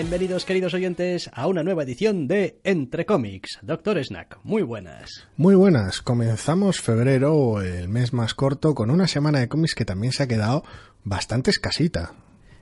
Bienvenidos 0.00 0.44
queridos 0.44 0.74
oyentes 0.74 1.28
a 1.34 1.48
una 1.48 1.64
nueva 1.64 1.82
edición 1.82 2.28
de 2.28 2.60
Entre 2.62 3.04
cómics. 3.04 3.58
Doctor 3.62 3.98
Snack, 3.98 4.38
muy 4.44 4.62
buenas. 4.62 5.26
Muy 5.36 5.56
buenas. 5.56 6.02
Comenzamos 6.02 6.80
febrero, 6.80 7.60
el 7.62 7.88
mes 7.88 8.12
más 8.12 8.32
corto, 8.32 8.76
con 8.76 8.92
una 8.92 9.08
semana 9.08 9.40
de 9.40 9.48
cómics 9.48 9.74
que 9.74 9.84
también 9.84 10.12
se 10.12 10.22
ha 10.22 10.28
quedado 10.28 10.62
bastante 11.02 11.50
escasita. 11.50 12.14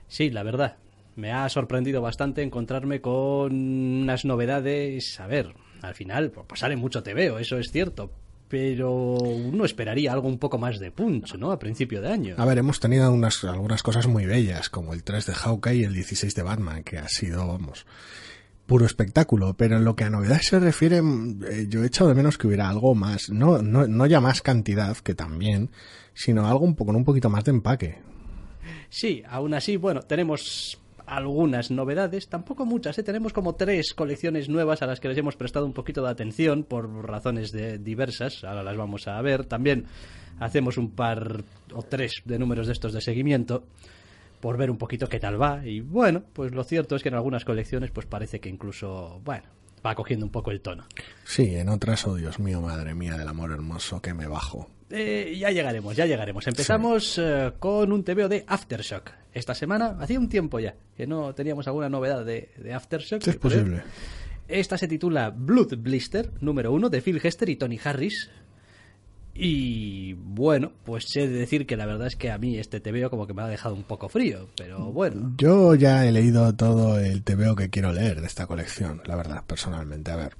Sí, 0.07 0.31
la 0.31 0.41
verdad. 0.41 0.77
Me 1.15 1.31
ha 1.31 1.47
sorprendido 1.49 2.01
bastante 2.01 2.41
encontrarme 2.41 3.01
con 3.01 3.53
unas 4.01 4.25
novedades. 4.25 5.19
A 5.19 5.27
ver, 5.27 5.53
al 5.83 5.93
final, 5.93 6.31
pues 6.31 6.61
sale 6.61 6.75
mucho 6.75 7.03
TVO, 7.03 7.37
eso 7.37 7.59
es 7.59 7.71
cierto. 7.71 8.09
Pero 8.49 8.91
uno 8.93 9.65
esperaría 9.65 10.13
algo 10.13 10.27
un 10.27 10.37
poco 10.37 10.57
más 10.57 10.79
de 10.79 10.91
punch, 10.91 11.35
¿no? 11.35 11.51
A 11.51 11.59
principio 11.59 12.01
de 12.01 12.09
año. 12.09 12.35
A 12.37 12.45
ver, 12.45 12.57
hemos 12.57 12.79
tenido 12.79 13.11
unas, 13.11 13.43
algunas 13.43 13.83
cosas 13.83 14.07
muy 14.07 14.25
bellas, 14.25 14.69
como 14.69 14.93
el 14.93 15.03
3 15.03 15.25
de 15.25 15.33
Hawkeye 15.33 15.75
y 15.75 15.83
el 15.83 15.93
16 15.93 16.33
de 16.33 16.43
Batman, 16.43 16.83
que 16.83 16.97
ha 16.97 17.09
sido, 17.09 17.45
vamos, 17.45 17.85
puro 18.65 18.85
espectáculo. 18.85 19.55
Pero 19.55 19.77
en 19.77 19.83
lo 19.83 19.95
que 19.95 20.05
a 20.05 20.09
novedades 20.09 20.47
se 20.47 20.59
refiere, 20.59 20.97
eh, 20.97 21.65
yo 21.67 21.83
he 21.83 21.87
echado 21.87 22.09
de 22.09 22.15
menos 22.15 22.37
que 22.37 22.47
hubiera 22.47 22.69
algo 22.69 22.95
más. 22.95 23.29
No, 23.29 23.61
no, 23.61 23.85
no 23.87 24.05
ya 24.05 24.21
más 24.21 24.41
cantidad, 24.41 24.95
que 24.97 25.13
también, 25.13 25.69
sino 26.13 26.47
algo 26.47 26.63
un 26.63 26.75
poco, 26.75 26.87
con 26.87 26.95
un 26.95 27.03
poquito 27.03 27.29
más 27.29 27.43
de 27.43 27.51
empaque. 27.51 27.97
Sí, 28.89 29.23
aún 29.27 29.53
así, 29.53 29.75
bueno, 29.75 30.01
tenemos 30.01 30.79
algunas 31.07 31.71
novedades, 31.71 32.27
tampoco 32.27 32.65
muchas, 32.65 32.97
¿eh? 32.99 33.03
tenemos 33.03 33.31
como 33.33 33.55
tres 33.55 33.93
colecciones 33.93 34.49
nuevas 34.49 34.81
a 34.81 34.85
las 34.87 34.99
que 34.99 35.07
les 35.07 35.17
hemos 35.17 35.37
prestado 35.37 35.65
un 35.65 35.73
poquito 35.73 36.03
de 36.03 36.09
atención 36.09 36.63
por 36.63 36.87
razones 37.07 37.51
de 37.51 37.77
diversas, 37.77 38.43
ahora 38.43 38.61
las 38.61 38.75
vamos 38.75 39.07
a 39.07 39.19
ver. 39.21 39.45
También 39.45 39.85
hacemos 40.39 40.77
un 40.77 40.91
par 40.91 41.43
o 41.73 41.81
tres 41.81 42.21
de 42.25 42.37
números 42.37 42.67
de 42.67 42.73
estos 42.73 42.93
de 42.93 43.01
seguimiento 43.01 43.63
por 44.41 44.57
ver 44.57 44.69
un 44.69 44.77
poquito 44.77 45.07
qué 45.07 45.19
tal 45.19 45.41
va 45.41 45.65
y 45.65 45.79
bueno, 45.79 46.23
pues 46.33 46.53
lo 46.53 46.63
cierto 46.63 46.95
es 46.95 47.03
que 47.03 47.09
en 47.09 47.15
algunas 47.15 47.45
colecciones 47.45 47.89
pues 47.91 48.05
parece 48.05 48.39
que 48.39 48.49
incluso, 48.49 49.21
bueno, 49.23 49.47
va 49.85 49.95
cogiendo 49.95 50.25
un 50.25 50.31
poco 50.31 50.51
el 50.51 50.61
tono. 50.61 50.85
Sí, 51.23 51.55
en 51.55 51.69
otras, 51.69 52.05
oh 52.05 52.15
Dios 52.15 52.37
mío, 52.39 52.61
madre 52.61 52.93
mía 52.93 53.17
del 53.17 53.27
amor 53.27 53.51
hermoso, 53.51 54.01
que 54.01 54.13
me 54.13 54.27
bajo. 54.27 54.69
Eh, 54.89 55.35
ya 55.37 55.51
llegaremos, 55.51 55.95
ya 55.95 56.05
llegaremos. 56.05 56.47
Empezamos 56.47 57.17
eh, 57.17 57.51
con 57.59 57.91
un 57.91 58.03
TVO 58.03 58.29
de 58.29 58.45
Aftershock. 58.47 59.11
Esta 59.37 59.53
semana, 59.53 59.95
hacía 59.99 60.19
un 60.19 60.29
tiempo 60.29 60.59
ya, 60.59 60.75
que 60.95 61.05
no 61.05 61.35
teníamos 61.35 61.67
alguna 61.67 61.89
novedad 61.89 62.25
de, 62.25 62.49
de 62.57 62.73
Aftershock. 62.73 63.21
Sí, 63.21 63.29
es 63.29 63.35
posible. 63.35 63.83
Esta 64.47 64.79
se 64.79 64.87
titula 64.87 65.29
Blood 65.29 65.77
Blister, 65.77 66.31
número 66.41 66.71
uno, 66.71 66.89
de 66.89 67.03
Phil 67.03 67.21
Hester 67.23 67.47
y 67.49 67.55
Tony 67.55 67.79
Harris. 67.83 68.31
Y 69.35 70.13
bueno, 70.13 70.71
pues 70.83 71.15
he 71.15 71.27
de 71.27 71.37
decir 71.37 71.67
que 71.67 71.77
la 71.77 71.85
verdad 71.85 72.07
es 72.07 72.15
que 72.15 72.31
a 72.31 72.39
mí 72.39 72.57
este 72.57 72.79
TVO 72.79 73.11
como 73.11 73.27
que 73.27 73.35
me 73.35 73.43
ha 73.43 73.47
dejado 73.47 73.75
un 73.75 73.83
poco 73.83 74.09
frío, 74.09 74.47
pero 74.57 74.91
bueno. 74.91 75.35
Yo 75.37 75.75
ya 75.75 76.03
he 76.07 76.11
leído 76.11 76.55
todo 76.55 76.99
el 76.99 77.21
TVO 77.21 77.55
que 77.55 77.69
quiero 77.69 77.93
leer 77.93 78.21
de 78.21 78.25
esta 78.25 78.47
colección, 78.47 79.03
la 79.05 79.15
verdad, 79.15 79.43
personalmente. 79.45 80.09
A 80.09 80.15
ver, 80.15 80.33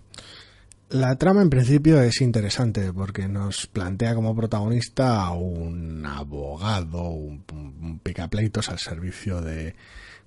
la 0.90 1.18
trama 1.18 1.42
en 1.42 1.50
principio 1.50 2.02
es 2.02 2.22
interesante 2.22 2.94
porque 2.94 3.28
nos 3.28 3.68
plantea 3.68 4.16
como 4.16 4.36
protagonista 4.36 5.22
a 5.22 5.32
un 5.32 6.06
abogado, 6.06 7.10
un, 7.10 8.00
picapleitos 8.04 8.70
al 8.70 8.80
servicio 8.80 9.42
de 9.42 9.76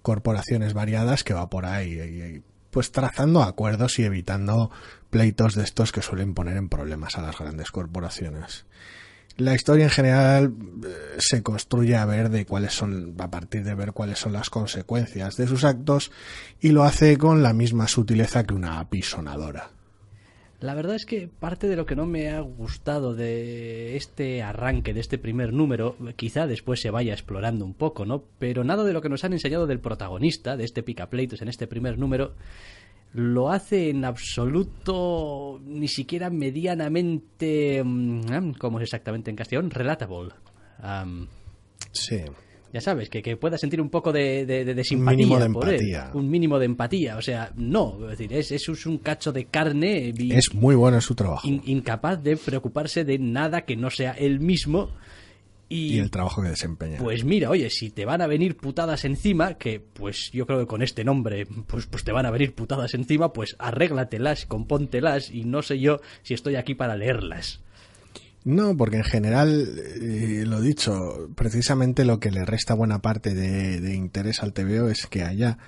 corporaciones 0.03 0.75
variadas 0.75 1.25
que 1.25 1.35
va 1.35 1.49
por 1.49 1.65
ahí 1.65 2.43
pues 2.71 2.93
trazando 2.93 3.43
acuerdos 3.43 3.99
y 3.99 4.05
evitando 4.05 4.71
pleitos 5.09 5.55
de 5.55 5.65
estos 5.65 5.93
que 5.93 6.03
suelen 6.03 6.35
poner 6.35 6.57
en 6.57 6.69
problemas 6.69 7.17
a 7.17 7.23
las 7.23 7.37
grandes 7.39 7.71
corporaciones. 7.71 8.65
La 9.37 9.55
historia 9.55 9.85
en 9.85 9.91
general 9.91 10.55
eh, 10.85 11.17
se 11.19 11.43
construye 11.43 11.97
a 11.97 12.05
ver 12.05 12.29
de 12.29 12.45
cuáles 12.45 12.75
son, 12.75 13.17
a 13.19 13.31
partir 13.31 13.65
de 13.65 13.75
ver 13.75 13.93
cuáles 13.93 14.19
son 14.19 14.35
las 14.35 14.51
consecuencias 14.51 15.37
de 15.37 15.47
sus 15.47 15.65
actos 15.65 16.13
y 16.61 16.69
lo 16.71 16.85
hace 16.85 17.17
con 17.17 17.43
la 17.43 17.55
misma 17.55 17.89
sutileza 17.89 18.45
que 18.45 18.55
una 18.55 18.79
apisonadora. 18.79 19.71
La 20.61 20.75
verdad 20.75 20.95
es 20.95 21.07
que 21.07 21.27
parte 21.27 21.69
de 21.69 21.77
lo 21.77 21.87
que 21.87 21.97
no 21.97 22.05
me 22.05 22.29
ha 22.29 22.41
gustado 22.41 23.15
de 23.15 23.97
este 23.97 24.43
arranque, 24.43 24.93
de 24.93 25.01
este 25.01 25.17
primer 25.17 25.55
número, 25.55 25.97
quizá 26.17 26.47
después 26.47 26.81
se 26.81 26.91
vaya 26.91 27.15
explorando 27.15 27.65
un 27.65 27.73
poco, 27.73 28.05
¿no? 28.05 28.25
Pero 28.39 28.63
nada 28.63 28.85
de 28.85 28.93
lo 28.93 29.01
que 29.01 29.09
nos 29.09 29.25
han 29.25 29.33
enseñado 29.33 29.67
del 29.67 29.81
protagonista, 29.81 30.59
de 30.59 30.65
este 30.65 30.83
picapleitos 30.83 31.41
en 31.41 31.49
este 31.49 31.67
primer 31.67 31.99
número, 31.99 32.35
lo 33.15 33.51
hace 33.51 33.89
en 33.89 34.05
absoluto, 34.05 35.61
ni 35.65 35.89
siquiera 35.89 36.29
medianamente, 36.29 37.83
mm, 37.83 38.53
¿cómo 38.59 38.79
es 38.81 38.85
exactamente 38.85 39.31
en 39.31 39.37
castellano? 39.37 39.71
Relatable. 39.71 40.33
sí 41.93 42.23
ya 42.73 42.81
sabes, 42.81 43.11
que, 43.11 43.23
que 43.23 43.37
pueda 43.37 43.59
sentir 43.59 43.81
un 43.81 43.91
poco 43.91 44.13
de, 44.13 44.47
de, 44.47 44.85
simpatía. 44.85 45.11
Un 45.13 45.17
mínimo 45.17 45.39
de 45.39 45.47
empatía. 45.47 46.11
Un 46.15 46.31
mínimo 46.31 46.59
de 46.59 46.67
empatía. 46.67 47.17
O 47.17 47.23
sea, 47.23 47.53
no, 47.57 47.99
es 48.05 48.19
decir, 48.19 48.33
es, 48.33 48.53
es 48.53 48.87
un 48.87 48.99
cacho 48.99 49.33
de 49.33 49.47
carne. 49.47 50.15
es 50.17 50.55
muy 50.55 50.75
bueno 50.75 51.01
su 51.01 51.15
trabajo. 51.15 51.49
incapaz 51.49 52.23
de 52.23 52.37
preocuparse 52.37 53.05
de 53.05 53.19
nada 53.19 53.63
que 53.63 53.77
no 53.77 53.91
sea 53.91 54.13
él 54.13 54.41
mismo. 54.41 54.91
Y, 55.69 55.95
y, 55.95 55.99
el 56.01 56.11
trabajo 56.11 56.43
que 56.43 56.49
desempeña. 56.49 56.99
Pues 56.99 57.25
mira, 57.25 57.49
oye, 57.49 57.71
si 57.71 57.91
te 57.91 58.05
van 58.05 58.23
a 58.23 58.27
venir 58.27 58.57
putadas 58.57 59.05
encima, 59.05 59.55
que 59.55 59.81
pues 59.81 60.31
yo 60.33 60.45
creo 60.47 60.59
que 60.59 60.67
con 60.67 60.83
este 60.83 61.05
nombre, 61.05 61.47
pues, 61.47 61.87
pues 61.87 62.03
te 62.03 62.11
van 62.11 62.27
a 62.27 62.33
venir 62.33 62.55
putadas 62.55 62.95
encima, 62.95 63.33
pues 63.33 63.55
arréglatelas, 63.59 64.47
compóntelas 64.47 65.31
y 65.31 65.45
no 65.45 65.63
sé 65.63 65.79
yo 65.79 66.01
si 66.23 66.35
estoy 66.35 66.57
aquí 66.57 66.75
para 66.75 66.97
leerlas. 66.97 67.61
No, 68.45 68.77
porque 68.77 68.97
en 68.97 69.05
general, 69.05 69.69
eh, 69.79 70.45
lo 70.47 70.61
dicho, 70.61 71.29
precisamente 71.35 72.05
lo 72.05 72.21
que 72.21 72.31
le 72.31 72.45
resta 72.47 72.75
buena 72.75 73.03
parte 73.03 73.35
de, 73.35 73.95
interés 73.95 74.43
al 74.43 74.55
TVO 74.55 74.89
es 74.89 75.07
que 75.07 75.25
haya 75.25 75.59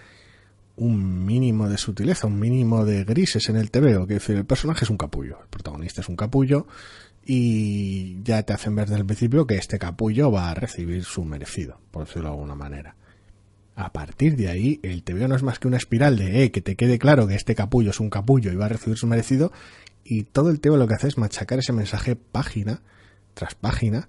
un 0.77 1.27
mínimo 1.27 1.69
de 1.69 1.77
sutileza, 1.77 2.27
un 2.27 2.39
mínimo 2.39 2.87
de 2.87 3.05
grises 3.05 3.51
en 3.51 3.57
el 3.57 3.71
TVO. 3.71 4.07
Que 4.07 4.15
decir, 4.15 4.37
el 4.37 4.47
personaje 4.47 4.85
es 4.85 4.91
un 4.91 4.97
capullo, 4.97 5.39
el 5.43 5.49
protagonista 5.49 6.01
es 6.01 6.09
un 6.09 6.17
capullo 6.17 6.67
y 7.25 8.23
ya 8.23 8.43
te 8.43 8.55
hacen 8.55 8.75
ver 8.75 8.87
desde 8.87 9.01
el 9.01 9.07
principio 9.07 9.47
que 9.47 9.57
este 9.57 9.79
capullo 9.79 10.33
va 10.33 10.51
a 10.51 10.55
recibir 10.55 11.05
su 11.05 11.25
merecido, 11.25 11.79
por 11.91 12.07
decirlo 12.07 12.31
de 12.31 12.35
alguna 12.35 12.55
manera. 12.55 12.97
A 13.75 13.93
partir 13.93 14.37
de 14.37 14.49
ahí, 14.49 14.81
el 14.83 15.03
TVO 15.03 15.29
no 15.29 15.37
es 15.37 15.43
más 15.43 15.59
que 15.59 15.69
una 15.69 15.77
espiral 15.77 16.17
de, 16.17 16.45
eh, 16.45 16.51
que 16.51 16.61
te 16.63 16.77
quede 16.77 16.99
claro 16.99 17.27
que 17.27 17.35
este 17.35 17.55
capullo 17.55 17.91
es 17.91 18.01
un 18.01 18.11
capullo 18.11 18.51
y 18.51 18.57
va 18.57 18.67
a 18.67 18.71
recibir 18.71 18.99
su 18.99 19.07
merecido, 19.07 19.53
y 20.05 20.25
todo 20.25 20.51
el 20.51 20.61
tema 20.61 20.77
lo 20.77 20.87
que 20.87 20.95
hace 20.95 21.09
es 21.09 21.19
machacar 21.19 21.59
ese 21.59 21.73
mensaje 21.73 22.17
página 22.17 22.83
tras 23.35 23.55
página 23.55 24.09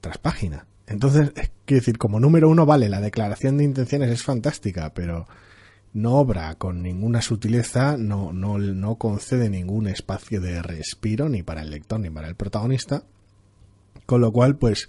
tras 0.00 0.18
página. 0.18 0.66
Entonces, 0.86 1.32
quiero 1.64 1.80
decir, 1.80 1.98
como 1.98 2.20
número 2.20 2.48
uno, 2.48 2.66
vale, 2.66 2.88
la 2.88 3.00
declaración 3.00 3.58
de 3.58 3.64
intenciones 3.64 4.10
es 4.10 4.22
fantástica, 4.22 4.94
pero 4.94 5.26
no 5.92 6.14
obra 6.14 6.54
con 6.54 6.82
ninguna 6.82 7.20
sutileza, 7.20 7.96
no, 7.96 8.32
no, 8.32 8.58
no 8.58 8.96
concede 8.96 9.50
ningún 9.50 9.86
espacio 9.88 10.40
de 10.40 10.62
respiro 10.62 11.28
ni 11.28 11.42
para 11.42 11.62
el 11.62 11.70
lector 11.70 12.00
ni 12.00 12.10
para 12.10 12.28
el 12.28 12.36
protagonista. 12.36 13.02
Con 14.06 14.20
lo 14.22 14.32
cual, 14.32 14.56
pues, 14.56 14.88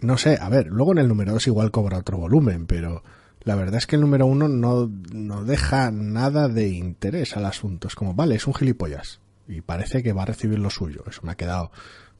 no 0.00 0.16
sé, 0.16 0.38
a 0.40 0.48
ver, 0.48 0.68
luego 0.68 0.92
en 0.92 0.98
el 0.98 1.08
número 1.08 1.32
dos 1.32 1.46
igual 1.46 1.70
cobra 1.70 1.98
otro 1.98 2.16
volumen, 2.16 2.66
pero 2.66 3.02
la 3.42 3.54
verdad 3.54 3.76
es 3.76 3.86
que 3.86 3.96
el 3.96 4.02
número 4.02 4.26
uno 4.26 4.48
no, 4.48 4.90
no 5.12 5.44
deja 5.44 5.90
nada 5.90 6.48
de 6.48 6.68
interés 6.68 7.36
al 7.36 7.44
asunto. 7.44 7.88
Es 7.88 7.94
como, 7.94 8.14
vale, 8.14 8.36
es 8.36 8.46
un 8.46 8.54
gilipollas 8.54 9.20
y 9.48 9.60
parece 9.60 10.02
que 10.02 10.12
va 10.12 10.22
a 10.22 10.26
recibir 10.26 10.58
lo 10.58 10.70
suyo. 10.70 11.04
Eso 11.08 11.20
me 11.22 11.32
ha 11.32 11.36
quedado 11.36 11.70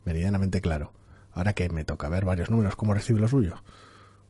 meridianamente 0.05 0.61
claro. 0.61 0.93
Ahora 1.33 1.53
que 1.53 1.69
me 1.69 1.85
toca 1.85 2.09
ver 2.09 2.25
varios 2.25 2.51
números, 2.51 2.77
¿cómo 2.77 2.95
recibe 2.95 3.21
lo 3.21 3.29
suyo? 3.29 3.63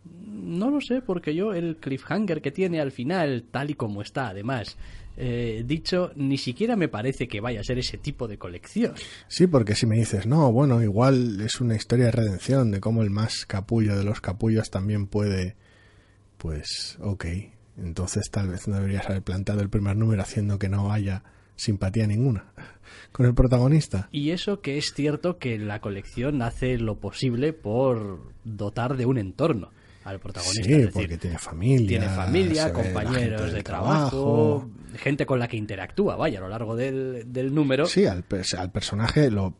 No 0.04 0.70
lo 0.70 0.80
sé, 0.80 1.02
porque 1.02 1.34
yo 1.34 1.52
el 1.52 1.76
cliffhanger 1.76 2.40
que 2.40 2.50
tiene 2.50 2.80
al 2.80 2.92
final, 2.92 3.44
tal 3.50 3.70
y 3.70 3.74
como 3.74 4.02
está, 4.02 4.28
además, 4.28 4.76
eh, 5.16 5.64
dicho, 5.66 6.12
ni 6.16 6.36
siquiera 6.36 6.76
me 6.76 6.88
parece 6.88 7.26
que 7.26 7.40
vaya 7.40 7.60
a 7.60 7.64
ser 7.64 7.78
ese 7.78 7.96
tipo 7.96 8.28
de 8.28 8.38
colección. 8.38 8.94
Sí, 9.28 9.46
porque 9.46 9.74
si 9.74 9.86
me 9.86 9.96
dices, 9.96 10.26
no, 10.26 10.52
bueno, 10.52 10.82
igual 10.82 11.40
es 11.40 11.60
una 11.60 11.74
historia 11.74 12.06
de 12.06 12.12
redención, 12.12 12.70
de 12.70 12.80
cómo 12.80 13.02
el 13.02 13.10
más 13.10 13.46
capullo 13.46 13.96
de 13.96 14.04
los 14.04 14.20
capullos 14.20 14.70
también 14.70 15.06
puede, 15.06 15.56
pues, 16.38 16.98
ok, 17.00 17.24
entonces 17.78 18.30
tal 18.30 18.48
vez 18.48 18.68
no 18.68 18.76
deberías 18.76 19.06
haber 19.06 19.22
plantado 19.22 19.60
el 19.60 19.70
primer 19.70 19.96
número 19.96 20.22
haciendo 20.22 20.58
que 20.58 20.68
no 20.68 20.92
haya 20.92 21.22
simpatía 21.56 22.06
ninguna 22.06 22.52
con 23.12 23.26
el 23.26 23.34
protagonista. 23.34 24.08
Y 24.12 24.30
eso 24.30 24.60
que 24.60 24.78
es 24.78 24.92
cierto 24.94 25.38
que 25.38 25.58
la 25.58 25.80
colección 25.80 26.42
hace 26.42 26.76
lo 26.76 26.96
posible 26.96 27.52
por 27.52 28.20
dotar 28.44 28.96
de 28.96 29.06
un 29.06 29.18
entorno 29.18 29.70
al 30.04 30.20
protagonista. 30.20 30.62
Sí, 30.62 30.88
porque 30.92 31.18
tiene 31.18 31.38
familia. 31.38 31.88
Tiene 31.88 32.08
familia, 32.08 32.72
compañeros 32.72 33.52
de 33.52 33.62
trabajo, 33.62 34.68
gente 34.96 35.26
con 35.26 35.38
la 35.38 35.48
que 35.48 35.56
interactúa, 35.56 36.16
vaya, 36.16 36.38
a 36.38 36.42
lo 36.42 36.48
largo 36.48 36.76
del, 36.76 37.32
del 37.32 37.54
número. 37.54 37.86
Sí, 37.86 38.06
al, 38.06 38.24
al 38.58 38.70
personaje 38.70 39.30
lo 39.30 39.54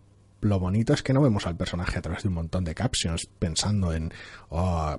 lo 0.46 0.58
bonito 0.58 0.92
es 0.94 1.02
que 1.02 1.12
no 1.12 1.20
vemos 1.20 1.46
al 1.46 1.56
personaje 1.56 1.98
a 1.98 2.02
través 2.02 2.22
de 2.22 2.28
un 2.28 2.34
montón 2.34 2.64
de 2.64 2.74
captions 2.74 3.26
pensando 3.26 3.92
en 3.92 4.12
oh, 4.48 4.98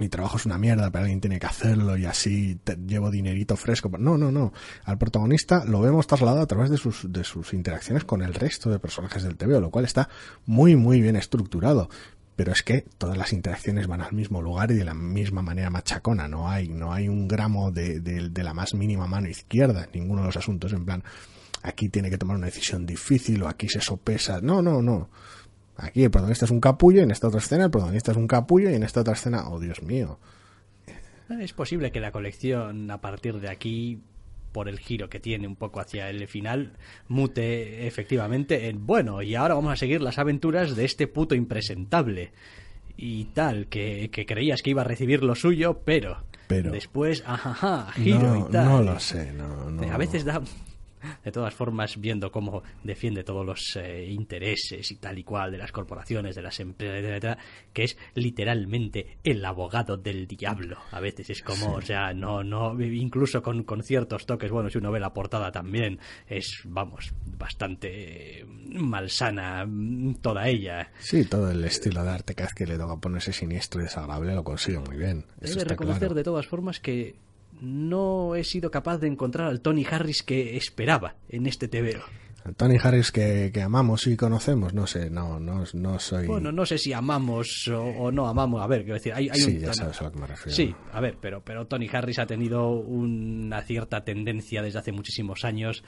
mi 0.00 0.08
trabajo 0.08 0.36
es 0.36 0.46
una 0.46 0.58
mierda, 0.58 0.90
pero 0.90 1.02
alguien 1.02 1.20
tiene 1.20 1.38
que 1.38 1.46
hacerlo 1.46 1.96
y 1.96 2.06
así 2.06 2.58
llevo 2.86 3.10
dinerito 3.10 3.56
fresco. 3.56 3.90
No, 3.98 4.18
no, 4.18 4.32
no. 4.32 4.52
Al 4.84 4.98
protagonista 4.98 5.64
lo 5.64 5.80
vemos 5.80 6.06
trasladado 6.06 6.40
a 6.40 6.46
través 6.46 6.70
de 6.70 6.76
sus, 6.76 7.12
de 7.12 7.24
sus 7.24 7.52
interacciones 7.52 8.04
con 8.04 8.22
el 8.22 8.34
resto 8.34 8.70
de 8.70 8.78
personajes 8.78 9.22
del 9.22 9.36
TV, 9.36 9.60
lo 9.60 9.70
cual 9.70 9.84
está 9.84 10.08
muy, 10.46 10.76
muy 10.76 11.00
bien 11.00 11.16
estructurado. 11.16 11.88
Pero 12.34 12.52
es 12.52 12.62
que 12.62 12.84
todas 12.98 13.16
las 13.16 13.32
interacciones 13.32 13.86
van 13.86 14.02
al 14.02 14.12
mismo 14.12 14.42
lugar 14.42 14.70
y 14.70 14.74
de 14.74 14.84
la 14.84 14.92
misma 14.92 15.40
manera 15.40 15.70
machacona. 15.70 16.28
No 16.28 16.50
hay, 16.50 16.68
no 16.68 16.92
hay 16.92 17.08
un 17.08 17.28
gramo 17.28 17.70
de, 17.70 18.00
de 18.00 18.44
la 18.44 18.52
más 18.52 18.74
mínima 18.74 19.06
mano 19.06 19.28
izquierda 19.28 19.84
en 19.84 20.00
ninguno 20.00 20.20
de 20.20 20.26
los 20.26 20.36
asuntos. 20.36 20.74
En 20.74 20.84
plan, 20.84 21.02
aquí 21.62 21.88
tiene 21.88 22.10
que 22.10 22.18
tomar 22.18 22.36
una 22.36 22.46
decisión 22.46 22.86
difícil 22.86 23.42
o 23.42 23.48
aquí 23.48 23.68
se 23.68 23.80
sopesa. 23.80 24.40
No, 24.40 24.62
no, 24.62 24.82
no. 24.82 25.10
Aquí 25.76 26.04
el 26.04 26.10
protagonista 26.10 26.46
es 26.46 26.50
un 26.50 26.60
capullo, 26.60 27.02
en 27.02 27.10
esta 27.10 27.28
otra 27.28 27.40
escena 27.40 27.64
el 27.64 27.70
protagonista 27.70 28.12
es 28.12 28.16
un 28.16 28.26
capullo 28.26 28.70
y 28.70 28.74
en 28.74 28.82
esta 28.82 29.00
otra 29.00 29.12
escena, 29.12 29.48
oh 29.48 29.60
Dios 29.60 29.82
mío. 29.82 30.18
Es 31.28 31.52
posible 31.52 31.90
que 31.90 32.00
la 32.00 32.12
colección 32.12 32.90
a 32.90 33.00
partir 33.00 33.40
de 33.40 33.50
aquí, 33.50 34.00
por 34.52 34.68
el 34.68 34.78
giro 34.78 35.10
que 35.10 35.20
tiene 35.20 35.46
un 35.46 35.56
poco 35.56 35.80
hacia 35.80 36.08
el 36.08 36.26
final, 36.28 36.72
mute 37.08 37.86
efectivamente 37.86 38.68
en 38.68 38.86
bueno, 38.86 39.20
y 39.22 39.34
ahora 39.34 39.54
vamos 39.54 39.72
a 39.72 39.76
seguir 39.76 40.00
las 40.00 40.18
aventuras 40.18 40.76
de 40.76 40.84
este 40.84 41.08
puto 41.08 41.34
impresentable. 41.34 42.32
Y 42.96 43.26
tal, 43.26 43.66
que, 43.66 44.10
creías 44.26 44.62
que 44.62 44.70
iba 44.70 44.80
a 44.80 44.84
recibir 44.86 45.22
lo 45.22 45.34
suyo, 45.34 45.82
pero, 45.84 46.24
pero 46.46 46.70
después, 46.70 47.22
ajá, 47.26 47.92
giro 47.92 48.46
y 48.48 48.52
tal. 48.52 48.64
No 48.64 48.82
lo 48.82 48.98
sé, 48.98 49.32
no, 49.32 49.70
no. 49.70 49.92
A 49.92 49.98
veces 49.98 50.24
da, 50.24 50.40
de 51.24 51.32
todas 51.32 51.54
formas, 51.54 52.00
viendo 52.00 52.30
cómo 52.30 52.62
defiende 52.82 53.24
todos 53.24 53.44
los 53.44 53.76
eh, 53.76 54.06
intereses 54.10 54.90
y 54.90 54.96
tal 54.96 55.18
y 55.18 55.24
cual 55.24 55.52
de 55.52 55.58
las 55.58 55.72
corporaciones, 55.72 56.34
de 56.36 56.42
las 56.42 56.60
empresas, 56.60 57.38
que 57.72 57.84
es 57.84 57.96
literalmente 58.14 59.18
el 59.24 59.44
abogado 59.44 59.96
del 59.96 60.26
diablo. 60.26 60.78
A 60.90 61.00
veces 61.00 61.30
es 61.30 61.42
como, 61.42 61.74
o 61.74 61.80
sea, 61.80 62.12
no, 62.12 62.42
no, 62.42 62.80
incluso 62.80 63.42
con, 63.42 63.64
con 63.64 63.82
ciertos 63.82 64.26
toques, 64.26 64.50
bueno, 64.50 64.70
si 64.70 64.78
uno 64.78 64.92
ve 64.92 65.00
la 65.00 65.12
portada 65.12 65.50
también, 65.50 65.98
es, 66.28 66.62
vamos, 66.64 67.12
bastante 67.38 68.44
malsana 68.46 69.66
toda 70.20 70.48
ella. 70.48 70.90
Sí, 70.98 71.24
todo 71.24 71.50
el 71.50 71.64
estilo 71.64 72.02
de 72.02 72.10
arte 72.10 72.34
que 72.34 72.42
hace 72.42 72.54
que 72.54 72.66
le 72.66 72.78
toca 72.78 72.96
ponerse 72.96 73.32
siniestro 73.32 73.80
y 73.80 73.84
desagradable 73.84 74.34
lo 74.34 74.44
consigue 74.44 74.78
muy 74.78 74.96
bien. 74.96 75.24
Debe 75.40 75.64
reconocer 75.64 76.14
de 76.14 76.24
todas 76.24 76.46
formas 76.46 76.80
que 76.80 77.14
no 77.60 78.34
he 78.34 78.44
sido 78.44 78.70
capaz 78.70 78.98
de 78.98 79.08
encontrar 79.08 79.48
al 79.48 79.60
Tony 79.60 79.84
Harris 79.88 80.22
que 80.22 80.56
esperaba 80.56 81.16
en 81.28 81.46
este 81.46 81.68
TVO. 81.68 82.02
Al 82.46 82.54
Tony 82.54 82.76
Harris 82.80 83.10
que, 83.10 83.50
amamos 83.60 84.06
y 84.06 84.16
conocemos, 84.16 84.72
no 84.72 84.86
sé, 84.86 85.10
no, 85.10 85.40
no, 85.40 85.64
no 85.74 85.98
soy... 85.98 86.28
Bueno, 86.28 86.52
no 86.52 86.64
sé 86.64 86.78
si 86.78 86.92
amamos 86.92 87.66
o, 87.66 88.12
no 88.12 88.28
amamos, 88.28 88.62
a 88.62 88.68
ver, 88.68 88.82
quiero 88.82 88.94
decir, 88.94 89.12
hay, 89.12 89.28
sí, 89.34 89.56
un... 89.56 89.60
ya 89.62 89.74
sabes 89.74 90.00
a 90.00 90.04
lo 90.04 90.12
que 90.12 90.18
me 90.20 90.28
refiero. 90.28 90.54
Sí, 90.54 90.72
a 90.92 91.00
ver, 91.00 91.16
pero, 91.20 91.42
pero 91.42 91.66
Tony 91.66 91.88
Harris 91.92 92.20
ha 92.20 92.26
tenido 92.26 92.70
una 92.70 93.62
cierta 93.62 94.04
tendencia 94.04 94.62
desde 94.62 94.78
hace 94.78 94.92
muchísimos 94.92 95.44
años 95.44 95.82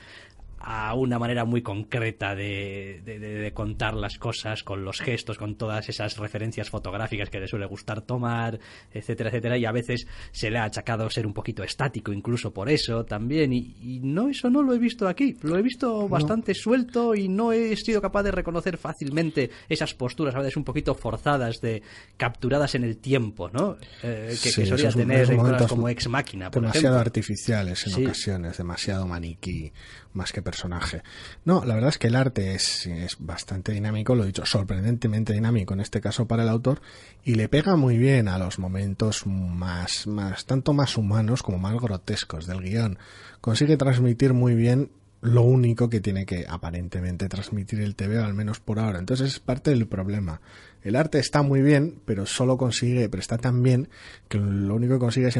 a 0.60 0.94
una 0.94 1.19
manera 1.19 1.44
muy 1.44 1.62
concreta 1.62 2.34
de, 2.34 3.00
de, 3.05 3.52
contar 3.52 3.94
las 3.94 4.19
cosas 4.19 4.62
con 4.62 4.84
los 4.84 5.00
gestos, 5.00 5.38
con 5.38 5.56
todas 5.56 5.88
esas 5.88 6.16
referencias 6.19 6.70
fotográficas 6.70 7.31
que 7.31 7.40
le 7.40 7.46
suele 7.46 7.66
gustar 7.66 8.02
tomar, 8.02 8.58
etcétera, 8.93 9.31
etcétera, 9.31 9.56
y 9.56 9.64
a 9.64 9.72
veces 9.72 10.06
se 10.32 10.50
le 10.50 10.58
ha 10.58 10.64
achacado 10.64 11.08
ser 11.10 11.26
un 11.26 11.32
poquito 11.32 11.62
estático 11.62 12.12
incluso 12.12 12.52
por 12.52 12.69
eso 12.69 13.05
también, 13.05 13.52
y, 13.52 14.00
no, 14.02 14.28
eso 14.28 14.50
no 14.50 14.62
lo 14.62 14.75
he 14.75 14.78
visto 14.78 15.08
aquí, 15.08 15.37
lo 15.43 15.56
he 15.56 15.62
visto 15.62 16.08
bastante 16.08 16.55
suelto 16.55 17.14
y 17.14 17.28
no 17.28 17.52
he 17.52 17.76
sido 17.76 18.00
capaz 18.00 18.22
de 18.25 18.32
reconocer 18.32 18.76
fácilmente 18.76 19.50
esas 19.69 19.94
posturas 19.94 20.34
a 20.34 20.38
veces 20.38 20.56
un 20.56 20.64
poquito 20.64 20.94
forzadas 20.94 21.60
de 21.60 21.82
capturadas 22.16 22.75
en 22.75 22.84
el 22.84 22.99
tiempo, 22.99 23.49
¿no? 23.50 23.76
Eh, 24.02 24.37
que, 24.43 24.66
solía 24.66 24.90
tener 24.90 25.31
en 25.31 25.38
como 25.69 25.88
ex 25.88 26.08
máquina. 26.08 26.50
demasiado 26.50 26.99
artificiales 26.99 27.87
en 27.87 28.05
ocasiones, 28.05 28.56
demasiado 28.56 29.06
maniquí, 29.06 29.72
más 30.12 30.32
que 30.32 30.43
personaje. 30.48 31.02
No, 31.44 31.62
la 31.66 31.74
verdad 31.74 31.90
es 31.90 31.98
que 31.98 32.06
el 32.06 32.16
arte 32.16 32.54
es, 32.54 32.86
es 32.86 33.16
bastante 33.18 33.72
dinámico, 33.72 34.14
lo 34.14 34.24
he 34.24 34.28
dicho, 34.28 34.46
sorprendentemente 34.46 35.34
dinámico 35.34 35.74
en 35.74 35.80
este 35.80 36.00
caso 36.00 36.26
para 36.26 36.42
el 36.42 36.48
autor, 36.48 36.80
y 37.22 37.34
le 37.34 37.50
pega 37.50 37.76
muy 37.76 37.98
bien 37.98 38.28
a 38.28 38.38
los 38.38 38.58
momentos 38.58 39.26
más, 39.26 40.06
más, 40.06 40.46
tanto 40.46 40.72
más 40.72 40.96
humanos 40.96 41.42
como 41.42 41.58
más 41.58 41.74
grotescos 41.74 42.46
del 42.46 42.62
guion. 42.62 42.98
Consigue 43.42 43.76
transmitir 43.76 44.32
muy 44.32 44.54
bien 44.54 44.90
lo 45.20 45.42
único 45.42 45.90
que 45.90 46.00
tiene 46.00 46.24
que 46.24 46.46
aparentemente 46.48 47.28
transmitir 47.28 47.80
el 47.80 47.94
TV, 47.94 48.18
al 48.22 48.32
menos 48.32 48.58
por 48.58 48.78
ahora. 48.78 49.00
Entonces 49.00 49.34
es 49.34 49.40
parte 49.40 49.70
del 49.70 49.86
problema. 49.86 50.40
El 50.82 50.96
arte 50.96 51.18
está 51.18 51.42
muy 51.42 51.60
bien, 51.60 52.00
pero 52.06 52.24
solo 52.24 52.56
consigue, 52.56 53.10
pero 53.10 53.20
está 53.20 53.36
tan 53.36 53.62
bien 53.62 53.90
que 54.28 54.38
lo 54.38 54.74
único 54.74 54.94
que 54.94 55.00
consigue 55.00 55.28
es, 55.28 55.36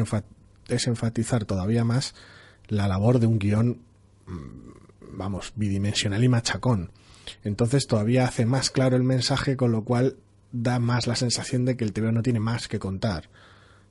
es 0.67 0.87
enfatizar 0.87 1.45
todavía 1.45 1.83
más 1.83 2.13
la 2.69 2.87
labor 2.87 3.19
de 3.19 3.27
un 3.27 3.39
guion 3.39 3.79
mm, 4.27 4.78
vamos, 5.11 5.53
bidimensional 5.55 6.23
y 6.23 6.29
machacón. 6.29 6.91
Entonces 7.43 7.87
todavía 7.87 8.25
hace 8.25 8.45
más 8.45 8.69
claro 8.69 8.95
el 8.95 9.03
mensaje, 9.03 9.55
con 9.55 9.71
lo 9.71 9.83
cual 9.83 10.17
da 10.51 10.79
más 10.79 11.07
la 11.07 11.15
sensación 11.15 11.65
de 11.65 11.77
que 11.77 11.83
el 11.83 11.93
TV 11.93 12.11
no 12.11 12.23
tiene 12.23 12.39
más 12.39 12.67
que 12.67 12.79
contar. 12.79 13.29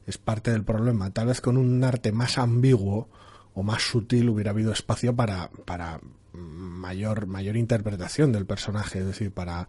Es 0.07 0.19
parte 0.19 0.51
del 0.51 0.65
problema. 0.65 1.11
Tal 1.11 1.29
vez 1.29 1.41
con 1.41 1.57
un 1.57 1.85
arte 1.85 2.13
más 2.13 2.39
ambiguo 2.39 3.09
o 3.55 3.63
más 3.63 3.83
sutil 3.83 4.29
hubiera 4.29 4.51
habido 4.51 4.73
espacio 4.73 5.15
para, 5.15 5.51
para 5.65 6.01
mayor, 6.33 7.27
mayor 7.27 7.57
interpretación 7.57 8.33
del 8.33 8.47
personaje, 8.47 9.01
es 9.01 9.07
decir, 9.07 9.33
para 9.33 9.69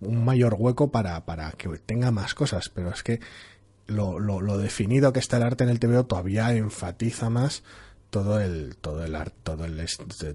un 0.00 0.24
mayor 0.24 0.56
hueco 0.58 0.90
para, 0.90 1.24
para 1.24 1.52
que 1.52 1.68
tenga 1.78 2.10
más 2.10 2.34
cosas. 2.34 2.68
Pero 2.68 2.90
es 2.90 3.02
que 3.02 3.20
lo, 3.86 4.20
lo, 4.20 4.40
lo 4.40 4.58
definido 4.58 5.12
que 5.12 5.20
está 5.20 5.38
el 5.38 5.44
arte 5.44 5.64
en 5.64 5.70
el 5.70 5.80
TVO 5.80 6.06
todavía 6.06 6.52
enfatiza 6.52 7.30
más 7.30 7.62
todo 8.10 8.40
el 8.40 8.76
todo 8.76 9.04
el 9.04 9.14
art, 9.14 9.34
todo 9.42 9.64
el 9.64 9.86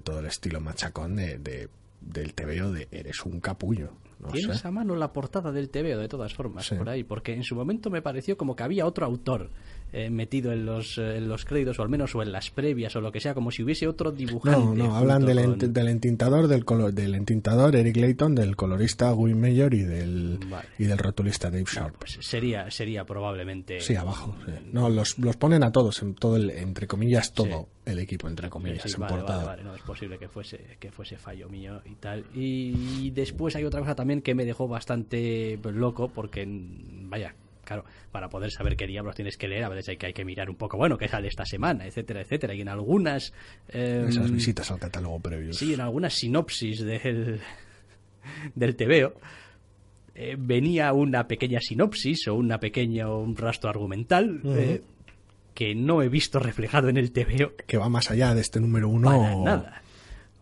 todo 0.02 0.20
el 0.20 0.26
estilo 0.26 0.60
machacón 0.60 1.16
de, 1.16 1.38
de 1.38 1.68
del 2.00 2.34
TVO 2.34 2.72
de 2.72 2.88
eres 2.90 3.24
un 3.24 3.40
capullo. 3.40 3.90
Tienes 4.32 4.64
a 4.64 4.70
mano 4.70 4.94
la 4.96 5.12
portada 5.12 5.52
del 5.52 5.68
TVO 5.68 5.98
de 5.98 6.08
todas 6.08 6.32
formas 6.32 6.68
por 6.70 6.88
ahí, 6.88 7.04
porque 7.04 7.34
en 7.34 7.42
su 7.42 7.54
momento 7.54 7.90
me 7.90 8.00
pareció 8.00 8.38
como 8.38 8.56
que 8.56 8.62
había 8.62 8.86
otro 8.86 9.04
autor 9.04 9.50
eh, 9.96 10.10
metido 10.10 10.50
en 10.52 10.66
los, 10.66 10.98
eh, 10.98 11.18
en 11.18 11.28
los 11.28 11.44
créditos, 11.44 11.78
o 11.78 11.82
al 11.82 11.88
menos 11.88 12.16
o 12.16 12.22
en 12.22 12.32
las 12.32 12.50
previas, 12.50 12.96
o 12.96 13.00
lo 13.00 13.12
que 13.12 13.20
sea, 13.20 13.32
como 13.32 13.52
si 13.52 13.62
hubiese 13.62 13.86
otro 13.86 14.10
dibujante. 14.10 14.58
No, 14.58 14.74
no, 14.74 14.96
hablan 14.96 15.24
del, 15.24 15.56
del 15.72 15.88
entintador, 15.88 16.48
del, 16.48 16.64
color, 16.64 16.92
del 16.92 17.14
entintador 17.14 17.76
Eric 17.76 17.96
Layton, 17.98 18.34
del 18.34 18.56
colorista 18.56 19.14
Wim 19.14 19.38
Mayor 19.38 19.72
y 19.72 19.82
del, 19.82 20.40
y 20.80 20.84
del 20.86 20.98
rotulista 20.98 21.48
Dave 21.48 21.66
Sharp. 21.72 21.94
pues 21.96 22.18
sería, 22.20 22.68
sería 22.72 23.04
probablemente. 23.04 23.80
Sí, 23.80 23.94
abajo. 23.94 24.34
No, 24.72 24.88
los, 24.88 25.16
los 25.20 25.36
ponen 25.36 25.62
a 25.62 25.70
todos, 25.70 26.02
en 26.02 26.16
todo 26.16 26.38
el, 26.38 26.50
entre 26.50 26.88
comillas, 26.88 27.32
todo 27.32 27.68
el 27.84 28.00
equipo, 28.00 28.26
entre 28.26 28.50
comillas, 28.50 28.92
en 28.92 29.06
portada. 29.06 29.56
no 29.58 29.76
es 29.76 29.82
posible 29.82 30.18
que 30.18 30.26
fuese, 30.26 30.76
que 30.80 30.90
fuese 30.90 31.18
fallo 31.18 31.48
mío 31.48 31.80
y 31.84 31.94
tal. 31.94 32.24
Y 32.34 33.10
después 33.10 33.54
hay 33.54 33.64
otra 33.64 33.78
cosa 33.78 33.94
también 33.94 34.22
que 34.22 34.34
me 34.34 34.44
dejó 34.44 34.66
bastante 34.66 35.56
loco, 35.62 36.08
porque, 36.08 36.44
vaya, 36.48 37.36
claro, 37.64 37.84
para 38.10 38.28
poder 38.28 38.50
saber 38.50 38.76
qué 38.76 38.86
diablos 38.86 39.14
tienes 39.14 39.36
que 39.36 39.48
leer, 39.48 39.64
a 39.64 39.68
veces 39.68 39.90
hay 39.90 39.96
que, 39.96 40.06
hay 40.06 40.12
que 40.12 40.24
mirar 40.24 40.50
un 40.50 40.56
poco, 40.56 40.76
bueno, 40.76 40.96
qué 40.96 41.08
sale 41.08 41.28
esta 41.28 41.44
semana, 41.44 41.86
etcétera, 41.86 42.22
etcétera. 42.22 42.54
Y 42.54 42.60
en 42.60 42.68
algunas... 42.68 43.32
Em, 43.68 44.08
Esas 44.08 44.30
visitas 44.30 44.70
al 44.70 44.78
catálogo 44.78 45.20
previo. 45.20 45.52
Sí, 45.52 45.74
en 45.74 45.80
algunas 45.80 46.14
sinopsis 46.14 46.84
del, 46.84 47.40
del 48.54 48.76
TVO 48.76 49.14
eh, 50.14 50.36
venía 50.38 50.92
una 50.92 51.26
pequeña 51.26 51.60
sinopsis 51.60 52.28
o 52.28 52.34
una 52.34 52.58
pequeña, 52.58 53.08
un 53.10 53.36
rastro 53.36 53.70
argumental... 53.70 54.40
Eh, 54.44 54.82
que 55.54 55.72
no 55.72 56.02
he 56.02 56.08
visto 56.08 56.40
reflejado 56.40 56.88
en 56.88 56.96
el 56.96 57.12
TVO. 57.12 57.52
Que 57.66 57.78
va 57.78 57.88
más 57.88 58.10
allá 58.10 58.34
de 58.34 58.40
este 58.40 58.58
número 58.60 58.88
uno. 58.88 59.08
Para 59.08 59.36
nada. 59.36 59.82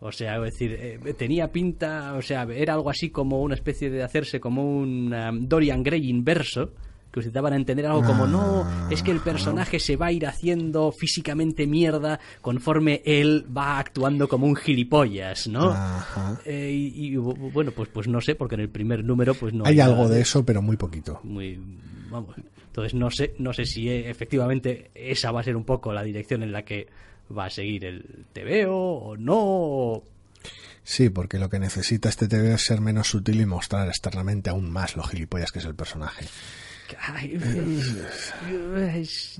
O 0.04 0.10
sea, 0.10 0.36
es 0.38 0.58
decir, 0.58 0.76
eh, 0.80 1.14
tenía 1.16 1.52
pinta, 1.52 2.14
o 2.14 2.22
sea, 2.22 2.42
era 2.42 2.74
algo 2.74 2.90
así 2.90 3.10
como 3.10 3.40
una 3.40 3.54
especie 3.54 3.88
de 3.88 4.02
hacerse 4.02 4.40
como 4.40 4.64
un 4.64 5.14
um, 5.14 5.46
Dorian 5.46 5.84
Gray 5.84 6.10
inverso, 6.10 6.72
que 7.12 7.20
a 7.52 7.56
entender 7.56 7.86
algo 7.86 8.02
como 8.02 8.26
no, 8.26 8.64
Ah, 8.66 8.88
es 8.90 9.02
que 9.02 9.10
el 9.10 9.20
personaje 9.20 9.78
se 9.78 9.96
va 9.96 10.06
a 10.06 10.12
ir 10.12 10.26
haciendo 10.26 10.90
físicamente 10.92 11.66
mierda 11.66 12.18
conforme 12.40 13.02
él 13.04 13.44
va 13.56 13.78
actuando 13.78 14.28
como 14.28 14.46
un 14.46 14.56
gilipollas, 14.56 15.46
¿no? 15.46 15.70
Ajá. 15.70 16.40
Eh, 16.46 16.70
y, 16.72 17.06
y, 17.08 17.14
bu- 17.16 17.52
bueno, 17.52 17.70
pues 17.72 17.88
pues 17.92 18.08
no 18.08 18.20
sé, 18.20 18.34
porque 18.34 18.54
en 18.54 18.62
el 18.62 18.68
primer 18.70 19.04
número 19.04 19.34
pues 19.34 19.52
no 19.52 19.64
Hay 19.66 19.78
algo 19.80 20.08
de 20.08 20.20
eso, 20.22 20.44
pero 20.44 20.62
muy 20.62 20.76
poquito. 20.76 21.20
muy 21.22 21.60
vamos 22.10 22.34
entonces 22.66 22.94
no 22.94 23.10
sé 23.10 23.34
no 23.38 23.52
sé 23.52 23.66
si 23.66 23.88
eh, 23.90 24.08
efectivamente 24.10 24.90
esa 24.94 25.30
va 25.30 25.40
a 25.40 25.44
ser 25.44 25.56
un 25.56 25.64
poco 25.64 25.92
la 25.92 26.02
dirección 26.02 26.42
en 26.42 26.52
la 26.52 26.62
que 26.64 26.86
va 27.36 27.44
a 27.46 27.50
seguir 27.50 27.84
el 27.84 28.24
TVO 28.32 28.74
o 28.74 29.16
no 29.16 30.02
Sí, 30.84 31.10
porque 31.10 31.38
lo 31.38 31.48
que 31.48 31.58
necesita 31.60 32.08
este 32.08 32.26
TV 32.28 32.54
es 32.54 32.62
ser 32.64 32.80
menos 32.80 33.08
sutil 33.08 33.40
y 33.40 33.46
mostrar 33.46 33.86
externamente 33.88 34.50
aún 34.50 34.68
más 34.70 34.96
lo 34.96 35.04
gilipollas 35.04 35.52
que 35.52 35.60
es 35.60 35.64
el 35.64 35.74
personaje. 35.76 36.26
Ay, 37.00 37.38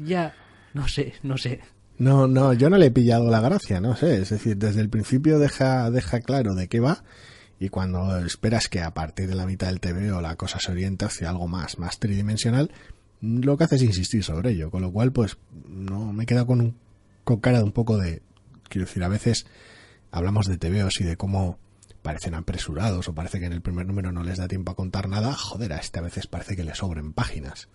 ya 0.04 0.34
no 0.74 0.88
sé 0.88 1.14
no 1.22 1.36
sé 1.36 1.60
No, 1.98 2.26
no, 2.26 2.52
yo 2.52 2.70
no 2.70 2.78
le 2.78 2.86
he 2.86 2.90
pillado 2.90 3.30
la 3.30 3.40
gracia, 3.40 3.80
no 3.80 3.96
sé. 3.96 4.22
Es 4.22 4.30
decir, 4.30 4.56
desde 4.56 4.80
el 4.80 4.88
principio 4.88 5.38
deja, 5.38 5.90
deja 5.90 6.20
claro 6.20 6.54
de 6.54 6.68
qué 6.68 6.80
va 6.80 7.04
y 7.62 7.68
cuando 7.68 8.18
esperas 8.18 8.68
que 8.68 8.80
a 8.80 8.92
partir 8.92 9.28
de 9.28 9.36
la 9.36 9.46
mitad 9.46 9.68
del 9.68 9.78
TV 9.78 10.10
o 10.10 10.20
la 10.20 10.34
cosa 10.34 10.58
se 10.58 10.72
oriente 10.72 11.04
hacia 11.04 11.30
algo 11.30 11.46
más, 11.46 11.78
más 11.78 12.00
tridimensional, 12.00 12.72
lo 13.20 13.56
que 13.56 13.62
hace 13.62 13.76
es 13.76 13.82
insistir 13.82 14.24
sobre 14.24 14.50
ello. 14.50 14.68
Con 14.68 14.82
lo 14.82 14.90
cual, 14.90 15.12
pues, 15.12 15.38
no 15.68 16.12
me 16.12 16.26
queda 16.26 16.44
con, 16.44 16.60
un, 16.60 16.76
con 17.22 17.38
cara 17.38 17.58
de 17.58 17.64
un 17.64 17.70
poco 17.70 17.98
de... 17.98 18.20
Quiero 18.68 18.86
decir, 18.86 19.04
a 19.04 19.08
veces 19.08 19.46
hablamos 20.10 20.48
de 20.48 20.58
TVOs 20.58 21.00
y 21.02 21.04
de 21.04 21.16
cómo 21.16 21.56
parecen 22.02 22.34
apresurados 22.34 23.08
o 23.08 23.14
parece 23.14 23.38
que 23.40 23.46
en 23.46 23.52
el 23.52 23.62
primer 23.62 23.86
número 23.86 24.12
no 24.12 24.22
les 24.24 24.38
da 24.38 24.48
tiempo 24.48 24.72
a 24.72 24.76
contar 24.76 25.08
nada. 25.08 25.32
Joder, 25.34 25.72
a 25.72 25.78
este 25.78 25.98
a 26.00 26.02
veces 26.02 26.26
parece 26.26 26.56
que 26.56 26.64
le 26.64 26.74
sobren 26.74 27.12
páginas. 27.12 27.68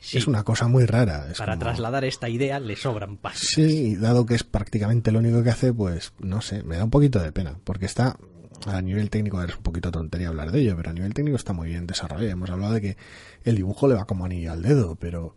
Sí, 0.00 0.18
Es 0.18 0.26
una 0.26 0.42
cosa 0.42 0.66
muy 0.66 0.84
rara. 0.84 1.28
Es 1.30 1.38
para 1.38 1.52
como- 1.52 1.66
trasladar 1.66 2.04
esta 2.04 2.28
idea 2.28 2.58
le 2.58 2.74
sobran 2.74 3.18
páginas 3.18 3.46
Sí, 3.54 3.62
y 3.92 3.96
dado 3.96 4.26
que 4.26 4.34
es 4.34 4.42
prácticamente 4.42 5.12
lo 5.12 5.20
único 5.20 5.42
que 5.44 5.50
hace, 5.50 5.72
pues 5.72 6.12
no 6.18 6.40
sé, 6.40 6.64
me 6.64 6.76
da 6.76 6.84
un 6.84 6.90
poquito 6.90 7.20
de 7.20 7.30
pena, 7.30 7.56
porque 7.62 7.86
está 7.86 8.16
a 8.66 8.80
nivel 8.82 9.10
técnico, 9.10 9.40
es 9.42 9.56
un 9.56 9.62
poquito 9.62 9.90
tontería 9.92 10.28
hablar 10.28 10.50
de 10.50 10.60
ello, 10.60 10.76
pero 10.76 10.90
a 10.90 10.92
nivel 10.92 11.14
técnico 11.14 11.36
está 11.36 11.52
muy 11.52 11.68
bien 11.68 11.86
desarrollado. 11.86 12.30
Hemos 12.32 12.50
hablado 12.50 12.72
de 12.72 12.80
que 12.80 12.96
el 13.44 13.54
dibujo 13.56 13.86
le 13.86 13.94
va 13.94 14.04
como 14.04 14.24
anillo 14.24 14.50
al 14.52 14.62
dedo, 14.62 14.96
pero 14.96 15.36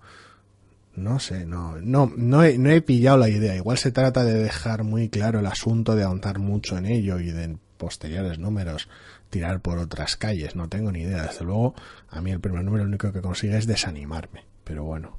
no 0.96 1.20
sé, 1.20 1.46
no, 1.46 1.76
no, 1.82 2.12
no 2.16 2.44
he, 2.44 2.58
no 2.58 2.70
he 2.72 2.82
pillado 2.82 3.18
la 3.18 3.30
idea. 3.30 3.56
Igual 3.56 3.78
se 3.78 3.92
trata 3.92 4.24
de 4.24 4.34
dejar 4.34 4.84
muy 4.84 5.10
claro 5.10 5.40
el 5.40 5.46
asunto, 5.46 5.96
de 5.96 6.04
ahondar 6.04 6.40
mucho 6.40 6.78
en 6.78 6.86
ello 6.86 7.20
y 7.20 7.32
de 7.32 7.58
posteriores 7.78 8.40
números 8.40 8.88
tirar 9.30 9.60
por 9.62 9.78
otras 9.78 10.16
calles. 10.16 10.56
No 10.56 10.70
tengo 10.70 10.92
ni 10.92 11.02
idea. 11.02 11.24
Desde 11.24 11.46
luego, 11.46 11.76
a 12.10 12.22
mí 12.22 12.32
el 12.32 12.40
primer 12.40 12.64
número 12.64 12.84
lo 12.84 12.90
único 12.90 13.12
que 13.12 13.22
consigue 13.22 13.58
es 13.58 13.68
desanimarme. 13.68 14.44
Pero 14.64 14.84
bueno. 14.84 15.18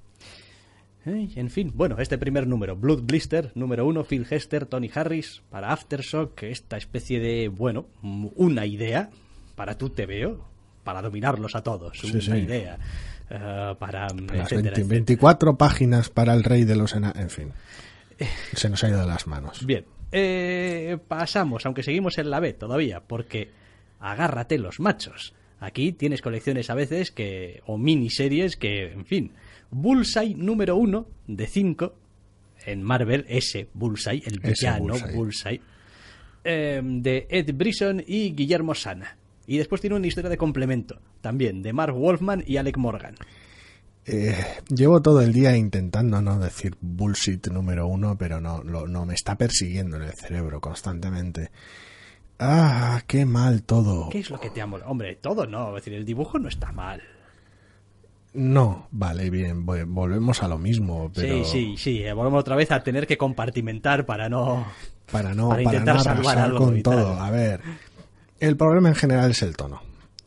Ay, 1.05 1.33
en 1.37 1.51
fin, 1.51 1.71
bueno, 1.75 1.97
este 2.01 2.19
primer 2.19 2.49
número, 2.49 2.75
Blood 2.75 3.03
Blister, 3.03 3.53
número 3.55 3.87
uno, 3.87 4.03
Phil 4.03 4.27
Hester, 4.29 4.67
Tony 4.67 4.91
Harris, 4.93 5.41
para 5.51 5.73
Aftershock, 5.73 6.43
esta 6.43 6.77
especie 6.77 7.21
de, 7.21 7.47
bueno, 7.49 7.87
una 8.03 8.67
idea 8.67 9.11
para 9.55 9.79
tu 9.79 9.91
TVO, 9.91 10.45
para 10.83 11.03
dominarlos 11.03 11.55
a 11.55 11.63
todos, 11.63 11.97
Sí, 12.01 12.11
una 12.11 12.21
sí. 12.21 12.31
idea, 12.33 12.79
eh, 13.31 13.75
para, 13.79 14.09
mm, 14.09 14.17
Las 14.19 14.19
etcétera, 14.19 14.47
20 14.49 14.69
etcétera. 14.71 14.87
24 14.89 15.57
páginas 15.57 16.11
para 16.11 16.35
el 16.35 16.43
rey 16.43 16.65
de 16.65 16.75
los 16.75 16.93
ena- 16.97 17.13
En 17.15 17.31
fin. 17.31 17.53
Se 18.54 18.68
nos 18.68 18.82
ha 18.85 18.88
ido 18.88 19.00
de 19.00 19.06
las 19.06 19.26
manos. 19.26 19.64
Bien, 19.64 19.85
eh, 20.12 20.99
pasamos, 21.08 21.66
aunque 21.66 21.82
seguimos 21.82 22.18
en 22.18 22.30
la 22.30 22.40
B 22.40 22.52
todavía, 22.52 23.00
porque 23.00 23.50
agárrate 24.00 24.58
los 24.58 24.80
machos. 24.80 25.35
Aquí 25.58 25.92
tienes 25.92 26.23
colecciones 26.23 26.70
a 26.70 26.75
veces 26.75 27.11
que, 27.11 27.62
o 27.66 27.78
miniseries 27.78 28.56
que, 28.56 28.92
en 28.92 29.06
fin, 29.06 29.32
Bullseye 29.70 30.35
número 30.35 30.76
uno 30.76 31.08
de 31.26 31.46
5 31.46 31.94
en 32.66 32.82
Marvel, 32.82 33.25
ese 33.28 33.68
Bullseye, 33.75 34.23
el 34.26 34.40
villano 34.40 34.94
Bullseye. 34.94 35.14
Bullseye, 35.14 35.61
eh, 36.44 36.80
de 36.82 37.26
Ed 37.30 37.54
Brisson 37.54 38.02
y 38.06 38.32
Guillermo 38.32 38.75
Sana. 38.75 39.16
Y 39.46 39.58
después 39.58 39.80
tiene 39.80 39.96
una 39.96 40.06
historia 40.06 40.28
de 40.28 40.37
complemento, 40.37 41.00
también, 41.20 41.62
de 41.62 41.73
Mark 41.73 41.94
Wolfman 41.94 42.42
y 42.46 42.56
Alec 42.56 42.76
Morgan. 42.76 43.14
Eh, 44.09 44.37
llevo 44.69 45.03
todo 45.03 45.21
el 45.21 45.33
día 45.33 45.57
intentando 45.57 46.23
no 46.23 46.39
decir 46.39 46.77
bullshit 46.81 47.49
número 47.49 47.89
uno, 47.89 48.17
pero 48.17 48.41
no, 48.41 48.63
lo- 48.63 48.87
no 48.87 49.05
me 49.05 49.15
está 49.15 49.37
persiguiendo 49.37 49.97
en 49.97 50.03
el 50.05 50.13
cerebro 50.13 50.61
constantemente. 50.61 51.51
Ah, 52.39 53.03
qué 53.07 53.25
mal 53.27 53.63
todo. 53.65 54.09
¿Qué 54.11 54.21
es 54.21 54.31
lo 54.31 54.39
que 54.39 54.51
te 54.51 54.61
amo? 54.61 54.77
Hombre, 54.87 55.17
todo 55.17 55.47
no, 55.47 55.71
es 55.71 55.83
decir, 55.85 55.95
el 55.99 56.05
dibujo 56.05 56.39
no 56.39 56.49
está 56.49 56.71
mal. 56.71 57.03
No, 58.35 58.89
vale, 58.91 59.31
bien, 59.31 59.65
vo- 59.67 59.87
volvemos 59.87 60.43
a 60.43 60.49
lo 60.49 60.59
mismo, 60.59 61.11
pero 61.15 61.43
Sí, 61.45 61.51
sí, 61.51 61.77
sí. 61.79 62.03
eh, 62.03 62.13
Volvemos 62.13 62.41
otra 62.41 62.55
vez 62.55 62.71
a 62.71 62.83
tener 62.83 63.07
que 63.07 63.17
compartimentar 63.17 64.05
para 64.05 64.29
no. 64.29 64.67
para 65.11 65.35
no, 65.35 65.49
Para 65.49 65.63
para 65.65 65.77
intentar 65.79 65.97
no 65.97 66.03
salvar 66.03 66.39
algo 66.39 66.59
con 66.59 66.83
todo. 66.83 67.15
A 67.15 67.31
ver, 67.31 67.61
el 68.39 68.57
problema 68.57 68.91
en 68.91 68.95
general 68.95 69.31
es 69.31 69.43
el 69.43 69.57
tono. 69.57 69.81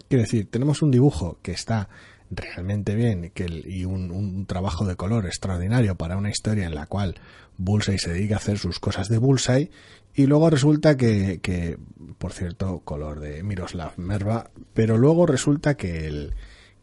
Quiero 0.08 0.24
decir, 0.24 0.50
tenemos 0.50 0.82
un 0.82 0.90
dibujo 0.90 1.38
que 1.44 1.52
está 1.52 1.88
realmente 2.32 2.96
bien 2.96 3.32
que 3.34 3.46
el- 3.46 3.68
y 3.68 3.86
un, 3.86 4.12
un 4.12 4.46
trabajo 4.46 4.86
de 4.86 4.96
color 4.96 5.26
extraordinario 5.26 5.96
para 5.96 6.18
una 6.18 6.30
historia 6.30 6.66
en 6.68 6.76
la 6.76 6.86
cual 6.86 7.16
Bullseye 7.58 7.98
se 8.00 8.14
dedica 8.14 8.36
a 8.36 8.38
hacer 8.38 8.58
sus 8.58 8.80
cosas 8.80 9.10
de 9.10 9.18
Bullseye 9.18 9.72
y 10.14 10.26
luego 10.26 10.50
resulta 10.50 10.96
que, 10.98 11.40
que 11.42 11.78
por 12.18 12.34
cierto, 12.34 12.80
color 12.82 13.20
de 13.20 13.44
Miroslav 13.44 13.94
Merva, 13.98 14.50
pero 14.74 14.98
luego 14.98 15.26
resulta 15.26 15.76
que 15.76 16.08
el 16.08 16.34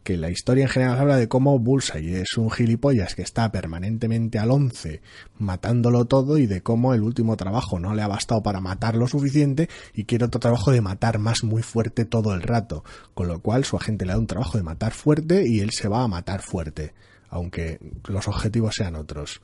que 0.07 0.15
la 0.15 0.29
historia 0.29 0.63
en 0.63 0.69
general 0.69 0.99
habla 0.99 1.17
de 1.17 1.27
cómo 1.27 1.59
Bullseye 1.59 2.21
es 2.21 2.37
un 2.37 2.49
gilipollas 2.49 3.13
que 3.13 3.23
está 3.23 3.51
permanentemente 3.51 4.39
al 4.39 4.51
once 4.51 5.01
matándolo 5.37 6.05
todo 6.05 6.37
y 6.37 6.47
de 6.47 6.61
cómo 6.61 6.93
el 6.93 7.01
último 7.01 7.35
trabajo 7.35 7.77
no 7.77 7.93
le 7.93 8.03
ha 8.03 8.07
bastado 8.07 8.41
para 8.41 8.61
matar 8.61 8.95
lo 8.95 9.09
suficiente 9.09 9.67
y 9.93 10.05
quiere 10.05 10.23
otro 10.23 10.39
trabajo 10.39 10.71
de 10.71 10.79
matar 10.79 11.19
más 11.19 11.43
muy 11.43 11.61
fuerte 11.61 12.05
todo 12.05 12.33
el 12.33 12.41
rato, 12.41 12.85
con 13.13 13.27
lo 13.27 13.41
cual 13.41 13.65
su 13.65 13.75
agente 13.75 14.05
le 14.05 14.13
da 14.13 14.17
un 14.17 14.27
trabajo 14.27 14.57
de 14.57 14.63
matar 14.63 14.93
fuerte 14.93 15.43
y 15.45 15.59
él 15.59 15.71
se 15.71 15.89
va 15.89 16.03
a 16.03 16.07
matar 16.07 16.41
fuerte, 16.41 16.93
aunque 17.27 17.77
los 18.07 18.29
objetivos 18.29 18.75
sean 18.75 18.95
otros. 18.95 19.41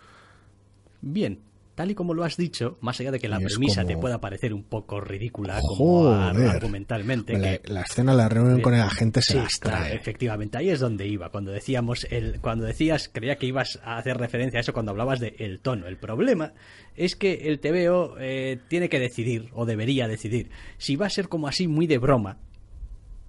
Bien, 1.01 1.41
tal 1.75 1.91
y 1.91 1.95
como 1.95 2.13
lo 2.13 2.23
has 2.23 2.37
dicho, 2.37 2.77
más 2.81 2.99
allá 2.99 3.11
de 3.11 3.19
que 3.19 3.27
la 3.27 3.39
premisa 3.39 3.81
como- 3.83 3.87
te 3.95 3.97
pueda 4.01 4.21
parecer 4.21 4.53
un 4.53 4.63
poco 4.63 5.01
ridícula 5.01 5.59
como 5.61 6.09
argumentalmente. 6.09 7.37
La, 7.37 7.57
que- 7.59 7.71
la 7.71 7.81
escena 7.81 8.11
de 8.11 8.17
la 8.17 8.29
reunión 8.29 8.61
con 8.61 8.73
el 8.73 8.81
agente 8.81 9.21
se 9.21 9.33
Sí, 9.33 9.37
las 9.39 9.53
claro, 9.59 9.77
trae. 9.85 9.95
efectivamente, 9.95 10.57
ahí 10.57 10.69
es 10.69 10.79
donde 10.79 11.07
iba. 11.07 11.29
Cuando 11.29 11.51
decíamos 11.51 12.05
el, 12.09 12.39
cuando 12.41 12.65
decías, 12.65 13.09
creía 13.11 13.37
que 13.37 13.45
ibas 13.47 13.79
a 13.83 13.97
hacer 13.97 14.17
referencia 14.17 14.59
a 14.59 14.61
eso 14.61 14.73
cuando 14.73 14.91
hablabas 14.91 15.19
de 15.19 15.35
el 15.39 15.59
tono. 15.59 15.87
El 15.87 15.97
problema 15.97 16.53
es 16.95 17.15
que 17.15 17.47
el 17.49 17.59
TVO 17.59 18.15
eh, 18.19 18.59
tiene 18.67 18.89
que 18.89 18.99
decidir, 18.99 19.49
o 19.53 19.65
debería 19.65 20.07
decidir, 20.07 20.49
si 20.77 20.95
va 20.95 21.07
a 21.07 21.09
ser 21.09 21.27
como 21.27 21.47
así 21.47 21.67
muy 21.67 21.87
de 21.87 21.97
broma, 21.97 22.37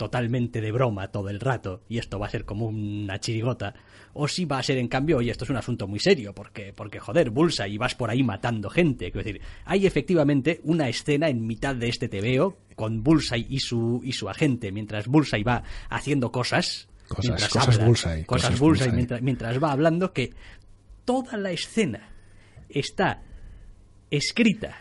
totalmente 0.04 0.60
de 0.60 0.70
broma 0.72 1.08
todo 1.08 1.28
el 1.30 1.40
rato, 1.40 1.82
y 1.88 1.98
esto 1.98 2.18
va 2.18 2.26
a 2.26 2.30
ser 2.30 2.44
como 2.44 2.66
una 2.66 3.18
chirigota, 3.20 3.74
o 4.12 4.28
si 4.28 4.44
va 4.44 4.58
a 4.58 4.62
ser 4.62 4.78
en 4.78 4.88
cambio, 4.88 5.16
oye, 5.18 5.30
esto 5.30 5.44
es 5.44 5.50
un 5.50 5.56
asunto 5.56 5.88
muy 5.88 5.98
serio, 5.98 6.34
porque, 6.34 6.72
porque 6.74 7.00
joder, 7.00 7.30
Bulsa 7.30 7.66
y 7.66 7.78
vas 7.78 7.94
por 7.94 8.10
ahí 8.10 8.22
matando 8.22 8.68
gente. 8.70 9.10
Quiero 9.10 9.24
decir, 9.24 9.40
hay 9.64 9.86
efectivamente 9.86 10.60
una 10.64 10.88
escena 10.88 11.28
en 11.28 11.46
mitad 11.46 11.74
de 11.74 11.88
este 11.88 12.08
TVO 12.08 12.56
con 12.76 13.02
Bullseye 13.02 13.46
y 13.48 13.60
su, 13.60 14.00
y 14.04 14.12
su 14.12 14.28
agente, 14.28 14.70
mientras 14.72 15.06
Bullseye 15.08 15.42
va 15.42 15.62
haciendo 15.90 16.30
cosas. 16.30 16.88
Cosas- 17.08 17.24
mientras 17.24 17.48
cosas 17.50 17.74
habla, 17.74 17.86
Bullseye, 17.86 18.24
Cosas, 18.24 18.26
cosas 18.50 18.60
Bullseye, 18.60 18.84
Bullseye. 18.86 18.96
Mientras, 18.96 19.22
mientras 19.22 19.62
va 19.62 19.72
hablando, 19.72 20.12
que 20.12 20.32
toda 21.04 21.36
la 21.36 21.50
escena 21.50 22.10
está 22.68 23.22
escrita 24.10 24.76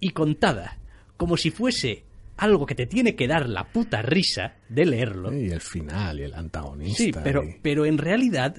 y 0.00 0.10
contada 0.10 0.78
como 1.16 1.36
si 1.36 1.50
fuese 1.50 2.04
algo 2.44 2.66
que 2.66 2.74
te 2.74 2.86
tiene 2.86 3.14
que 3.16 3.26
dar 3.26 3.48
la 3.48 3.64
puta 3.64 4.02
risa 4.02 4.54
de 4.68 4.86
leerlo. 4.86 5.32
Y 5.36 5.50
el 5.50 5.60
final 5.60 6.20
y 6.20 6.22
el 6.24 6.34
antagonista. 6.34 7.02
Sí, 7.02 7.10
pero, 7.24 7.42
y- 7.42 7.56
pero 7.62 7.84
en 7.86 7.98
realidad 7.98 8.54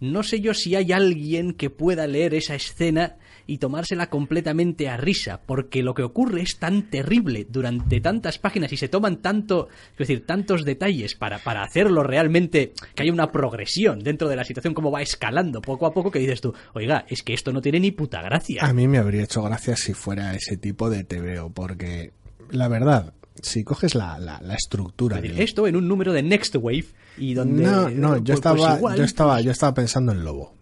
no 0.00 0.22
sé 0.22 0.40
yo 0.40 0.54
si 0.54 0.74
hay 0.76 0.92
alguien 0.92 1.52
que 1.52 1.68
pueda 1.68 2.06
leer 2.06 2.32
esa 2.34 2.54
escena 2.54 3.16
y 3.46 3.58
tomársela 3.58 4.08
completamente 4.08 4.88
a 4.88 4.96
risa, 4.96 5.40
porque 5.44 5.82
lo 5.82 5.92
que 5.92 6.04
ocurre 6.04 6.40
es 6.40 6.58
tan 6.58 6.88
terrible 6.88 7.46
durante 7.50 8.00
tantas 8.00 8.38
páginas 8.38 8.72
y 8.72 8.76
se 8.76 8.88
toman 8.88 9.20
tanto, 9.20 9.68
es 9.92 9.98
decir, 9.98 10.24
tantos 10.24 10.64
detalles 10.64 11.16
para, 11.16 11.38
para 11.40 11.62
hacerlo 11.64 12.02
realmente 12.04 12.72
que 12.94 13.02
haya 13.02 13.12
una 13.12 13.32
progresión 13.32 13.98
dentro 13.98 14.28
de 14.28 14.36
la 14.36 14.44
situación, 14.44 14.72
como 14.72 14.90
va 14.92 15.02
escalando 15.02 15.60
poco 15.60 15.84
a 15.86 15.92
poco, 15.92 16.10
que 16.12 16.20
dices 16.20 16.40
tú, 16.40 16.54
oiga, 16.74 17.04
es 17.08 17.22
que 17.24 17.34
esto 17.34 17.52
no 17.52 17.60
tiene 17.60 17.80
ni 17.80 17.90
puta 17.90 18.22
gracia. 18.22 18.62
A 18.64 18.72
mí 18.72 18.86
me 18.86 18.98
habría 18.98 19.24
hecho 19.24 19.42
gracia 19.42 19.74
si 19.76 19.92
fuera 19.94 20.34
ese 20.34 20.56
tipo 20.56 20.88
de 20.88 21.02
TVO, 21.04 21.50
porque 21.50 22.12
la 22.52 22.68
verdad, 22.68 23.14
si 23.42 23.64
coges 23.64 23.94
la, 23.94 24.18
la, 24.18 24.40
la 24.42 24.54
estructura 24.54 25.16
decir, 25.16 25.32
del- 25.34 25.42
esto 25.42 25.66
en 25.66 25.76
un 25.76 25.88
número 25.88 26.12
de 26.12 26.22
Next 26.22 26.54
Wave 26.56 26.86
y 27.18 27.34
donde... 27.34 27.62
No, 27.64 27.88
no, 27.90 28.16
yo 28.18 28.22
pues- 28.22 28.22
pues 28.24 28.30
estaba, 28.36 28.76
igual, 28.76 28.96
yo 28.98 29.04
estaba, 29.04 29.34
pues, 29.34 29.44
yo 29.44 29.50
estaba 29.52 29.74
pensando 29.74 30.12
en 30.12 30.24
Lobo. 30.24 30.54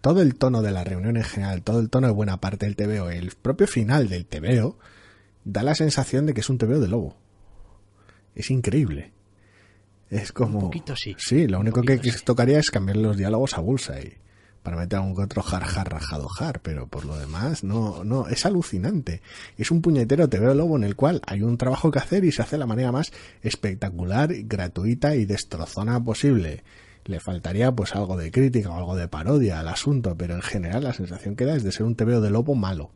Todo 0.00 0.22
el 0.22 0.36
tono 0.36 0.62
de 0.62 0.70
la 0.70 0.84
reunión 0.84 1.16
en 1.16 1.24
general, 1.24 1.62
todo 1.62 1.80
el 1.80 1.90
tono 1.90 2.06
de 2.06 2.12
buena 2.12 2.40
parte 2.40 2.66
del 2.66 2.76
TVO, 2.76 3.10
el 3.10 3.32
propio 3.32 3.66
final 3.66 4.08
del 4.08 4.24
TVO, 4.26 4.78
da 5.44 5.62
la 5.62 5.74
sensación 5.74 6.26
de 6.26 6.34
que 6.34 6.40
es 6.40 6.48
un 6.50 6.58
TVO 6.58 6.78
de 6.80 6.88
Lobo. 6.88 7.16
Es 8.34 8.50
increíble. 8.50 9.12
Es 10.10 10.30
como... 10.30 10.58
Un 10.58 10.64
poquito 10.66 10.94
sí. 10.94 11.16
Sí, 11.18 11.48
lo 11.48 11.58
único 11.58 11.82
que, 11.82 11.98
que 11.98 12.12
tocaría 12.24 12.58
es 12.60 12.70
cambiar 12.70 12.98
los 12.98 13.16
diálogos 13.16 13.54
a 13.58 13.60
Bullseye 13.60 14.18
para 14.66 14.78
meter 14.78 14.98
algún 14.98 15.22
otro 15.22 15.42
jar 15.42 15.62
jar 15.62 15.88
rajado 15.92 16.26
jar, 16.26 16.58
pero 16.60 16.88
por 16.88 17.04
lo 17.04 17.16
demás 17.16 17.62
no, 17.62 18.02
no, 18.02 18.26
es 18.26 18.44
alucinante. 18.46 19.22
Es 19.56 19.70
un 19.70 19.80
puñetero 19.80 20.28
te 20.28 20.40
veo 20.40 20.54
lobo 20.54 20.76
en 20.76 20.82
el 20.82 20.96
cual 20.96 21.22
hay 21.24 21.42
un 21.42 21.56
trabajo 21.56 21.92
que 21.92 22.00
hacer 22.00 22.24
y 22.24 22.32
se 22.32 22.42
hace 22.42 22.56
de 22.56 22.58
la 22.58 22.66
manera 22.66 22.90
más 22.90 23.12
espectacular, 23.42 24.28
gratuita 24.32 25.14
y 25.14 25.24
destrozona 25.24 26.02
posible. 26.02 26.64
Le 27.04 27.20
faltaría 27.20 27.70
pues 27.70 27.94
algo 27.94 28.16
de 28.16 28.32
crítica 28.32 28.70
o 28.70 28.76
algo 28.76 28.96
de 28.96 29.06
parodia 29.06 29.60
al 29.60 29.68
asunto, 29.68 30.16
pero 30.18 30.34
en 30.34 30.42
general 30.42 30.82
la 30.82 30.94
sensación 30.94 31.36
que 31.36 31.44
da 31.44 31.54
es 31.54 31.62
de 31.62 31.70
ser 31.70 31.86
un 31.86 31.94
TVO 31.94 32.20
de 32.20 32.30
lobo 32.30 32.56
malo 32.56 32.90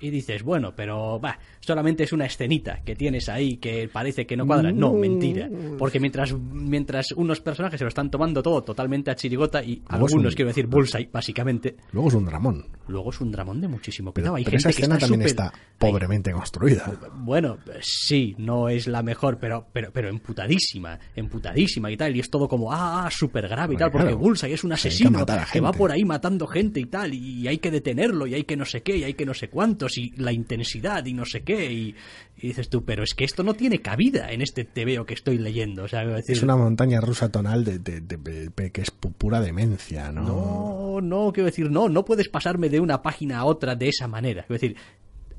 y 0.00 0.10
dices, 0.10 0.42
bueno, 0.42 0.74
pero 0.76 1.20
va, 1.20 1.38
solamente 1.66 2.04
es 2.04 2.12
una 2.12 2.26
escenita 2.26 2.80
que 2.84 2.94
tienes 2.94 3.28
ahí 3.28 3.56
que 3.56 3.88
parece 3.92 4.26
que 4.26 4.36
no 4.36 4.46
cuadra. 4.46 4.70
No, 4.70 4.92
mentira. 4.92 5.48
Porque 5.78 5.98
mientras, 5.98 6.32
mientras 6.32 7.12
unos 7.12 7.40
personajes 7.40 7.78
se 7.78 7.84
lo 7.84 7.88
están 7.88 8.10
tomando 8.10 8.42
todo 8.42 8.62
totalmente 8.62 9.10
a 9.10 9.16
chirigota 9.16 9.62
y 9.62 9.82
algunos, 9.88 10.34
quiero 10.34 10.48
decir, 10.48 10.66
bullseye, 10.66 11.08
básicamente. 11.12 11.76
Luego 11.92 12.08
es 12.08 12.14
un 12.14 12.24
dramón. 12.24 12.66
Luego 12.88 13.10
es 13.10 13.20
un 13.20 13.32
dramón 13.32 13.60
de 13.60 13.68
muchísimo 13.68 14.12
cuidado. 14.12 14.34
Pero, 14.34 14.36
Hay 14.36 14.44
pero 14.44 14.58
gente 14.58 14.68
esa 14.68 14.76
que 14.76 14.82
escena 14.82 14.94
está 14.94 15.06
también 15.06 15.26
está 15.26 15.52
pobremente 15.78 16.32
construida. 16.32 16.92
Bueno, 17.16 17.58
sí, 17.80 18.34
no 18.38 18.68
es 18.68 18.86
la 18.86 19.02
mejor, 19.02 19.38
pero, 19.38 19.66
pero, 19.72 19.90
pero 19.92 20.08
emputadísima, 20.08 20.98
emputadísima 21.14 21.90
y 21.90 21.96
tal, 21.96 22.16
y 22.16 22.20
es 22.20 22.30
todo 22.30 22.48
como, 22.48 22.72
ah, 22.72 23.08
súper 23.10 23.48
grave 23.48 23.74
y 23.74 23.76
tal, 23.76 23.90
porque 23.90 24.08
claro. 24.08 24.18
Bullseye 24.18 24.54
es 24.54 24.64
un 24.64 24.70
que 24.70 24.74
asesino 24.74 25.26
que 25.52 25.60
va 25.60 25.72
por 25.72 25.90
ahí 25.90 26.04
matando 26.04 26.46
gente 26.46 26.80
y 26.80 26.86
tal, 26.86 27.12
y 27.12 27.48
hay 27.48 27.58
que 27.58 27.70
detenerlo, 27.70 28.26
y 28.26 28.34
hay 28.34 28.44
que 28.44 28.56
no 28.56 28.64
sé 28.64 28.82
qué, 28.82 28.96
y 28.96 29.04
hay 29.04 29.14
que 29.14 29.26
no 29.26 29.34
sé 29.34 29.48
cuántos, 29.48 29.98
y 29.98 30.12
la 30.16 30.32
intensidad, 30.32 31.04
y 31.04 31.12
no 31.12 31.24
sé 31.24 31.42
qué, 31.42 31.55
y, 31.64 31.94
y 32.36 32.48
dices 32.48 32.68
tú, 32.68 32.84
pero 32.84 33.02
es 33.02 33.14
que 33.14 33.24
esto 33.24 33.42
no 33.42 33.54
tiene 33.54 33.80
cabida 33.80 34.30
en 34.30 34.42
este 34.42 34.64
TVO 34.64 35.06
que 35.06 35.14
estoy 35.14 35.38
leyendo, 35.38 35.84
o 35.84 35.88
sea, 35.88 36.04
decir, 36.04 36.36
Es 36.36 36.42
una 36.42 36.56
montaña 36.56 37.00
rusa 37.00 37.30
tonal 37.30 37.64
de, 37.64 37.78
de- 37.78 38.00
de- 38.00 38.16
de- 38.18 38.48
de- 38.54 38.70
que 38.72 38.82
es 38.82 38.92
pu- 38.92 39.12
pura 39.12 39.40
demencia, 39.40 40.12
¿no? 40.12 40.22
No, 40.22 41.00
no, 41.00 41.32
quiero 41.32 41.46
decir, 41.46 41.70
no, 41.70 41.88
no 41.88 42.04
puedes 42.04 42.28
pasarme 42.28 42.68
de 42.68 42.80
una 42.80 43.02
página 43.02 43.38
a 43.38 43.44
otra 43.44 43.74
de 43.74 43.88
esa 43.88 44.06
manera. 44.08 44.42
Quiero 44.46 44.60
decir, 44.60 44.76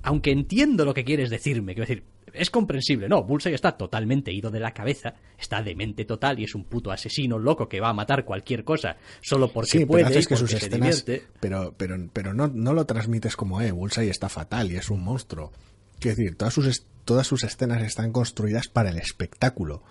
aunque 0.03 0.31
entiendo 0.31 0.85
lo 0.85 0.93
que 0.93 1.03
quieres 1.03 1.29
decirme, 1.29 1.73
quiero 1.75 1.87
decir, 1.87 2.03
es 2.33 2.49
comprensible, 2.51 3.07
no, 3.09 3.23
Bullseye 3.23 3.55
está 3.55 3.71
totalmente 3.77 4.31
ido 4.31 4.51
de 4.51 4.59
la 4.59 4.71
cabeza, 4.71 5.15
está 5.39 5.61
demente 5.63 6.05
total 6.05 6.39
y 6.39 6.43
es 6.43 6.53
un 6.55 6.65
puto 6.65 6.91
asesino 6.91 7.39
loco 7.39 7.67
que 7.67 7.79
va 7.79 7.89
a 7.89 7.93
matar 7.93 8.25
cualquier 8.25 8.63
cosa 8.63 8.97
solo 9.21 9.47
porque 9.51 9.71
Sí, 9.79 9.85
puede 9.85 10.03
pero 10.03 10.15
que 10.15 10.21
porque 10.21 10.35
sus 10.35 10.51
se 10.51 10.57
escenas, 10.57 11.05
divierte. 11.05 11.27
pero, 11.39 11.73
pero, 11.77 11.95
pero 12.13 12.33
no, 12.33 12.47
no 12.47 12.73
lo 12.73 12.85
transmites 12.85 13.35
como, 13.35 13.59
eh, 13.61 13.71
Bullseye 13.71 14.09
está 14.09 14.29
fatal 14.29 14.71
y 14.71 14.75
es 14.75 14.89
un 14.89 15.03
monstruo. 15.03 15.51
Quiero 15.99 16.17
decir, 16.17 16.35
todas 16.37 16.53
sus, 16.53 16.85
todas 17.05 17.25
sus 17.27 17.43
escenas 17.43 17.81
están 17.81 18.11
construidas 18.11 18.67
para 18.67 18.89
el 18.89 18.97
espectáculo. 18.97 19.83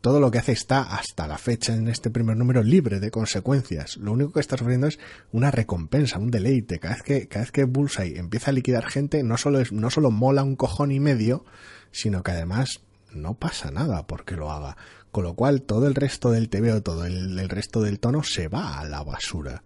Todo 0.00 0.20
lo 0.20 0.30
que 0.30 0.38
hace 0.38 0.52
está, 0.52 0.82
hasta 0.82 1.26
la 1.26 1.38
fecha, 1.38 1.74
en 1.74 1.88
este 1.88 2.10
primer 2.10 2.36
número, 2.36 2.62
libre 2.62 3.00
de 3.00 3.10
consecuencias. 3.10 3.96
Lo 3.96 4.12
único 4.12 4.32
que 4.32 4.40
está 4.40 4.56
sufriendo 4.56 4.86
es 4.88 4.98
una 5.32 5.50
recompensa, 5.50 6.18
un 6.18 6.30
deleite. 6.30 6.78
Cada 6.80 6.94
vez 6.94 7.02
que, 7.02 7.28
cada 7.28 7.44
vez 7.44 7.52
que 7.52 7.64
Bullseye 7.64 8.18
empieza 8.18 8.50
a 8.50 8.54
liquidar 8.54 8.86
gente, 8.90 9.22
no 9.22 9.36
solo, 9.36 9.60
es, 9.60 9.72
no 9.72 9.90
solo 9.90 10.10
mola 10.10 10.42
un 10.42 10.56
cojón 10.56 10.90
y 10.92 11.00
medio, 11.00 11.44
sino 11.92 12.22
que 12.22 12.32
además 12.32 12.80
no 13.12 13.34
pasa 13.34 13.70
nada 13.70 14.06
porque 14.06 14.36
lo 14.36 14.50
haga. 14.50 14.76
Con 15.10 15.24
lo 15.24 15.34
cual, 15.34 15.62
todo 15.62 15.86
el 15.86 15.94
resto 15.94 16.30
del 16.32 16.50
TVO, 16.50 16.82
todo 16.82 17.06
el, 17.06 17.38
el 17.38 17.48
resto 17.48 17.80
del 17.80 17.98
tono 18.00 18.22
se 18.22 18.48
va 18.48 18.78
a 18.80 18.84
la 18.84 19.02
basura. 19.02 19.62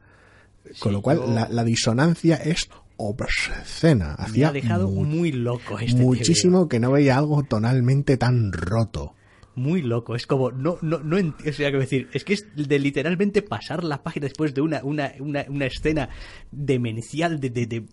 Con 0.79 0.91
Sí, 0.91 0.91
lo 0.91 1.03
cual, 1.03 1.17
yo- 1.19 1.27
la, 1.35 1.49
la 1.49 1.65
disonancia 1.65 2.37
es 2.37 2.71
obscena. 3.11 4.17
Me 4.19 4.25
Hacía 4.25 4.49
ha 4.49 4.53
dejado 4.53 4.89
mu- 4.89 5.05
muy 5.05 5.33
loco 5.33 5.79
este 5.79 6.01
muchísimo 6.01 6.69
que 6.69 6.81
no 6.81 6.93
veía 6.93 7.17
algo 7.19 7.43
tonalmente 7.43 8.17
tan 8.17 8.53
roto. 8.53 9.15
muy 9.55 9.83
loco. 9.83 10.15
Es 10.17 10.27
como, 10.27 10.51
no, 10.51 10.79
no, 10.81 11.01
no 11.01 11.17
o 11.17 11.53
sea, 11.53 11.69
quiero 11.69 11.81
decir, 11.81 12.09
es 12.15 12.25
que 12.25 12.33
es 12.35 12.47
de 12.57 12.79
literalmente 12.79 13.43
pasar 13.43 13.85
la 13.85 14.03
página 14.03 14.25
después 14.25 14.55
de 14.55 14.63
una, 14.63 14.83
una, 14.83 15.13
una, 15.21 15.45
una 15.49 15.67
escena 15.67 16.09
demencial 16.51 17.41
de, 17.41 17.51
de, 17.51 17.67
de- 17.67 17.85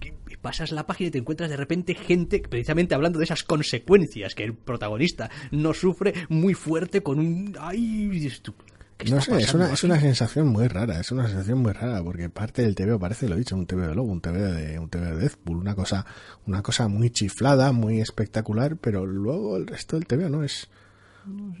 que 0.00 0.14
pasas 0.40 0.70
la 0.72 0.86
página 0.86 1.08
y 1.08 1.10
te 1.10 1.18
encuentras 1.18 1.50
de 1.50 1.56
repente 1.56 1.94
gente 1.94 2.40
precisamente 2.48 2.94
hablando 2.94 3.18
de 3.18 3.24
esas 3.24 3.42
consecuencias 3.42 4.34
que 4.36 4.44
el 4.44 4.54
protagonista 4.54 5.30
no 5.50 5.74
sufre 5.74 6.12
muy 6.28 6.54
fuerte 6.54 7.02
con 7.02 7.18
un 7.18 7.56
ay 7.60 8.06
dices 8.08 8.40
tú, 8.42 8.54
¿qué 8.54 8.77
No 9.10 9.20
sé, 9.20 9.36
es 9.38 9.54
una, 9.54 9.72
es 9.72 9.84
una 9.84 10.00
sensación 10.00 10.48
muy 10.48 10.66
rara, 10.66 10.98
es 11.00 11.12
una 11.12 11.26
sensación 11.28 11.58
muy 11.58 11.72
rara, 11.72 12.02
porque 12.02 12.28
parte 12.28 12.62
del 12.62 12.74
TVO 12.74 12.98
parece, 12.98 13.28
lo 13.28 13.36
he 13.36 13.38
dicho, 13.38 13.54
un 13.54 13.66
TVO 13.66 13.88
de 13.88 13.94
lobo, 13.94 14.10
un 14.10 14.20
TVO 14.20 14.52
de, 14.52 14.78
un 14.78 14.88
TVO 14.88 15.04
de 15.04 15.16
Deathpool, 15.18 15.56
una 15.58 15.74
cosa, 15.76 16.04
una 16.46 16.62
cosa 16.62 16.88
muy 16.88 17.10
chiflada, 17.10 17.70
muy 17.72 18.00
espectacular, 18.00 18.76
pero 18.76 19.06
luego 19.06 19.56
el 19.56 19.66
resto 19.68 19.96
del 19.96 20.06
TVO 20.06 20.28
no 20.28 20.42
es 20.42 20.68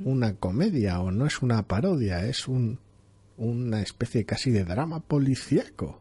una 0.04 0.34
comedia 0.34 0.98
o 1.00 1.10
no 1.12 1.26
es 1.26 1.40
una 1.42 1.62
parodia, 1.68 2.24
es 2.26 2.48
un, 2.48 2.80
una 3.36 3.82
especie 3.82 4.24
casi 4.24 4.50
de 4.50 4.64
drama 4.64 5.00
policíaco. 5.00 6.00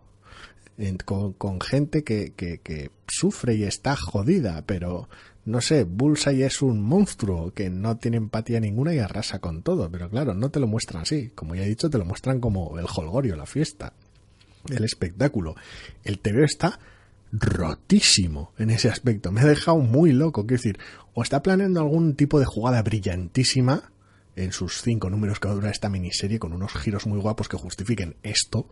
En- 0.80 0.98
con, 0.98 1.34
con 1.34 1.60
gente 1.60 2.04
que, 2.04 2.34
que, 2.36 2.60
que 2.60 2.92
sufre 3.08 3.56
y 3.56 3.64
está 3.64 3.96
jodida, 3.96 4.64
pero 4.66 5.10
no 5.48 5.62
sé, 5.62 5.86
Bullseye 5.86 6.46
es 6.46 6.62
un 6.62 6.82
monstruo 6.82 7.54
que 7.54 7.70
no 7.70 7.96
tiene 7.96 8.18
empatía 8.18 8.60
ninguna 8.60 8.94
y 8.94 9.00
arrasa 9.00 9.40
con 9.40 9.64
todo, 9.64 9.90
pero 9.90 10.10
claro, 10.10 10.34
no 10.34 10.52
te 10.52 10.60
lo 10.60 10.68
muestran 10.68 11.04
así, 11.04 11.32
como 11.34 11.56
ya 11.56 11.64
he 11.64 11.70
dicho, 11.70 11.90
te 11.90 11.98
lo 11.98 12.04
muestran 12.04 12.42
como 12.42 12.78
el 12.78 12.86
holgorio, 12.94 13.38
la 13.38 13.46
fiesta, 13.46 13.94
el 14.68 14.84
espectáculo. 14.84 15.56
El 16.04 16.20
TV 16.20 16.44
está 16.44 16.78
rotísimo 17.32 18.52
en 18.58 18.72
ese 18.72 18.90
aspecto, 18.90 19.32
me 19.32 19.40
ha 19.40 19.46
dejado 19.46 19.78
muy 19.78 20.12
loco, 20.12 20.46
quiero 20.46 20.62
decir, 20.62 20.80
o 21.14 21.24
está 21.24 21.42
planeando 21.42 21.80
algún 21.80 22.16
tipo 22.16 22.42
de 22.42 22.46
jugada 22.46 22.84
brillantísima 22.84 23.94
en 24.36 24.52
sus 24.52 24.82
cinco 24.82 25.10
números 25.10 25.40
que 25.40 25.48
va 25.48 25.54
a 25.54 25.56
durar 25.56 25.72
esta 25.72 25.88
miniserie 25.88 26.40
con 26.40 26.52
unos 26.52 26.74
giros 26.74 27.08
muy 27.08 27.22
guapos 27.22 27.48
que 27.48 27.56
justifiquen 27.56 28.18
esto, 28.22 28.70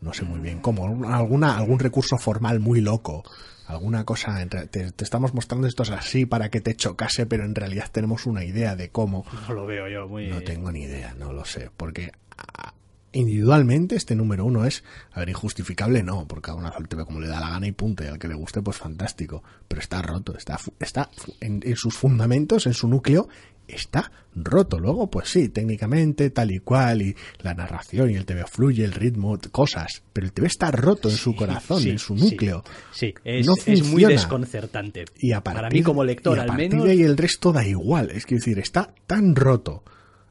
no 0.00 0.12
sé 0.12 0.24
muy 0.24 0.40
bien 0.40 0.60
cómo, 0.60 1.06
alguna, 1.12 1.56
algún 1.56 1.78
recurso 1.78 2.16
formal 2.18 2.60
muy 2.60 2.80
loco, 2.80 3.22
alguna 3.66 4.04
cosa, 4.04 4.44
te, 4.46 4.66
te 4.66 5.04
estamos 5.04 5.34
mostrando 5.34 5.66
esto 5.66 5.82
es 5.82 5.90
así 5.90 6.26
para 6.26 6.50
que 6.50 6.60
te 6.60 6.74
chocase, 6.74 7.26
pero 7.26 7.44
en 7.44 7.54
realidad 7.54 7.88
tenemos 7.92 8.26
una 8.26 8.44
idea 8.44 8.76
de 8.76 8.90
cómo. 8.90 9.24
no 9.48 9.54
lo 9.54 9.66
veo 9.66 9.88
yo 9.88 10.08
muy 10.08 10.28
No 10.28 10.42
tengo 10.42 10.72
ni 10.72 10.82
idea, 10.82 11.14
no 11.18 11.32
lo 11.32 11.44
sé, 11.44 11.70
porque 11.76 12.12
ah, 12.36 12.74
individualmente 13.12 13.96
este 13.96 14.14
número 14.14 14.44
uno 14.44 14.64
es, 14.64 14.84
a 15.12 15.20
ver, 15.20 15.28
injustificable 15.28 16.02
no, 16.02 16.26
porque 16.26 16.50
uno 16.50 16.68
hace 16.68 16.78
el 16.78 16.88
TV 16.88 17.04
como 17.04 17.20
le 17.20 17.28
da 17.28 17.40
la 17.40 17.50
gana 17.50 17.66
y 17.66 17.72
punto, 17.72 18.04
y 18.04 18.08
al 18.08 18.18
que 18.18 18.28
le 18.28 18.34
guste 18.34 18.62
pues 18.62 18.78
fantástico, 18.78 19.42
pero 19.68 19.80
está 19.80 20.02
roto, 20.02 20.36
está, 20.36 20.58
está 20.78 21.10
en, 21.40 21.60
en 21.64 21.76
sus 21.76 21.96
fundamentos, 21.96 22.66
en 22.66 22.74
su 22.74 22.88
núcleo, 22.88 23.28
está 23.74 24.10
roto. 24.34 24.78
Luego, 24.78 25.10
pues 25.10 25.28
sí, 25.28 25.48
técnicamente, 25.48 26.30
tal 26.30 26.50
y 26.50 26.60
cual, 26.60 27.02
y 27.02 27.16
la 27.42 27.54
narración 27.54 28.10
y 28.10 28.14
el 28.14 28.24
TV 28.26 28.44
fluye, 28.46 28.84
el 28.84 28.92
ritmo, 28.92 29.38
cosas, 29.50 30.02
pero 30.12 30.26
el 30.26 30.32
TV 30.32 30.46
está 30.46 30.70
roto 30.70 31.08
en 31.08 31.16
su 31.16 31.34
corazón, 31.34 31.80
Sí, 31.82 31.90
en 31.90 31.98
su 31.98 32.14
núcleo. 32.14 32.62
Sí, 32.92 33.14
es, 33.24 33.46
No 33.46 33.54
es 33.66 33.82
muy 33.84 34.02
desconcertante. 34.04 35.04
Y 35.18 35.32
a 35.32 35.42
partir, 35.42 35.56
Para 35.62 35.70
mí 35.70 35.82
como 35.82 36.04
lector 36.04 36.36
y 36.36 36.40
a 36.40 36.42
al 36.44 36.56
menos 36.56 36.86
ahí 36.88 37.02
el 37.02 37.16
resto 37.16 37.52
da 37.52 37.66
igual. 37.66 38.10
Es 38.10 38.26
que 38.26 38.36
decir, 38.36 38.58
está 38.58 38.94
tan 39.06 39.34
roto 39.34 39.82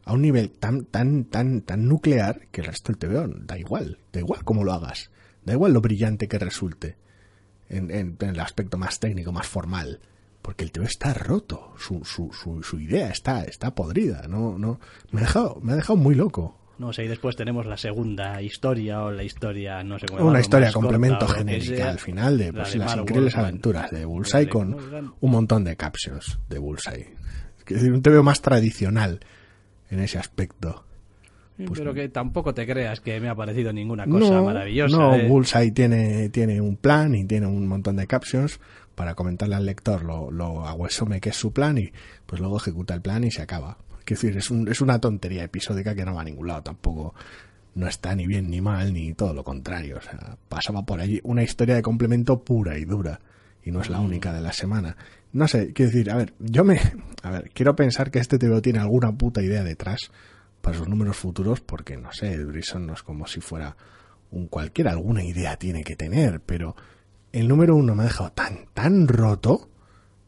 a 0.05 0.13
un 0.13 0.21
nivel 0.21 0.49
tan, 0.51 0.85
tan, 0.85 1.25
tan, 1.25 1.61
tan 1.61 1.87
nuclear 1.87 2.47
que 2.51 2.61
el 2.61 2.67
resto 2.67 2.91
del 2.91 2.97
TVO 2.99 3.27
da 3.45 3.59
igual. 3.59 3.99
Da 4.13 4.19
igual 4.19 4.43
cómo 4.43 4.63
lo 4.63 4.73
hagas. 4.73 5.11
Da 5.45 5.53
igual 5.53 5.73
lo 5.73 5.81
brillante 5.81 6.27
que 6.27 6.39
resulte 6.39 6.95
en, 7.69 7.91
en- 7.91 8.17
en 8.19 8.29
el 8.29 8.39
aspecto 8.39 8.77
más 8.77 8.99
técnico, 8.99 9.31
más 9.31 9.47
formal. 9.47 9.99
Porque 10.49 10.63
el 10.63 10.71
TVO 10.71 10.85
está 10.85 11.13
roto. 11.13 11.75
Su, 11.77 12.03
su, 12.03 12.33
su, 12.33 12.63
su 12.63 12.79
idea 12.79 13.09
está, 13.09 13.43
está 13.43 13.75
podrida. 13.75 14.23
No, 14.27 14.57
no, 14.57 14.79
me 15.11 15.19
ha 15.19 15.23
dejado, 15.25 15.59
me 15.61 15.73
ha 15.73 15.75
dejado 15.75 15.95
muy 15.95 16.15
loco. 16.15 16.57
No 16.79 16.91
sé, 16.91 17.05
y 17.05 17.07
después 17.07 17.35
tenemos 17.35 17.67
la 17.67 17.77
segunda 17.77 18.41
historia 18.41 19.03
o 19.03 19.11
la 19.11 19.21
historia, 19.21 19.83
no 19.83 19.99
sé 19.99 20.07
cómo 20.07 20.25
Una 20.27 20.39
historia 20.39 20.71
complemento 20.71 21.27
corta 21.27 21.41
genérica 21.41 21.75
sea. 21.75 21.89
al 21.91 21.99
final 21.99 22.39
de 22.39 22.45
La 22.47 22.63
pues, 22.63 22.73
de 22.73 22.79
las 22.79 22.97
increíbles 22.97 23.37
aventuras 23.37 23.91
de 23.91 23.99
La 23.99 24.05
Bullseye 24.07 24.45
de 24.45 24.49
con 24.49 25.13
un 25.19 25.31
montón 25.31 25.65
de 25.65 25.75
captions 25.75 26.39
de 26.49 26.57
Bullseye. 26.57 27.13
Es 27.59 27.65
decir, 27.75 27.93
un 27.93 28.01
TVO 28.01 28.23
más 28.23 28.41
tradicional 28.41 29.19
en 29.91 29.99
ese 29.99 30.17
aspecto. 30.17 30.83
Pero 31.75 31.93
que 31.93 32.09
tampoco 32.09 32.55
te 32.55 32.65
creas 32.65 33.01
que 33.01 33.19
me 33.19 33.29
ha 33.29 33.35
parecido 33.35 33.71
ninguna 33.71 34.07
cosa 34.07 34.41
maravillosa. 34.41 34.97
No, 34.97 35.13
¿eh? 35.13 35.27
Bullseye 35.27 35.71
tiene, 35.73 36.29
tiene 36.29 36.59
un 36.59 36.75
plan 36.75 37.13
y 37.13 37.25
tiene 37.25 37.45
un 37.45 37.67
montón 37.67 37.97
de 37.97 38.07
captions 38.07 38.59
para 38.99 39.15
comentarle 39.15 39.55
al 39.55 39.65
lector 39.65 40.03
lo, 40.03 40.29
lo 40.29 40.67
aguesome 40.67 41.21
que 41.21 41.29
es 41.29 41.37
su 41.37 41.53
plan 41.53 41.77
y 41.77 41.89
pues 42.25 42.41
luego 42.41 42.57
ejecuta 42.57 42.93
el 42.93 43.01
plan 43.01 43.23
y 43.23 43.31
se 43.31 43.41
acaba. 43.41 43.77
Es 43.99 44.05
decir, 44.21 44.35
es, 44.35 44.51
un- 44.51 44.67
es 44.67 44.81
una 44.81 44.99
tontería 44.99 45.45
episódica 45.45 45.95
que 45.95 46.03
no 46.03 46.15
va 46.15 46.19
a 46.21 46.25
ningún 46.25 46.47
lado 46.47 46.63
tampoco. 46.63 47.13
No 47.75 47.87
está 47.87 48.13
ni 48.13 48.27
bien 48.27 48.49
ni 48.49 48.59
mal, 48.59 48.91
ni 48.93 49.13
todo 49.13 49.33
lo 49.33 49.45
contrario. 49.45 49.99
O 49.99 50.01
sea, 50.01 50.35
pasaba 50.49 50.83
por 50.85 50.99
allí 50.99 51.21
una 51.23 51.43
historia 51.43 51.75
de 51.75 51.81
complemento 51.81 52.43
pura 52.43 52.77
y 52.77 52.83
dura. 52.83 53.21
Y 53.63 53.71
no 53.71 53.79
es 53.79 53.89
la 53.89 54.01
única 54.01 54.33
de 54.33 54.41
la 54.41 54.51
semana. 54.51 54.97
No 55.31 55.47
sé, 55.47 55.71
quiero 55.71 55.91
decir, 55.93 56.11
a 56.11 56.17
ver, 56.17 56.33
yo 56.39 56.65
me. 56.65 56.77
A 57.23 57.31
ver, 57.31 57.51
quiero 57.53 57.75
pensar 57.77 58.11
que 58.11 58.19
este 58.19 58.37
TVO 58.37 58.61
tiene 58.61 58.79
alguna 58.79 59.13
puta 59.13 59.41
idea 59.41 59.63
detrás 59.63 60.11
para 60.61 60.77
sus 60.77 60.89
números 60.89 61.15
futuros, 61.15 61.61
porque 61.61 61.95
no 61.95 62.11
sé, 62.11 62.43
Brison 62.43 62.85
no 62.85 62.93
es 62.95 63.03
como 63.03 63.27
si 63.27 63.39
fuera 63.39 63.77
un 64.31 64.47
cualquiera, 64.47 64.91
alguna 64.91 65.23
idea 65.23 65.55
tiene 65.55 65.83
que 65.85 65.95
tener, 65.95 66.41
pero 66.41 66.75
el 67.31 67.47
número 67.47 67.75
uno 67.75 67.95
me 67.95 68.03
ha 68.03 68.07
dejado 68.07 68.31
tan, 68.31 68.67
tan 68.73 69.07
roto 69.07 69.69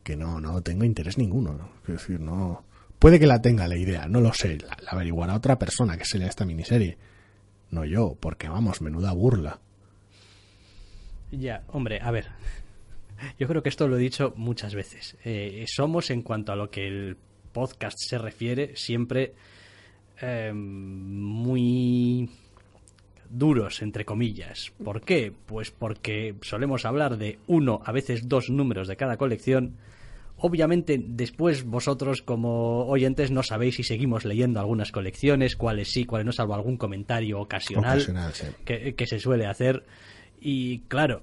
que 0.03 0.15
no, 0.15 0.39
no 0.39 0.61
tengo 0.61 0.83
interés 0.83 1.17
ninguno. 1.17 1.53
¿no? 1.53 1.69
Quiero 1.85 1.99
decir, 1.99 2.19
no. 2.19 2.63
Puede 2.99 3.19
que 3.19 3.27
la 3.27 3.41
tenga 3.41 3.67
la 3.67 3.77
idea, 3.77 4.07
no 4.07 4.21
lo 4.21 4.33
sé. 4.33 4.57
La, 4.57 4.77
la 4.83 4.91
averiguará 4.91 5.35
otra 5.35 5.57
persona 5.57 5.97
que 5.97 6.05
se 6.05 6.19
lea 6.19 6.27
esta 6.27 6.45
miniserie. 6.45 6.97
No 7.69 7.85
yo, 7.85 8.17
porque 8.19 8.49
vamos, 8.49 8.81
menuda 8.81 9.13
burla. 9.13 9.59
Ya, 11.31 11.63
hombre, 11.69 11.99
a 12.01 12.11
ver. 12.11 12.27
Yo 13.39 13.47
creo 13.47 13.63
que 13.63 13.69
esto 13.69 13.87
lo 13.87 13.97
he 13.97 13.99
dicho 13.99 14.33
muchas 14.35 14.75
veces. 14.75 15.15
Eh, 15.23 15.65
somos, 15.67 16.09
en 16.09 16.21
cuanto 16.21 16.51
a 16.51 16.55
lo 16.55 16.69
que 16.69 16.87
el 16.87 17.17
podcast 17.53 17.97
se 17.97 18.17
refiere, 18.17 18.75
siempre 18.75 19.33
eh, 20.21 20.51
muy 20.53 22.29
duros, 23.31 23.81
entre 23.81 24.05
comillas. 24.05 24.71
¿Por 24.83 25.01
qué? 25.01 25.33
Pues 25.45 25.71
porque 25.71 26.35
solemos 26.41 26.85
hablar 26.85 27.17
de 27.17 27.39
uno, 27.47 27.81
a 27.85 27.91
veces 27.91 28.27
dos 28.27 28.49
números 28.49 28.87
de 28.87 28.95
cada 28.95 29.17
colección. 29.17 29.77
Obviamente, 30.37 30.99
después 31.03 31.63
vosotros, 31.65 32.21
como 32.21 32.87
oyentes, 32.87 33.29
no 33.31 33.43
sabéis 33.43 33.75
si 33.75 33.83
seguimos 33.83 34.25
leyendo 34.25 34.59
algunas 34.59 34.91
colecciones, 34.91 35.55
cuáles 35.55 35.91
sí, 35.91 36.05
cuáles 36.05 36.25
no, 36.25 36.31
salvo 36.31 36.55
algún 36.55 36.77
comentario 36.77 37.39
ocasional, 37.39 37.97
Ocasional, 37.99 38.33
sí. 38.33 38.47
que, 38.65 38.95
que 38.95 39.07
se 39.07 39.19
suele 39.19 39.45
hacer. 39.45 39.85
Y 40.39 40.79
claro, 40.87 41.21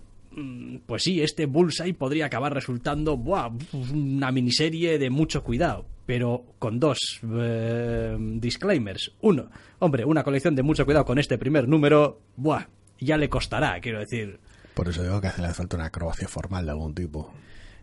pues 0.86 1.02
sí, 1.02 1.20
este 1.22 1.46
Bullseye 1.46 1.94
podría 1.94 2.26
acabar 2.26 2.54
resultando 2.54 3.16
¡buah! 3.16 3.50
una 3.92 4.30
miniserie 4.32 4.98
de 4.98 5.10
mucho 5.10 5.42
cuidado, 5.42 5.86
pero 6.06 6.44
con 6.58 6.78
dos 6.78 6.98
eh, 7.22 8.16
disclaimers. 8.18 9.12
Uno, 9.20 9.50
hombre, 9.78 10.04
una 10.04 10.24
colección 10.24 10.54
de 10.54 10.62
mucho 10.62 10.84
cuidado 10.84 11.04
con 11.04 11.18
este 11.18 11.38
primer 11.38 11.68
número, 11.68 12.20
¡buah! 12.36 12.66
ya 13.00 13.16
le 13.16 13.28
costará, 13.28 13.80
quiero 13.80 14.00
decir. 14.00 14.40
Por 14.74 14.88
eso 14.88 15.02
digo 15.02 15.20
que 15.20 15.28
hace 15.28 15.54
falta 15.54 15.76
una 15.76 15.86
acrobacia 15.86 16.28
formal 16.28 16.64
de 16.64 16.70
algún 16.70 16.94
tipo. 16.94 17.32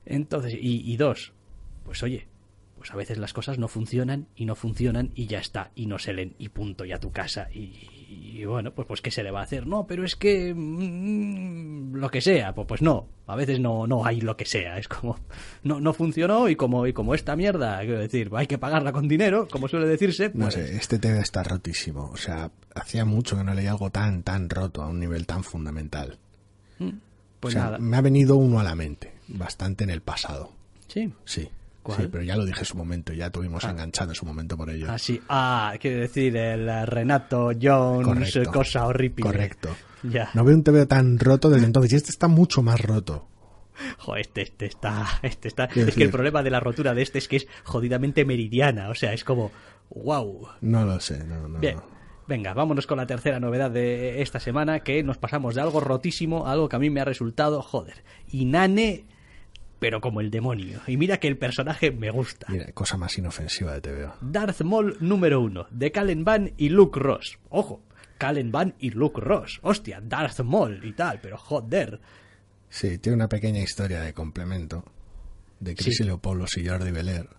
Entonces, 0.06 0.54
y, 0.54 0.92
y 0.92 0.98
dos, 0.98 1.34
pues 1.84 2.04
oye, 2.04 2.28
pues 2.78 2.92
a 2.92 2.96
veces 2.96 3.18
las 3.18 3.34
cosas 3.34 3.58
no 3.58 3.68
funcionan 3.68 4.28
y 4.36 4.46
no 4.46 4.56
funcionan 4.56 5.12
y 5.16 5.28
ya 5.28 5.40
está, 5.40 5.72
y 5.76 5.88
no 5.88 5.98
se 5.98 6.14
leen 6.14 6.36
y 6.38 6.50
punto, 6.50 6.86
y 6.86 6.92
a 6.92 7.00
tu 7.00 7.12
casa. 7.12 7.50
Y, 7.52 7.95
y 8.08 8.46
bueno, 8.46 8.72
pues, 8.72 8.88
pues 8.88 9.02
¿qué 9.02 9.12
se 9.12 9.24
le 9.24 9.32
va 9.32 9.40
a 9.40 9.44
hacer? 9.44 9.66
No, 9.66 9.88
pero 9.88 10.04
es 10.04 10.16
que 10.16 10.54
mm, 10.54 11.96
lo 11.96 12.10
que 12.10 12.22
sea, 12.22 12.54
pues, 12.54 12.68
pues 12.68 12.82
no, 12.82 13.08
a 13.28 13.36
veces 13.36 13.60
no, 13.60 13.88
no 13.88 14.06
hay 14.06 14.22
lo 14.22 14.38
que 14.38 14.46
sea, 14.46 14.78
es 14.78 14.88
como 14.88 15.18
no, 15.64 15.80
no 15.80 15.94
funcionó 15.94 16.50
y 16.50 16.56
como, 16.56 16.86
y 16.86 16.94
como 16.94 17.16
esta 17.16 17.36
mierda, 17.36 17.80
quiero 17.80 18.00
decir, 18.00 18.30
hay 18.36 18.48
que 18.48 18.58
pagarla 18.58 18.92
con 18.92 19.08
dinero, 19.08 19.48
como 19.50 19.68
suele 19.68 19.88
decirse, 19.88 20.32
No 20.34 20.46
pues 20.46 20.56
sé, 20.56 20.76
este 20.76 21.00
TV 21.00 21.20
está 21.20 21.44
rotísimo. 21.44 22.12
O 22.14 22.18
sea, 22.18 22.52
hacía 22.74 23.06
mucho 23.06 23.38
que 23.38 23.44
no 23.44 23.54
leía 23.54 23.72
algo 23.72 23.90
tan, 23.90 24.24
tan 24.24 24.50
roto 24.50 24.84
a 24.84 24.88
un 24.88 25.00
nivel 25.00 25.26
tan 25.26 25.44
fundamental. 25.44 26.18
pues 27.40 27.56
o 27.56 27.58
sea, 27.58 27.66
nada. 27.66 27.78
me 27.80 27.98
ha 27.98 28.02
venido 28.02 28.36
uno 28.36 28.60
a 28.60 28.64
la 28.64 28.76
mente, 28.76 29.14
bastante 29.28 29.84
en 29.84 29.90
el 29.90 30.02
pasado. 30.02 30.52
Sí. 30.88 31.12
Sí. 31.26 31.50
¿Cuál? 31.86 32.02
Sí, 32.02 32.08
pero 32.12 32.24
ya 32.24 32.36
lo 32.36 32.46
dije 32.46 32.62
en 32.62 32.66
su 32.66 32.76
momento, 32.78 33.14
ya 33.14 33.30
tuvimos 33.30 33.64
Ah. 33.64 33.70
enganchado 33.70 34.10
en 34.10 34.16
su 34.16 34.26
momento 34.26 34.58
por 34.58 34.72
ello. 34.72 34.92
Así, 34.92 35.22
ah, 35.30 35.72
quiere 35.80 35.98
decir 35.98 36.36
el 36.36 36.68
eh, 36.68 36.84
Renato 36.88 37.52
Jones, 37.62 38.08
Correcto. 38.34 38.52
cosa 38.52 38.88
horrible. 38.88 39.22
Correcto. 39.22 39.70
Ya. 40.02 40.32
No 40.34 40.44
veo 40.44 40.56
un 40.56 40.64
TV 40.64 40.88
tan 40.88 41.20
roto 41.20 41.48
desde 41.52 41.68
entonces, 41.68 41.94
y 41.94 41.96
este 41.98 42.10
está 42.10 42.28
mucho 42.28 42.64
más 42.64 42.82
roto. 42.82 43.28
Joder, 44.00 44.22
este, 44.22 44.42
este 44.42 44.66
está, 44.66 45.06
este 45.22 45.48
está. 45.48 45.66
Es 45.66 45.94
que 45.94 46.04
el 46.06 46.10
problema 46.10 46.42
de 46.42 46.50
la 46.50 46.60
rotura 46.60 46.96
de 46.96 47.04
este 47.04 47.20
es 47.20 47.28
que 47.28 47.36
es 47.36 47.48
jodidamente 47.66 48.26
meridiana. 48.26 48.90
O 48.90 48.96
sea, 48.96 49.14
es 49.14 49.24
como, 49.24 49.52
wow. 49.92 50.48
No 50.62 50.86
lo 50.86 51.00
sé, 51.00 51.24
no, 51.24 51.48
no. 51.48 51.60
Bien. 51.60 51.78
Venga, 52.28 52.56
vámonos 52.56 52.88
con 52.88 52.98
la 52.98 53.06
tercera 53.06 53.40
novedad 53.40 53.70
de 53.70 54.24
esta 54.24 54.40
semana, 54.40 54.80
que 54.80 55.04
nos 55.04 55.20
pasamos 55.20 55.54
de 55.54 55.62
algo 55.62 55.80
rotísimo 55.82 56.48
a 56.48 56.54
algo 56.54 56.68
que 56.68 56.78
a 56.78 56.80
mí 56.80 56.90
me 56.90 57.00
ha 57.00 57.06
resultado, 57.06 57.62
joder, 57.62 58.04
inane, 58.32 59.06
pero 59.80 60.02
como 60.02 60.22
el 60.22 60.32
demonio. 60.32 60.82
Y 60.88 60.98
mira 60.98 61.18
que 61.20 61.28
el 61.28 61.38
personaje 61.38 61.92
me 61.92 62.10
gusta. 62.12 62.48
Mira, 62.50 62.72
cosa 62.74 62.98
más 62.98 63.18
inofensiva 63.18 63.74
de 63.74 63.82
TVO. 63.82 64.16
Darth 64.22 64.62
Maul 64.62 64.98
número 65.00 65.42
uno, 65.42 65.68
de 65.72 65.92
Calen 65.92 66.24
Van 66.24 66.54
y 66.58 66.70
Luke 66.70 67.00
Ross. 67.00 67.40
Ojo, 67.50 67.84
Calen 68.18 68.52
Van 68.52 68.76
y 68.80 68.92
Luke 68.92 69.20
Ross. 69.22 69.60
Hostia, 69.62 70.00
Darth 70.02 70.40
Maul 70.42 70.84
y 70.86 70.94
tal, 70.94 71.20
pero 71.22 71.38
joder. 71.38 72.00
Sí, 72.70 72.98
tiene 72.98 73.16
una 73.18 73.30
pequeña 73.30 73.60
historia 73.62 74.02
de 74.02 74.14
complemento 74.14 74.84
de 75.60 75.76
Chris 75.76 75.98
Sí. 75.98 76.04
Leopoldos 76.04 76.58
y 76.58 76.68
Jordi 76.68 76.92
Belair. 76.92 77.30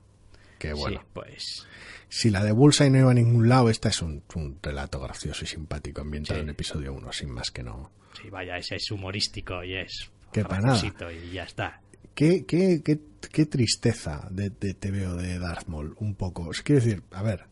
Que 0.59 0.73
bueno, 0.73 1.01
Sí, 1.01 1.07
pues... 1.13 1.67
si 2.09 2.31
la 2.31 2.43
de 2.43 2.53
Bullseye 2.53 2.89
no 2.91 2.99
iba 2.99 3.11
a 3.11 3.15
ningún 3.15 3.47
lado, 3.49 3.69
esta 3.69 3.91
es 3.91 4.01
un, 4.01 4.23
un 4.35 4.59
relato 4.63 4.99
gracioso 5.01 5.45
y 5.45 5.47
simpático 5.47 6.01
ambientado 6.01 6.39
Sí. 6.41 6.45
en 6.45 6.49
episodio 6.51 6.95
1, 6.95 7.13
sin 7.13 7.31
más 7.31 7.51
que 7.51 7.63
no. 7.63 7.91
Sí, 8.21 8.31
vaya, 8.31 8.57
ese 8.57 8.77
es 8.77 8.91
humorístico 8.91 9.63
y 9.63 9.75
es... 9.77 10.11
Que 10.33 10.45
pa' 10.45 10.59
nada. 10.61 10.81
Y 11.13 11.33
ya 11.33 11.45
está. 11.45 11.81
Qué, 12.17 13.47
tristeza 13.51 14.27
de, 14.31 14.49
de 14.49 14.73
TVO 14.73 15.17
de 15.17 15.39
Darth 15.39 15.69
Maul, 15.69 15.95
un 15.99 16.15
poco. 16.15 16.51
Es 16.51 16.63
quiero 16.63 16.83
decir, 16.83 17.03
a 17.11 17.23
ver, 17.23 17.45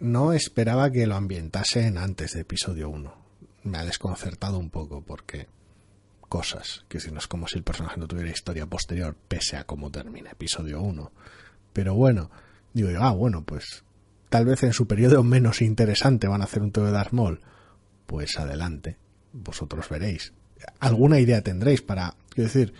no 0.00 0.32
esperaba 0.32 0.90
que 0.90 1.06
lo 1.06 1.14
ambientasen 1.14 1.96
antes 1.96 2.32
de 2.32 2.40
episodio 2.40 2.90
1. 2.90 3.14
Me 3.62 3.78
ha 3.78 3.84
desconcertado 3.84 4.58
un 4.58 4.70
poco 4.70 5.02
porque 5.02 5.46
cosas, 6.28 6.84
que 6.88 6.98
si 6.98 7.12
no 7.12 7.18
es 7.18 7.28
como 7.28 7.46
si 7.46 7.58
el 7.58 7.62
personaje 7.62 8.00
no 8.00 8.08
tuviera 8.08 8.28
historia 8.28 8.66
posterior, 8.66 9.16
pese 9.28 9.56
a 9.56 9.62
cómo 9.62 9.88
termina 9.92 10.32
episodio 10.32 10.82
1. 10.82 11.12
Pero 11.72 11.94
bueno, 11.94 12.28
digo 12.72 12.90
yo, 12.90 13.04
ah, 13.04 13.12
bueno, 13.12 13.44
pues 13.44 13.84
tal 14.30 14.46
vez 14.46 14.64
en 14.64 14.72
su 14.72 14.88
periodo 14.88 15.22
menos 15.22 15.62
interesante 15.62 16.26
van 16.26 16.40
a 16.40 16.44
hacer 16.46 16.60
un 16.60 16.72
TV 16.72 16.86
de 16.86 16.92
Darth 16.92 17.12
Maul. 17.12 17.40
Pues 18.06 18.36
adelante, 18.36 18.96
vosotros 19.32 19.88
veréis. 19.88 20.32
Alguna 20.80 21.20
idea 21.20 21.42
tendréis 21.42 21.82
para, 21.82 22.16
quiero 22.30 22.48
decir, 22.48 22.74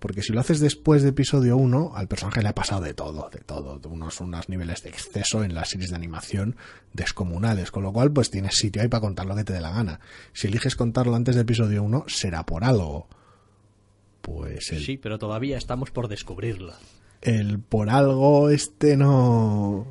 porque 0.00 0.22
si 0.22 0.32
lo 0.32 0.40
haces 0.40 0.60
después 0.60 1.02
de 1.02 1.10
episodio 1.10 1.58
1, 1.58 1.92
al 1.94 2.08
personaje 2.08 2.42
le 2.42 2.48
ha 2.48 2.54
pasado 2.54 2.80
de 2.80 2.94
todo, 2.94 3.28
de 3.30 3.40
todo, 3.40 3.78
de 3.78 3.86
unos, 3.86 4.20
unos 4.20 4.48
niveles 4.48 4.82
de 4.82 4.88
exceso 4.88 5.44
en 5.44 5.54
las 5.54 5.68
series 5.68 5.90
de 5.90 5.96
animación 5.96 6.56
descomunales, 6.94 7.70
con 7.70 7.82
lo 7.82 7.92
cual 7.92 8.10
pues 8.10 8.30
tienes 8.30 8.56
sitio 8.56 8.80
ahí 8.80 8.88
para 8.88 9.02
contar 9.02 9.26
lo 9.26 9.36
que 9.36 9.44
te 9.44 9.52
dé 9.52 9.60
la 9.60 9.70
gana. 9.70 10.00
Si 10.32 10.48
eliges 10.48 10.74
contarlo 10.74 11.14
antes 11.14 11.34
de 11.34 11.42
episodio 11.42 11.82
1, 11.82 12.04
será 12.08 12.46
por 12.46 12.64
algo. 12.64 13.08
Pues 14.22 14.72
el, 14.72 14.82
Sí, 14.82 14.96
pero 14.96 15.18
todavía 15.18 15.58
estamos 15.58 15.90
por 15.90 16.08
descubrirlo. 16.08 16.72
el 17.20 17.58
por 17.58 17.90
algo 17.90 18.48
este 18.48 18.96
no... 18.96 19.86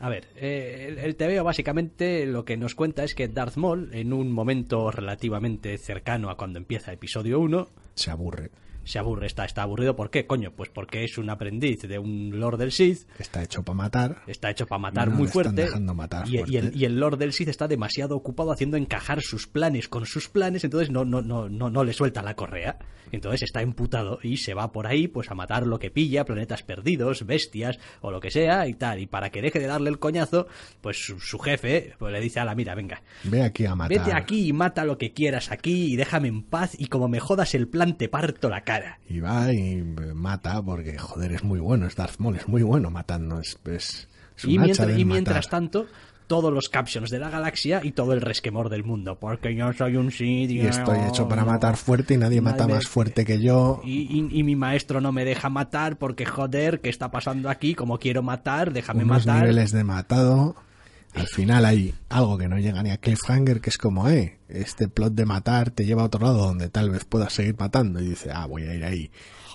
A 0.00 0.08
ver, 0.08 0.26
eh, 0.36 0.86
el, 0.88 0.98
el 0.98 1.14
TVO 1.14 1.44
básicamente 1.44 2.26
lo 2.26 2.44
que 2.44 2.56
nos 2.56 2.74
cuenta 2.74 3.04
es 3.04 3.14
que 3.14 3.28
Darth 3.28 3.56
Maul, 3.56 3.94
en 3.94 4.12
un 4.12 4.32
momento 4.32 4.90
relativamente 4.90 5.78
cercano 5.78 6.28
a 6.28 6.36
cuando 6.36 6.58
empieza 6.58 6.92
episodio 6.92 7.38
1, 7.38 7.68
se 7.94 8.10
aburre. 8.10 8.50
Se 8.84 8.98
aburre, 8.98 9.26
está, 9.26 9.44
está 9.44 9.62
aburrido. 9.62 9.96
¿Por 9.96 10.10
qué, 10.10 10.26
coño? 10.26 10.52
Pues 10.54 10.70
porque 10.70 11.04
es 11.04 11.18
un 11.18 11.30
aprendiz 11.30 11.82
de 11.82 11.98
un 11.98 12.38
Lord 12.38 12.58
del 12.58 12.72
Sith, 12.72 13.08
Está 13.18 13.42
hecho 13.42 13.62
para 13.62 13.76
matar. 13.76 14.22
está 14.26 14.50
hecho 14.50 14.66
para 14.66 14.78
matar 14.80 15.08
No 15.08 15.16
muy 15.16 15.28
fuerte. 15.28 15.66
matar 15.94 16.28
y, 16.28 16.36
y 16.52 16.56
el, 16.56 16.76
y 16.76 16.84
el 16.84 16.98
Lord 16.98 17.18
del 17.18 17.32
Sith 17.32 17.48
está 17.48 17.68
demasiado 17.68 18.16
ocupado 18.16 18.52
haciendo 18.52 18.76
encajar 18.76 19.20
sus 19.22 19.46
planes 19.46 19.88
con 19.88 20.06
sus 20.06 20.28
planes, 20.28 20.64
entonces 20.64 20.90
no, 20.90 21.04
no, 21.04 21.22
no, 21.22 21.48
no, 21.48 21.70
no 21.70 21.84
le 21.84 21.92
suelta 21.92 22.22
la 22.22 22.34
correa. 22.34 22.78
Entonces 23.12 23.42
está 23.42 23.60
emputado 23.62 24.18
y 24.22 24.38
se 24.38 24.54
va 24.54 24.72
por 24.72 24.86
ahí 24.86 25.06
pues 25.08 25.30
a 25.30 25.34
matar 25.34 25.66
lo 25.66 25.78
que 25.78 25.90
pilla, 25.90 26.24
planetas 26.24 26.62
perdidos, 26.62 27.24
bestias 27.26 27.78
o 28.00 28.10
lo 28.10 28.18
que 28.20 28.30
sea 28.30 28.66
y 28.66 28.74
tal. 28.74 28.98
Y 28.98 29.06
para 29.06 29.30
que 29.30 29.40
deje 29.42 29.60
de 29.60 29.66
darle 29.66 29.90
el 29.90 29.98
coñazo, 30.00 30.48
pues 30.80 31.04
su, 31.04 31.20
su 31.20 31.38
jefe 31.38 31.94
pues 31.98 32.12
le 32.12 32.20
dice 32.20 32.40
a 32.40 32.44
la 32.44 32.54
mira, 32.54 32.74
venga, 32.74 33.02
Ve 33.24 33.42
aquí 33.42 33.66
a 33.66 33.74
matar. 33.76 33.98
vete 33.98 34.12
aquí 34.16 34.48
y 34.48 34.52
mata 34.52 34.84
lo 34.84 34.98
que 34.98 35.12
quieras 35.12 35.52
aquí 35.52 35.92
y 35.92 35.96
déjame 35.96 36.28
en 36.28 36.42
paz 36.42 36.72
y 36.78 36.86
como 36.86 37.08
me 37.08 37.20
jodas 37.20 37.54
el 37.54 37.68
plan 37.68 37.96
te 37.96 38.08
parto 38.08 38.48
la 38.48 38.62
cara. 38.62 38.73
Y 39.08 39.20
va 39.20 39.52
y 39.52 39.76
mata 40.14 40.62
porque, 40.62 40.98
joder, 40.98 41.32
es 41.32 41.44
muy 41.44 41.60
bueno. 41.60 41.86
Es 41.86 41.96
Darth 41.96 42.18
Maul, 42.18 42.36
es 42.36 42.48
muy 42.48 42.62
bueno 42.62 42.90
matando. 42.90 43.40
Es, 43.40 43.58
es, 43.66 44.08
es 44.36 44.44
Y, 44.44 44.58
mientras, 44.58 44.98
y 44.98 45.04
mientras 45.04 45.48
tanto, 45.48 45.86
todos 46.26 46.52
los 46.52 46.68
captions 46.70 47.10
de 47.10 47.18
la 47.18 47.28
galaxia 47.30 47.80
y 47.84 47.92
todo 47.92 48.12
el 48.14 48.20
resquemor 48.20 48.70
del 48.70 48.82
mundo. 48.84 49.18
Porque 49.20 49.54
yo 49.54 49.72
soy 49.72 49.96
un 49.96 50.10
Sith 50.10 50.50
Y 50.50 50.60
estoy 50.60 50.98
hecho 51.08 51.28
para 51.28 51.44
matar 51.44 51.76
fuerte 51.76 52.14
y 52.14 52.16
nadie 52.16 52.40
mata 52.40 52.66
más 52.66 52.86
fuerte 52.86 53.24
que 53.24 53.40
yo. 53.42 53.80
Y, 53.84 54.02
y- 54.20 54.38
y 54.38 54.42
mi 54.42 54.56
maestro 54.56 55.00
no 55.00 55.12
me 55.12 55.24
deja 55.24 55.50
matar 55.50 55.96
porque, 55.98 56.24
joder, 56.24 56.80
¿qué 56.80 56.88
está 56.88 57.10
pasando 57.10 57.50
aquí? 57.50 57.74
Como 57.74 57.98
quiero 57.98 58.22
matar, 58.22 58.72
déjame 58.72 59.04
unos 59.04 59.26
matar. 59.26 59.42
niveles 59.42 59.70
de 59.72 59.84
matado. 59.84 60.56
Al 61.14 61.26
final 61.28 61.64
hay 61.64 61.94
algo 62.08 62.36
que 62.38 62.48
no 62.48 62.58
llega 62.58 62.82
ni 62.82 62.90
a 62.90 62.96
cliffhanger, 62.98 63.60
que 63.60 63.70
es 63.70 63.78
como, 63.78 64.08
eh, 64.08 64.38
este 64.48 64.88
plot 64.88 65.14
de 65.14 65.24
matar 65.24 65.70
te 65.70 65.84
lleva 65.86 66.02
a 66.02 66.06
otro 66.06 66.20
lado 66.24 66.38
donde 66.46 66.68
tal 66.68 66.90
vez 66.90 67.04
puedas 67.04 67.32
seguir 67.32 67.56
matando. 67.58 68.00
Y 68.00 68.08
dice, 68.08 68.30
ah, 68.32 68.46
voy 68.46 68.64
a 68.64 68.74
ir 68.74 68.84
ahí 68.84 69.10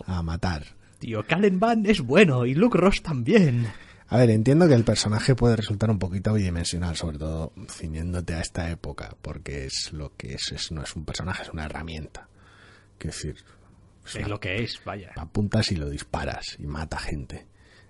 a 0.05 0.21
matar. 0.23 0.63
Tío, 0.99 1.25
Calen 1.25 1.59
Van 1.59 1.85
es 1.85 2.01
bueno 2.01 2.45
y 2.45 2.55
Luke 2.55 2.77
Ross 2.77 3.01
también. 3.01 3.67
A 4.07 4.17
ver, 4.17 4.29
entiendo 4.31 4.67
que 4.67 4.73
el 4.73 4.83
personaje 4.83 5.35
puede 5.35 5.55
resultar 5.57 5.89
un 5.91 5.99
poquito 5.99 6.33
bidimensional, 6.33 6.95
sobre 6.95 7.17
todo 7.19 7.53
ciñéndote 7.69 8.33
a 8.33 8.41
esta 8.41 8.69
época, 8.71 9.15
porque 9.21 9.65
es 9.65 9.91
lo 9.93 10.15
que 10.15 10.33
es, 10.33 10.51
es- 10.51 10.71
no 10.71 10.81
es 10.81 10.95
un 10.95 11.05
personaje, 11.05 11.43
es 11.43 11.49
una 11.49 11.65
herramienta. 11.65 12.27
Quiero 12.97 13.15
decir, 13.15 13.35
es 14.05 14.15
Es 14.15 14.19
una 14.21 14.27
lo 14.29 14.39
que 14.39 14.63
es, 14.63 14.79
vaya. 14.83 15.11
apuntas 15.15 15.71
y 15.71 15.75
lo 15.75 15.89
disparas 15.89 16.55
y 16.57 16.65
mata 16.65 16.97
gente. 16.97 17.45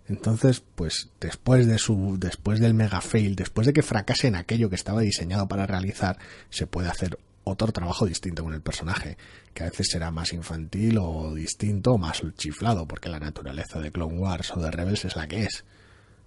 Entonces, 0.09 0.63
pues 0.75 1.11
después 1.19 1.67
de 1.67 1.77
su 1.77 2.17
después 2.19 2.59
del 2.59 2.73
mega 2.73 2.99
fail, 2.99 3.35
después 3.35 3.67
de 3.67 3.73
que 3.73 3.83
fracase 3.83 4.27
en 4.27 4.35
aquello 4.35 4.69
que 4.69 4.75
estaba 4.75 5.01
diseñado 5.01 5.47
para 5.47 5.67
realizar, 5.67 6.17
se 6.49 6.65
puede 6.65 6.89
hacer 6.89 7.19
otro 7.43 7.71
trabajo 7.71 8.05
distinto 8.05 8.43
con 8.43 8.53
el 8.53 8.61
personaje, 8.61 9.17
que 9.53 9.63
a 9.63 9.69
veces 9.69 9.87
será 9.91 10.11
más 10.11 10.33
infantil 10.33 10.97
o 10.99 11.33
distinto 11.33 11.93
o 11.93 11.97
más 11.97 12.23
chiflado, 12.37 12.87
porque 12.87 13.09
la 13.09 13.19
naturaleza 13.19 13.79
de 13.79 13.91
Clone 13.91 14.17
Wars 14.17 14.51
o 14.55 14.59
de 14.59 14.71
Rebels 14.71 15.05
es 15.05 15.15
la 15.15 15.27
que 15.27 15.43
es. 15.43 15.63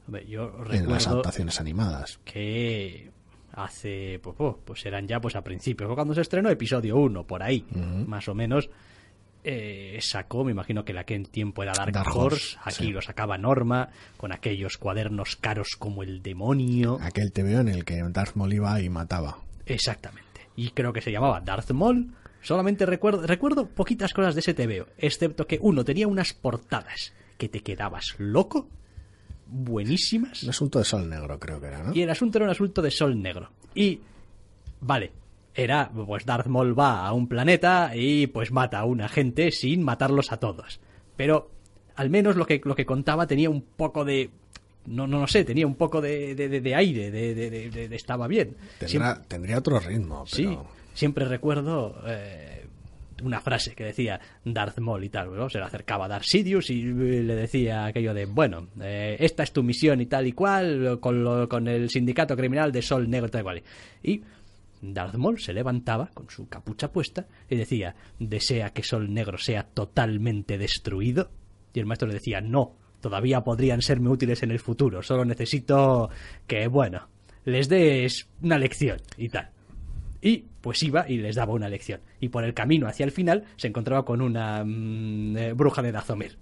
Hombre, 0.07 0.27
yo 0.27 0.53
en 0.71 0.89
las 0.89 1.07
adaptaciones 1.07 1.61
animadas. 1.61 2.19
que 2.25 3.11
hace, 3.53 4.19
pues, 4.23 4.37
pues, 4.65 4.87
eran 4.87 5.07
ya 5.07 5.21
pues 5.21 5.37
a 5.37 5.43
principios, 5.43 5.93
cuando 5.95 6.15
se 6.15 6.23
estrenó 6.23 6.49
episodio 6.49 6.97
1, 6.97 7.27
por 7.27 7.43
ahí, 7.43 7.67
más 8.07 8.29
o 8.29 8.35
menos, 8.35 8.71
eh, 9.45 9.99
sacó, 10.01 10.45
me 10.45 10.53
imagino 10.53 10.85
que 10.85 10.93
la 10.93 11.05
que 11.05 11.15
en 11.15 11.27
tiempo 11.27 11.63
era 11.63 11.73
Dark, 11.73 11.93
Dark 11.93 12.17
Horse, 12.17 12.57
Horse, 12.57 12.59
aquí 12.63 12.87
sí. 12.87 12.93
lo 12.93 13.03
sacaba 13.03 13.39
Norma, 13.39 13.89
con 14.17 14.33
aquellos 14.33 14.79
cuadernos 14.79 15.37
caros 15.37 15.71
como 15.79 16.03
el 16.03 16.23
demonio. 16.23 16.99
Aquel 17.01 17.33
TVO 17.33 17.61
en 17.61 17.69
el 17.69 17.85
que 17.85 18.01
Darth 18.11 18.37
Maul 18.37 18.53
iba 18.53 18.81
y 18.81 18.89
mataba. 18.89 19.39
Exactamente. 19.67 20.49
Y 20.55 20.71
creo 20.71 20.93
que 20.93 21.01
se 21.01 21.11
llamaba 21.11 21.41
Darth 21.41 21.71
Maul. 21.73 22.15
Solamente 22.41 22.87
recuerdo, 22.87 23.27
recuerdo 23.27 23.67
poquitas 23.67 24.13
cosas 24.13 24.35
de 24.35 24.41
ese 24.41 24.55
TVO, 24.55 24.87
excepto 24.99 25.47
que 25.47 25.59
uno 25.61 25.85
tenía 25.85 26.09
unas 26.09 26.33
portadas 26.33 27.13
que 27.39 27.49
te 27.49 27.61
quedabas 27.61 28.15
loco, 28.19 28.69
buenísimas. 29.47 30.43
Un 30.43 30.51
asunto 30.51 30.79
de 30.79 30.85
sol 30.85 31.09
negro, 31.09 31.39
creo 31.39 31.61
que 31.61 31.67
era, 31.67 31.83
¿no? 31.83 31.95
Y 31.95 32.03
el 32.03 32.11
asunto 32.11 32.39
era 32.39 32.47
un 32.47 32.51
asunto 32.51 32.83
de 32.83 32.91
sol 32.91 33.21
negro. 33.21 33.51
Y, 33.75 34.01
vale, 34.81 35.13
era, 35.55 35.91
pues 35.91 36.25
Darth 36.25 36.47
Maul 36.47 36.79
va 36.79 37.07
a 37.07 37.13
un 37.13 37.29
planeta 37.29 37.93
y 37.95 38.27
pues 38.29 38.51
mata 38.53 38.79
a 38.81 38.85
una 38.85 39.09
gente 39.09 39.51
sin 39.51 39.83
matarlos 39.83 40.33
a 40.33 40.39
todos. 40.39 40.81
Pero, 41.17 41.51
al 41.97 42.09
menos 42.11 42.37
lo 42.37 42.47
que, 42.47 42.61
lo 42.65 42.75
que 42.75 42.87
contaba 42.87 43.27
tenía 43.27 43.51
un 43.51 43.63
poco 43.63 44.05
de... 44.05 44.31
No, 44.87 45.07
no, 45.07 45.21
no 45.21 45.27
sé, 45.29 45.45
tenía 45.45 45.67
un 45.67 45.77
poco 45.77 46.01
de, 46.01 46.35
de, 46.35 46.49
de- 46.49 46.61
de 46.61 46.75
aire, 46.75 47.11
de, 47.11 47.95
estaba 47.95 48.27
bien. 48.27 48.57
Tendrá, 48.79 49.23
tendría 49.29 49.59
otro 49.59 49.79
ritmo, 49.79 50.25
pero... 50.31 50.51
Sí, 50.51 50.59
siempre 50.95 51.25
recuerdo 51.25 52.03
eh, 52.07 52.67
una 53.23 53.41
frase 53.41 53.75
que 53.77 53.85
decía 53.85 54.19
Darth 54.45 54.79
Maul 54.81 55.05
y 55.05 55.09
tal, 55.09 55.33
¿no? 55.37 55.49
Se 55.49 55.59
le 55.59 55.65
acercaba 55.65 56.07
a 56.07 56.09
Darth 56.09 56.25
Sidious 56.25 56.69
y 56.71 56.83
le 56.83 57.35
decía 57.37 57.85
aquello 57.85 58.13
de, 58.13 58.25
bueno, 58.27 58.67
eh, 58.81 59.17
esta 59.21 59.45
es 59.45 59.53
tu 59.53 59.63
misión 59.63 60.01
y 60.01 60.07
tal 60.07 60.27
y 60.27 60.33
cual, 60.33 60.99
con, 60.99 61.23
lo- 61.23 61.49
con 61.49 61.69
el 61.69 61.89
sindicato 61.89 62.37
criminal 62.37 62.73
de 62.73 62.83
Sol 62.83 63.09
Negro 63.09 63.29
y 63.29 63.31
tal 63.31 63.41
y 63.41 63.45
cual. 63.45 63.63
Y 64.03 64.23
Darth 64.83 65.15
Maul 65.15 65.39
se 65.39 65.53
levantaba 65.53 66.11
con 66.13 66.29
su 66.29 66.49
capucha 66.49 66.93
puesta 66.93 67.27
y 67.49 67.57
decía, 67.57 67.95
desea 68.19 68.71
que 68.71 68.83
Sol 68.83 69.15
Negro 69.15 69.39
sea 69.39 69.63
totalmente 69.63 70.59
destruido. 70.59 71.31
Y 71.73 71.81
el 71.81 71.87
maestro 71.87 72.09
le 72.09 72.15
decía, 72.15 72.41
no, 72.41 72.77
todavía 73.01 73.43
podrían 73.43 73.81
serme 73.81 74.11
útiles 74.11 74.43
en 74.43 74.51
el 74.51 74.59
futuro, 74.59 75.03
solo 75.03 75.25
necesito 75.25 76.11
que, 76.47 76.67
bueno, 76.67 77.09
les 77.45 77.69
des 77.69 78.29
una 78.43 78.59
lección 78.59 78.99
y 79.17 79.29
tal. 79.29 79.51
Y 80.21 80.45
pues 80.61 80.83
iba 80.83 81.09
y 81.09 81.19
les 81.19 81.37
daba 81.37 81.53
una 81.53 81.69
lección. 81.69 82.01
Y 82.21 82.29
por 82.29 82.45
el 82.45 82.55
camino 82.55 82.87
hacia 82.87 83.05
el 83.05 83.11
final 83.11 83.45
se 83.57 83.69
encontraba 83.69 84.05
con 84.05 84.21
una 84.21 84.65
mm, 84.65 85.37
eh, 85.37 85.53
bruja 85.53 85.83
de 85.83 85.93
Dazomir. 85.93 86.39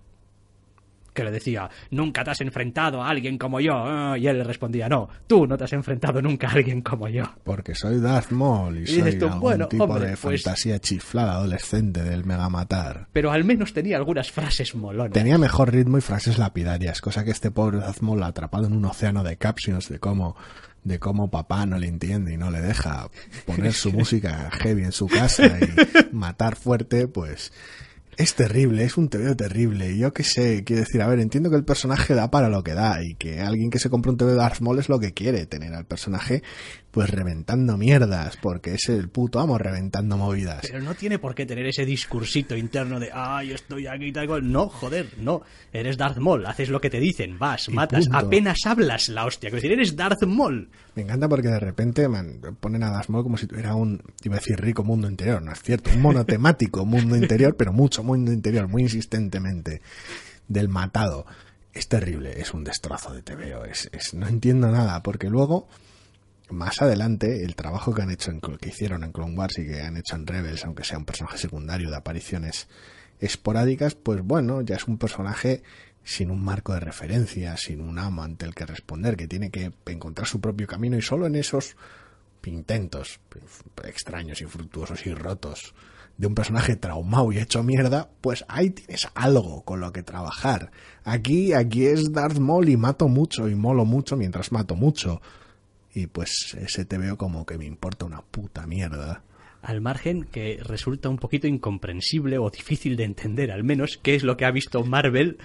Que 1.12 1.24
le 1.24 1.30
decía, 1.30 1.68
nunca 1.90 2.22
te 2.24 2.30
has 2.30 2.40
enfrentado 2.40 3.02
a 3.02 3.08
alguien 3.08 3.36
como 3.38 3.60
yo. 3.60 3.72
ah, 3.74 4.16
Y 4.18 4.26
él 4.26 4.38
le 4.38 4.44
respondía, 4.44 4.88
no, 4.88 5.08
tú 5.26 5.46
no 5.46 5.56
te 5.58 5.64
has 5.64 5.72
enfrentado 5.72 6.22
nunca 6.22 6.48
a 6.48 6.52
alguien 6.52 6.82
como 6.82 7.08
yo. 7.08 7.24
Porque 7.44 7.74
soy 7.74 7.98
Darth 8.00 8.30
Maul 8.30 8.78
y, 8.78 8.82
Y 8.82 8.86
soy 9.00 9.18
tú, 9.18 9.26
algún 9.26 9.40
bueno, 9.40 9.68
tipo 9.68 9.84
hombre, 9.84 10.10
de 10.10 10.16
pues- 10.16 10.42
fantasía 10.42 10.78
chiflada 10.78 11.32
adolescente 11.34 12.02
del 12.02 12.24
mega 12.24 12.48
matar. 12.48 13.08
Pero 13.12 13.32
al 13.32 13.44
menos 13.44 13.72
tenía 13.72 13.96
algunas 13.96 14.30
frases 14.30 14.74
molonas. 14.74 15.12
Tenía 15.12 15.38
mejor 15.38 15.72
ritmo 15.72 15.98
y 15.98 16.00
frases 16.00 16.38
lapidarias, 16.38 17.00
cosa 17.00 17.24
que 17.24 17.30
este 17.32 17.50
pobre 17.50 17.78
Darth 17.78 18.00
Maul 18.00 18.22
atrapado 18.22 18.66
en 18.66 18.72
un 18.74 18.84
océano 18.84 19.24
de 19.24 19.36
captions 19.36 19.88
de 19.88 19.98
cómo 19.98 20.36
de 20.82 20.98
cómo 20.98 21.30
papá 21.30 21.66
no 21.66 21.76
le 21.76 21.88
entiende 21.88 22.32
y 22.32 22.38
no 22.38 22.50
le 22.50 22.62
deja 22.62 23.10
poner 23.44 23.74
su 23.74 23.92
música 23.92 24.48
heavy 24.50 24.84
en 24.84 24.92
su 24.92 25.08
casa 25.08 25.46
y 25.46 26.14
matar 26.16 26.56
fuerte, 26.56 27.06
pues 27.06 27.52
es 28.20 28.34
terrible, 28.34 28.84
es 28.84 28.96
un 28.96 29.08
TVO 29.08 29.34
terrible. 29.36 29.96
Yo 29.96 30.12
qué 30.12 30.22
sé, 30.24 30.62
quiero 30.64 30.80
decir, 30.80 31.02
a 31.02 31.08
ver, 31.08 31.20
entiendo 31.20 31.50
que 31.50 31.56
el 31.56 31.64
personaje 31.64 32.14
da 32.14 32.30
para 32.30 32.48
lo 32.48 32.62
que 32.62 32.74
da 32.74 33.02
y 33.02 33.14
que 33.14 33.40
alguien 33.40 33.70
que 33.70 33.78
se 33.78 33.90
compra 33.90 34.12
un 34.12 34.16
TVO 34.18 34.28
de 34.28 34.34
Darth 34.36 34.60
Maul 34.60 34.78
es 34.78 34.88
lo 34.88 34.98
que 34.98 35.12
quiere, 35.12 35.46
tener 35.46 35.72
al 35.74 35.84
personaje 35.86 36.42
pues 36.90 37.08
reventando 37.08 37.76
mierdas, 37.76 38.36
porque 38.36 38.74
es 38.74 38.88
el 38.88 39.08
puto 39.08 39.38
amo 39.38 39.58
reventando 39.58 40.16
movidas. 40.16 40.62
Pero 40.62 40.80
no 40.82 40.94
tiene 40.94 41.20
por 41.20 41.36
qué 41.36 41.46
tener 41.46 41.64
ese 41.66 41.86
discursito 41.86 42.56
interno 42.56 42.98
de, 42.98 43.10
ah, 43.12 43.44
yo 43.44 43.54
estoy 43.54 43.86
aquí 43.86 44.06
y 44.06 44.12
tal. 44.12 44.24
y 44.24 44.26
cual". 44.26 44.50
No, 44.50 44.68
joder, 44.68 45.06
no. 45.18 45.42
Eres 45.72 45.96
Darth 45.96 46.18
Maul, 46.18 46.46
haces 46.46 46.68
lo 46.68 46.80
que 46.80 46.90
te 46.90 46.98
dicen, 46.98 47.38
vas, 47.38 47.68
Y 47.68 47.72
matas, 47.72 48.08
punto. 48.08 48.18
apenas 48.26 48.58
hablas 48.66 49.08
la 49.08 49.24
hostia. 49.24 49.50
Quiero 49.50 49.62
decir, 49.62 49.72
eres 49.72 49.94
Darth 49.94 50.24
Maul. 50.24 50.68
Me 51.00 51.04
encanta 51.04 51.30
porque 51.30 51.48
de 51.48 51.58
repente 51.58 52.06
man, 52.08 52.42
ponen 52.60 52.82
a 52.82 53.02
Maul 53.08 53.24
como 53.24 53.38
si 53.38 53.46
tuviera 53.46 53.74
un, 53.74 54.02
iba 54.22 54.36
a 54.36 54.38
decir 54.38 54.60
rico 54.60 54.84
mundo 54.84 55.08
interior, 55.08 55.40
no 55.40 55.50
es 55.50 55.62
cierto, 55.62 55.88
un 55.90 56.02
monotemático 56.02 56.84
mundo 56.84 57.16
interior, 57.16 57.56
pero 57.56 57.72
mucho 57.72 58.04
mundo 58.04 58.30
interior, 58.34 58.68
muy 58.68 58.82
insistentemente, 58.82 59.80
del 60.46 60.68
matado. 60.68 61.24
Es 61.72 61.88
terrible, 61.88 62.38
es 62.38 62.52
un 62.52 62.64
destrozo 62.64 63.14
de 63.14 63.22
TVO, 63.22 63.64
es, 63.64 63.88
es, 63.92 64.12
no 64.12 64.28
entiendo 64.28 64.70
nada, 64.70 65.02
porque 65.02 65.30
luego, 65.30 65.68
más 66.50 66.82
adelante, 66.82 67.46
el 67.46 67.54
trabajo 67.54 67.94
que 67.94 68.02
han 68.02 68.10
hecho 68.10 68.30
en, 68.30 68.42
que 68.42 68.68
hicieron 68.68 69.02
en 69.02 69.12
Clone 69.12 69.38
Wars 69.38 69.56
y 69.56 69.66
que 69.66 69.80
han 69.80 69.96
hecho 69.96 70.16
en 70.16 70.26
Rebels, 70.26 70.66
aunque 70.66 70.84
sea 70.84 70.98
un 70.98 71.06
personaje 71.06 71.38
secundario 71.38 71.88
de 71.88 71.96
apariciones 71.96 72.68
esporádicas, 73.20 73.94
pues 73.94 74.20
bueno, 74.22 74.60
ya 74.60 74.76
es 74.76 74.86
un 74.86 74.98
personaje 74.98 75.62
sin 76.02 76.30
un 76.30 76.42
marco 76.42 76.72
de 76.72 76.80
referencia, 76.80 77.56
sin 77.56 77.80
un 77.80 77.98
amo 77.98 78.22
ante 78.22 78.46
el 78.46 78.54
que 78.54 78.66
responder, 78.66 79.16
que 79.16 79.28
tiene 79.28 79.50
que 79.50 79.72
encontrar 79.86 80.26
su 80.26 80.40
propio 80.40 80.66
camino 80.66 80.96
y 80.96 81.02
solo 81.02 81.26
en 81.26 81.36
esos 81.36 81.76
intentos 82.48 83.20
extraños, 83.84 84.40
infructuosos 84.40 85.06
y 85.06 85.14
rotos 85.14 85.74
de 86.16 86.26
un 86.26 86.34
personaje 86.34 86.76
traumado 86.76 87.32
y 87.32 87.38
hecho 87.38 87.62
mierda, 87.62 88.10
pues 88.20 88.44
ahí 88.48 88.70
tienes 88.70 89.08
algo 89.14 89.62
con 89.62 89.80
lo 89.80 89.90
que 89.90 90.02
trabajar. 90.02 90.70
Aquí, 91.02 91.54
aquí 91.54 91.86
es 91.86 92.12
Darth 92.12 92.38
Maul 92.38 92.68
y 92.68 92.76
mato 92.76 93.08
mucho 93.08 93.48
y 93.48 93.54
molo 93.54 93.86
mucho 93.86 94.16
mientras 94.16 94.52
mato 94.52 94.76
mucho. 94.76 95.22
Y 95.94 96.08
pues 96.08 96.56
ese 96.60 96.84
te 96.84 96.98
veo 96.98 97.16
como 97.16 97.46
que 97.46 97.56
me 97.56 97.64
importa 97.64 98.04
una 98.04 98.20
puta 98.20 98.66
mierda. 98.66 99.22
Al 99.62 99.80
margen 99.80 100.24
que 100.24 100.58
resulta 100.62 101.08
un 101.08 101.16
poquito 101.16 101.46
incomprensible 101.46 102.38
o 102.38 102.50
difícil 102.50 102.96
de 102.96 103.04
entender, 103.04 103.50
al 103.50 103.64
menos, 103.64 103.98
qué 104.02 104.14
es 104.14 104.22
lo 104.22 104.36
que 104.36 104.44
ha 104.44 104.50
visto 104.50 104.84
Marvel 104.84 105.38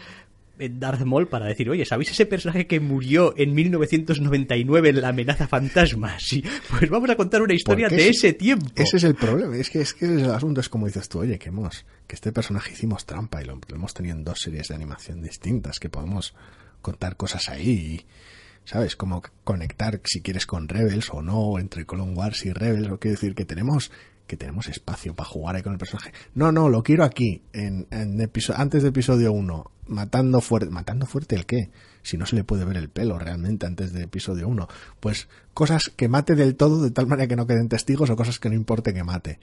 Darth 0.57 1.01
Maul 1.03 1.27
para 1.27 1.45
decir, 1.47 1.69
oye, 1.69 1.85
¿sabéis 1.85 2.11
ese 2.11 2.25
personaje 2.25 2.65
que 2.67 2.79
murió 2.79 3.33
en 3.37 3.53
1999 3.53 4.89
en 4.89 5.01
La 5.01 5.09
amenaza 5.09 5.47
fantasma? 5.47 6.17
Sí, 6.25 6.43
pues 6.69 6.89
vamos 6.89 7.09
a 7.09 7.15
contar 7.15 7.41
una 7.41 7.53
historia 7.53 7.87
de 7.89 7.95
ese- 8.09 8.29
ese 8.29 8.33
tiempo. 8.33 8.65
Ese 8.75 8.97
es 8.97 9.03
el 9.03 9.15
problema, 9.15 9.55
es 9.57 9.69
que, 9.69 9.81
es 9.81 9.93
que 9.93 10.05
el 10.05 10.29
asunto 10.31 10.61
es 10.61 10.69
como 10.69 10.85
dices 10.87 11.07
tú, 11.09 11.19
oye, 11.19 11.37
que 11.37 11.49
hemos, 11.49 11.85
que 12.07 12.15
este 12.15 12.31
personaje 12.31 12.71
hicimos 12.73 13.05
trampa 13.05 13.41
y 13.41 13.45
lo, 13.45 13.59
lo 13.67 13.75
hemos 13.75 13.93
tenido 13.93 14.15
en 14.15 14.23
dos 14.23 14.39
series 14.39 14.67
de 14.69 14.75
animación 14.75 15.21
distintas, 15.21 15.79
que 15.79 15.89
podemos 15.89 16.33
contar 16.81 17.15
cosas 17.17 17.49
ahí, 17.49 17.69
y, 17.69 18.05
¿sabes? 18.63 18.95
Como 18.95 19.21
conectar 19.43 19.99
si 20.05 20.21
quieres 20.21 20.45
con 20.45 20.67
Rebels 20.67 21.09
o 21.11 21.21
no, 21.21 21.59
entre 21.59 21.85
Clone 21.85 22.13
Wars 22.13 22.45
y 22.45 22.53
Rebels, 22.53 22.89
o 22.89 22.99
quiero 22.99 23.15
decir 23.15 23.35
que 23.35 23.45
tenemos 23.45 23.91
que 24.27 24.37
tenemos 24.37 24.67
espacio 24.67 25.15
para 25.15 25.29
jugar 25.29 25.55
ahí 25.55 25.61
con 25.61 25.73
el 25.73 25.79
personaje. 25.79 26.11
No, 26.33 26.51
no, 26.51 26.69
lo 26.69 26.83
quiero 26.83 27.03
aquí, 27.03 27.41
en, 27.53 27.87
antes 27.91 28.83
de 28.83 28.89
episodio 28.89 29.31
1, 29.31 29.71
matando 29.87 30.41
fuerte. 30.41 30.69
¿Matando 30.69 31.05
fuerte 31.05 31.35
el 31.35 31.45
qué? 31.45 31.69
Si 32.01 32.17
no 32.17 32.25
se 32.25 32.35
le 32.35 32.43
puede 32.43 32.65
ver 32.65 32.77
el 32.77 32.89
pelo 32.89 33.17
realmente 33.19 33.65
antes 33.65 33.93
de 33.93 34.03
episodio 34.03 34.47
1. 34.47 34.67
Pues 34.99 35.27
cosas 35.53 35.91
que 35.95 36.07
mate 36.07 36.35
del 36.35 36.55
todo 36.55 36.81
de 36.81 36.91
tal 36.91 37.07
manera 37.07 37.27
que 37.27 37.35
no 37.35 37.47
queden 37.47 37.69
testigos 37.69 38.09
o 38.09 38.15
cosas 38.15 38.39
que 38.39 38.49
no 38.49 38.55
importe 38.55 38.93
que 38.93 39.03
mate. 39.03 39.39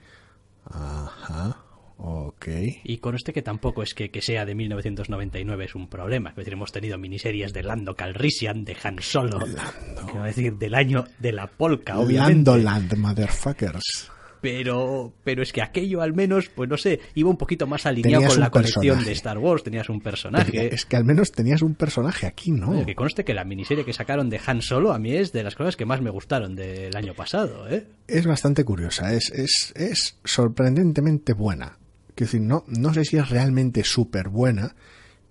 Ajá, 0.65 1.57
ok. 1.97 2.47
Y 2.83 2.97
con 2.97 3.15
este 3.15 3.33
que 3.33 3.41
tampoco 3.41 3.83
es 3.83 3.93
que, 3.93 4.09
que 4.11 4.21
sea 4.21 4.45
de 4.45 4.55
1999 4.55 5.65
es 5.65 5.75
un 5.75 5.87
problema. 5.87 6.29
Es 6.31 6.35
decir, 6.37 6.53
hemos 6.53 6.71
tenido 6.71 6.97
miniseries 6.97 7.53
de 7.53 7.63
Lando 7.63 7.95
Calrissian, 7.95 8.63
de 8.63 8.77
Han 8.83 9.01
Solo. 9.01 9.39
Quiero 10.05 10.23
decir, 10.23 10.57
del 10.57 10.75
año 10.75 11.05
de 11.19 11.33
la 11.33 11.47
polka, 11.47 11.99
obviamente. 11.99 12.51
Landoland, 12.51 12.95
motherfuckers. 12.97 14.11
Pero, 14.43 15.13
pero 15.23 15.41
es 15.41 15.53
que 15.53 15.61
aquello 15.61 16.01
al 16.01 16.11
menos, 16.11 16.49
pues 16.49 16.69
no 16.69 16.75
sé, 16.75 16.99
iba 17.15 17.29
un 17.29 17.37
poquito 17.37 17.65
más 17.65 17.85
alineado 17.85 18.19
Tenías 18.19 18.33
con 18.33 18.41
la 18.41 18.49
colección 18.49 19.01
de 19.05 19.13
Star 19.13 19.37
Wars. 19.37 19.63
Tenías 19.63 19.87
un 19.87 20.01
personaje. 20.01 20.75
Es 20.75 20.85
que 20.85 20.97
al 20.97 21.05
menos 21.05 21.31
tenías 21.31 21.61
un 21.61 21.75
personaje 21.75 22.27
aquí, 22.27 22.51
¿no? 22.51 22.71
Oye, 22.71 22.85
que 22.85 22.93
conste 22.93 23.23
que 23.23 23.33
la 23.33 23.45
miniserie 23.45 23.85
que 23.85 23.93
sacaron 23.93 24.29
de 24.29 24.41
Han 24.45 24.61
Solo 24.61 24.91
a 24.91 24.99
mí 24.99 25.15
es 25.15 25.31
de 25.31 25.43
las 25.43 25.55
cosas 25.55 25.77
que 25.77 25.85
más 25.85 26.01
me 26.01 26.09
gustaron 26.09 26.57
del 26.57 26.93
año 26.93 27.13
pasado, 27.13 27.69
¿eh? 27.69 27.87
es 28.05 28.27
bastante 28.27 28.65
curiosa, 28.65 29.13
es, 29.13 29.31
es, 29.31 29.71
es 29.77 30.17
sorprendentemente 30.25 31.31
buena. 31.31 31.77
Quiero 32.13 32.27
decir, 32.27 32.41
no, 32.41 32.65
no 32.67 32.93
sé 32.93 33.05
si 33.05 33.15
es 33.15 33.29
realmente 33.29 33.85
súper 33.85 34.27
buena, 34.27 34.75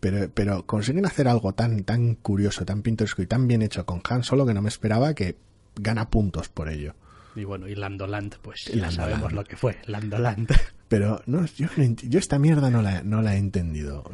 pero, 0.00 0.30
pero 0.32 0.64
consiguen 0.64 1.04
hacer 1.04 1.28
algo 1.28 1.52
tan, 1.52 1.84
tan 1.84 2.14
curioso, 2.14 2.64
tan 2.64 2.80
pintoresco 2.80 3.20
y 3.20 3.26
tan 3.26 3.46
bien 3.46 3.60
hecho 3.60 3.84
con 3.84 4.00
Han 4.08 4.24
Solo 4.24 4.46
que 4.46 4.54
no 4.54 4.62
me 4.62 4.70
esperaba 4.70 5.12
que 5.12 5.36
gana 5.76 6.08
puntos 6.08 6.48
por 6.48 6.70
ello. 6.70 6.94
Y 7.34 7.44
bueno, 7.44 7.68
y 7.68 7.74
Landoland, 7.74 8.36
pues 8.42 8.64
ya 8.66 8.82
Landoland. 8.82 8.96
sabemos 8.96 9.32
lo 9.32 9.44
que 9.44 9.56
fue, 9.56 9.78
Landoland. 9.86 10.48
Pero 10.88 11.22
no, 11.24 11.46
yo, 11.46 11.68
yo 11.76 12.18
esta 12.18 12.38
mierda 12.38 12.70
no 12.70 12.82
la, 12.82 13.02
no 13.02 13.22
la 13.22 13.34
he 13.34 13.38
entendido. 13.38 14.04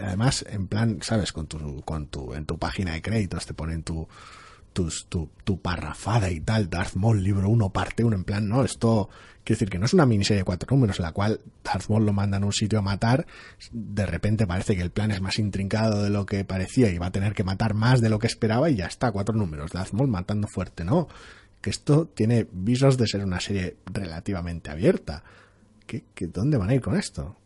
Además, 0.00 0.44
en 0.48 0.68
plan, 0.68 0.98
¿sabes? 1.02 1.32
Con 1.32 1.48
tu, 1.48 1.82
con 1.82 2.06
tu, 2.06 2.34
en 2.34 2.46
tu 2.46 2.56
página 2.56 2.92
de 2.92 3.02
créditos 3.02 3.46
te 3.46 3.54
ponen 3.54 3.82
tu, 3.82 4.06
tus, 4.74 5.06
tu, 5.08 5.30
tu 5.44 5.60
parrafada 5.60 6.30
y 6.30 6.40
tal, 6.40 6.68
Darth 6.68 6.96
Maul, 6.96 7.22
libro 7.22 7.48
1, 7.48 7.70
parte 7.70 8.04
1, 8.04 8.14
en 8.16 8.24
plan, 8.24 8.46
no, 8.46 8.64
esto, 8.64 9.08
quiero 9.42 9.56
decir 9.56 9.70
que 9.70 9.78
no 9.78 9.86
es 9.86 9.94
una 9.94 10.04
miniserie 10.04 10.40
de 10.40 10.44
cuatro 10.44 10.68
números 10.70 10.98
en 10.98 11.04
la 11.04 11.12
cual 11.12 11.40
Darth 11.62 11.88
Maul 11.88 12.04
lo 12.04 12.12
manda 12.12 12.36
a 12.36 12.44
un 12.44 12.52
sitio 12.52 12.80
a 12.80 12.82
matar, 12.82 13.24
de 13.72 14.04
repente 14.04 14.46
parece 14.46 14.76
que 14.76 14.82
el 14.82 14.90
plan 14.90 15.12
es 15.12 15.20
más 15.20 15.38
intrincado 15.38 16.02
de 16.02 16.10
lo 16.10 16.26
que 16.26 16.44
parecía 16.44 16.90
y 16.90 16.98
va 16.98 17.06
a 17.06 17.12
tener 17.12 17.34
que 17.34 17.44
matar 17.44 17.72
más 17.72 18.00
de 18.00 18.10
lo 18.10 18.18
que 18.18 18.26
esperaba 18.26 18.68
y 18.68 18.74
ya 18.74 18.86
está, 18.86 19.12
cuatro 19.12 19.34
números, 19.34 19.70
Darth 19.72 19.92
Maul 19.92 20.08
matando 20.08 20.48
fuerte, 20.48 20.84
¿no? 20.84 21.08
Que 21.64 21.70
esto 21.70 22.06
tiene 22.12 22.46
visos 22.52 22.98
de 22.98 23.06
ser 23.06 23.24
una 23.24 23.40
serie 23.40 23.76
relativamente 23.86 24.70
abierta. 24.70 25.24
¿Qué, 25.86 26.04
qué, 26.14 26.26
¿Dónde 26.26 26.58
van 26.58 26.68
a 26.68 26.74
ir 26.74 26.82
con 26.82 26.94
esto? 26.94 27.36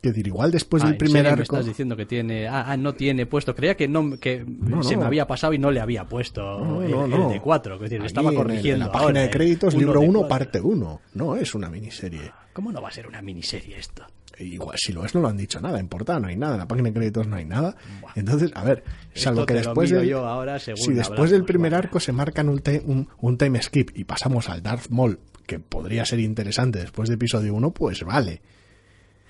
Quiero 0.00 0.14
decir, 0.14 0.26
igual 0.26 0.50
después 0.50 0.82
Ah, 0.82 0.86
del 0.86 0.94
¿en 0.94 0.98
primer 0.98 1.22
serio 1.22 1.36
me 1.36 1.42
arco... 1.42 1.54
estás 1.56 1.66
diciendo 1.66 1.96
que 1.96 2.04
tiene. 2.06 2.48
Ah, 2.48 2.64
ah, 2.66 2.76
no 2.76 2.94
tiene 2.94 3.26
puesto. 3.26 3.54
Creía 3.54 3.76
que 3.76 3.86
no 3.86 4.18
que 4.18 4.44
No, 4.44 4.82
se 4.82 4.94
no. 4.94 5.02
me 5.02 5.06
había 5.06 5.28
pasado 5.28 5.52
y 5.52 5.58
no 5.58 5.70
le 5.70 5.78
había 5.78 6.04
puesto 6.08 6.40
No, 6.58 6.82
el, 6.82 7.12
el 7.12 7.28
de 7.28 7.40
4. 7.40 7.74
Es 7.76 7.80
decir, 7.82 8.04
estaba 8.04 8.32
corrigiendo. 8.32 8.72
En 8.74 8.80
la 8.80 8.92
página 8.92 9.06
ahora, 9.08 9.20
de 9.20 9.26
eh, 9.26 9.30
créditos, 9.30 9.74
libro 9.74 10.00
de 10.00 10.08
1, 10.08 10.18
cuatro. 10.20 10.28
parte 10.28 10.60
1. 10.60 11.00
No 11.14 11.36
es 11.36 11.54
una 11.54 11.70
miniserie. 11.70 12.32
¿Cómo 12.52 12.72
no 12.72 12.82
va 12.82 12.88
a 12.88 12.92
ser 12.92 13.06
una 13.06 13.22
miniserie 13.22 13.78
esto? 13.78 14.02
Igual, 14.40 14.76
si 14.78 14.92
lo 14.92 15.04
es, 15.04 15.14
no 15.14 15.20
lo 15.20 15.28
han 15.28 15.36
dicho 15.36 15.60
nada. 15.60 15.78
En 15.78 15.88
portada 15.88 16.18
no 16.18 16.28
hay 16.28 16.36
nada. 16.36 16.54
En 16.54 16.60
la 16.60 16.68
página 16.68 16.88
de 16.88 16.94
créditos 16.94 17.26
no 17.26 17.36
hay 17.36 17.44
nada. 17.44 17.76
Entonces, 18.14 18.50
a 18.54 18.64
ver, 18.64 18.82
salvo 19.14 19.40
Esto 19.40 19.46
que 19.46 19.54
después 19.54 19.90
del, 19.90 20.08
yo 20.08 20.26
ahora 20.26 20.58
según 20.58 20.78
si 20.78 20.92
después 20.92 21.10
hablamos, 21.10 21.30
del 21.30 21.44
primer 21.44 21.74
arco 21.74 22.00
se 22.00 22.12
marcan 22.12 22.48
un, 22.48 23.08
un 23.20 23.38
time 23.38 23.60
skip 23.60 23.90
y 23.94 24.04
pasamos 24.04 24.48
al 24.48 24.62
Darth 24.62 24.88
Maul, 24.88 25.20
que 25.46 25.58
podría 25.58 26.04
ser 26.04 26.20
interesante 26.20 26.78
después 26.78 27.08
de 27.08 27.16
episodio 27.16 27.54
1, 27.54 27.70
pues 27.72 28.02
vale. 28.02 28.40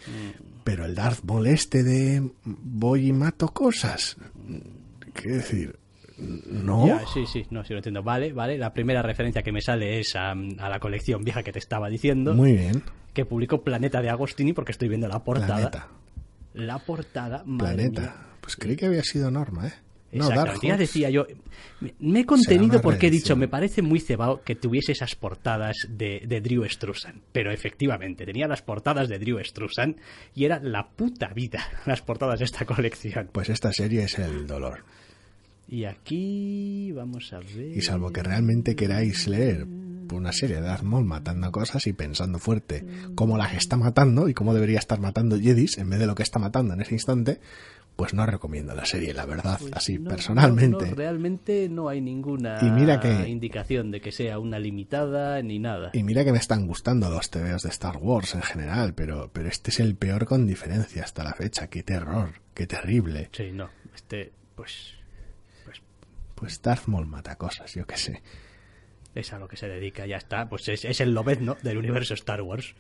Mm. 0.07 0.61
Pero 0.63 0.85
el 0.85 0.95
Darth 0.95 1.25
Maul 1.25 1.49
este 1.49 1.83
de 1.83 2.31
voy 2.45 3.09
y 3.09 3.13
mato 3.13 3.49
cosas. 3.49 4.17
¿Qué 5.15 5.29
decir? 5.29 5.77
No. 6.21 6.87
Ya, 6.87 7.03
sí, 7.13 7.25
sí, 7.27 7.47
no, 7.51 7.65
sí 7.65 7.73
lo 7.73 7.79
entiendo. 7.79 8.03
Vale, 8.03 8.33
vale. 8.33 8.59
La 8.59 8.73
primera 8.73 9.03
referencia 9.03 9.43
que 9.43 9.53
me 9.53 9.61
sale 9.61 9.99
es 10.01 10.15
a, 10.17 10.31
a 10.33 10.69
la 10.69 10.79
colección 10.81 11.23
vieja 11.25 11.43
que 11.43 11.53
te 11.53 11.59
estaba 11.59 11.89
diciendo, 11.89 12.35
Muy 12.35 12.53
bien. 12.53 12.83
que 13.15 13.25
publicó 13.25 13.63
Planeta 13.63 14.01
de 14.03 14.11
Agostini, 14.11 14.53
porque 14.53 14.73
estoy 14.73 14.89
viendo 14.89 15.09
la 15.09 15.23
portada. 15.25 15.57
Planeta. 15.71 15.89
La 16.55 16.79
portada, 16.79 17.43
madre 17.47 17.77
mía. 17.89 17.91
Planeta. 17.93 18.27
Pues 18.41 18.57
creí 18.57 18.77
que 18.77 18.87
había 18.87 19.03
sido 19.05 19.31
Norma, 19.31 19.69
¿eh? 19.69 19.73
No, 20.13 20.25
Exactamente, 20.29 20.67
ya 20.67 20.77
decía 20.77 21.09
yo, 21.11 21.25
me- 22.01 22.19
he 22.21 22.27
contenido 22.27 22.81
porque 22.81 23.07
he 23.07 23.11
dicho, 23.13 23.37
me 23.37 23.47
parece 23.47 23.81
muy 23.81 24.01
cebado 24.01 24.43
que 24.43 24.57
tuviese 24.57 24.91
esas 24.91 25.15
portadas 25.15 25.77
de, 25.89 26.25
de 26.27 26.41
Drew 26.41 26.69
Struzan, 26.69 27.21
pero 27.31 27.53
efectivamente, 27.53 28.27
tenía 28.27 28.49
las 28.49 28.61
portadas 28.61 29.09
de 29.09 29.21
Drew 29.21 29.39
Struzan 29.45 29.95
y 30.35 30.47
era 30.47 30.59
la 30.59 30.89
puta 30.89 31.29
vida 31.29 31.61
las 31.87 32.03
portadas 32.03 32.41
de 32.41 32.47
esta 32.47 32.65
colección. 32.65 33.29
Pues 33.31 33.51
esta 33.51 33.73
serie 33.73 34.03
es 34.03 34.19
el 34.19 34.49
dolor. 34.49 34.83
Y 35.71 35.85
aquí, 35.85 36.91
vamos 36.93 37.33
a 37.33 37.39
ver... 37.39 37.77
Y 37.77 37.81
salvo 37.81 38.11
que 38.13 38.23
realmente 38.23 38.75
queráis 38.75 39.29
leer 39.29 39.67
una 40.13 40.33
serie 40.33 40.57
de 40.57 40.63
Darth 40.63 40.83
matando 40.83 41.53
cosas 41.53 41.87
y 41.87 41.93
pensando 41.93 42.41
fuerte 42.41 42.85
cómo 43.15 43.39
las 43.39 43.55
está 43.55 43.77
matando 43.77 44.29
y 44.29 44.35
cómo 44.35 44.53
debería 44.53 44.81
estar 44.81 44.99
matando 44.99 45.39
Jedis 45.39 45.79
en 45.79 45.89
vez 45.89 46.01
de 46.01 46.07
lo 46.09 46.17
que 46.17 46.25
está 46.25 46.41
matando 46.41 46.75
en 46.75 46.81
ese 46.81 46.95
instante, 46.95 47.39
pues 47.95 48.13
no 48.15 48.27
recomiendo 48.27 48.75
la 48.75 48.85
serie, 48.85 49.15
la 49.15 49.25
verdad, 49.27 49.61
así 49.73 49.93
Pues 49.99 50.01
No, 50.05 50.11
personalmente. 50.11 50.85
no, 50.87 50.91
no, 50.91 50.97
realmente 50.97 51.69
no 51.69 51.89
hay 51.89 52.01
ninguna 52.01 52.59
Y 52.63 52.71
mira 52.73 52.99
que- 52.99 53.29
indicación 53.29 53.93
de 53.93 54.01
que 54.01 54.11
sea 54.11 54.41
una 54.41 54.59
limitada 54.59 55.41
ni 55.43 55.61
nada. 55.61 55.91
Y 55.93 56.03
mira 56.03 56.25
que 56.25 56.33
me 56.33 56.39
están 56.39 56.67
gustando 56.67 57.09
los 57.09 57.31
TVOs 57.31 57.63
de 57.63 57.69
Star 57.69 57.99
Wars 57.99 58.35
en 58.35 58.43
general, 58.43 58.95
pero, 58.95 59.31
pero 59.33 59.49
este 59.49 59.71
es 59.71 59.79
el 59.79 59.95
peor 59.95 60.25
con 60.25 60.49
diferencia 60.49 61.05
hasta 61.05 61.23
la 61.23 61.35
fecha. 61.35 61.69
Qué 61.69 61.85
terror, 61.85 62.31
qué 62.55 62.67
terrible. 62.67 63.29
Sí, 63.31 63.53
no, 63.53 63.69
este, 63.95 64.33
pues 64.57 64.95
Pues 66.41 66.61
Darth 66.63 66.87
Maul 66.89 67.07
mata 67.07 67.37
cosas, 67.37 67.75
yo 67.75 67.87
qué 67.87 67.99
sé. 67.99 68.23
es 69.15 69.33
a 69.35 69.39
lo 69.39 69.47
que 69.47 69.57
se 69.59 69.69
dedica, 69.69 70.07
ya 70.07 70.17
está. 70.17 70.49
Pues 70.49 70.69
es, 70.69 70.87
es 70.87 71.01
el 71.01 71.13
lobezno 71.13 71.57
del 71.63 71.77
universo 71.77 72.15
Star 72.15 72.41
Wars. 72.41 72.75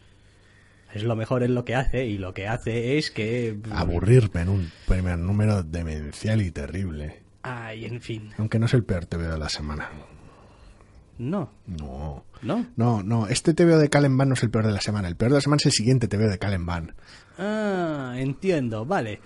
Es 0.95 1.05
lo 1.05 1.15
mejor 1.15 1.43
en 1.43 1.55
lo 1.55 1.65
que 1.65 1.75
hace 1.77 2.07
y 2.07 2.19
lo 2.19 2.33
que 2.35 2.49
hace 2.49 2.97
es 2.99 3.11
que... 3.11 3.59
Aburrirme 3.71 4.41
en 4.41 4.49
un 4.49 4.73
primer 4.89 5.19
número 5.19 5.63
demencial 5.63 6.43
y 6.43 6.51
terrible. 6.51 7.23
Ay, 7.43 7.85
en 7.85 8.01
fin. 8.01 8.31
Aunque 8.39 8.59
no 8.59 8.67
es 8.67 8.75
el 8.75 8.83
peor 8.83 9.07
TVO 9.07 9.31
de 9.31 9.39
la 9.39 9.49
semana. 9.49 9.89
No, 11.19 11.53
No. 11.67 12.25
¿no? 12.41 12.67
No, 12.77 13.03
no, 13.03 13.27
este 13.27 13.53
TVO 13.53 13.79
de 13.79 13.91
Calen 13.91 14.17
no 14.17 14.33
es 14.33 14.43
el 14.43 14.51
peor 14.51 14.67
de 14.67 14.73
la 14.73 14.81
semana. 14.81 15.07
El 15.07 15.17
peor 15.17 15.33
de 15.33 15.37
la 15.37 15.41
semana 15.43 15.59
es 15.61 15.67
el 15.67 15.73
siguiente 15.73 16.09
TVO 16.09 16.29
de 16.29 16.39
Calen. 16.39 16.67
Ah, 17.39 18.15
entiendo, 18.17 18.87
vale. 18.87 19.21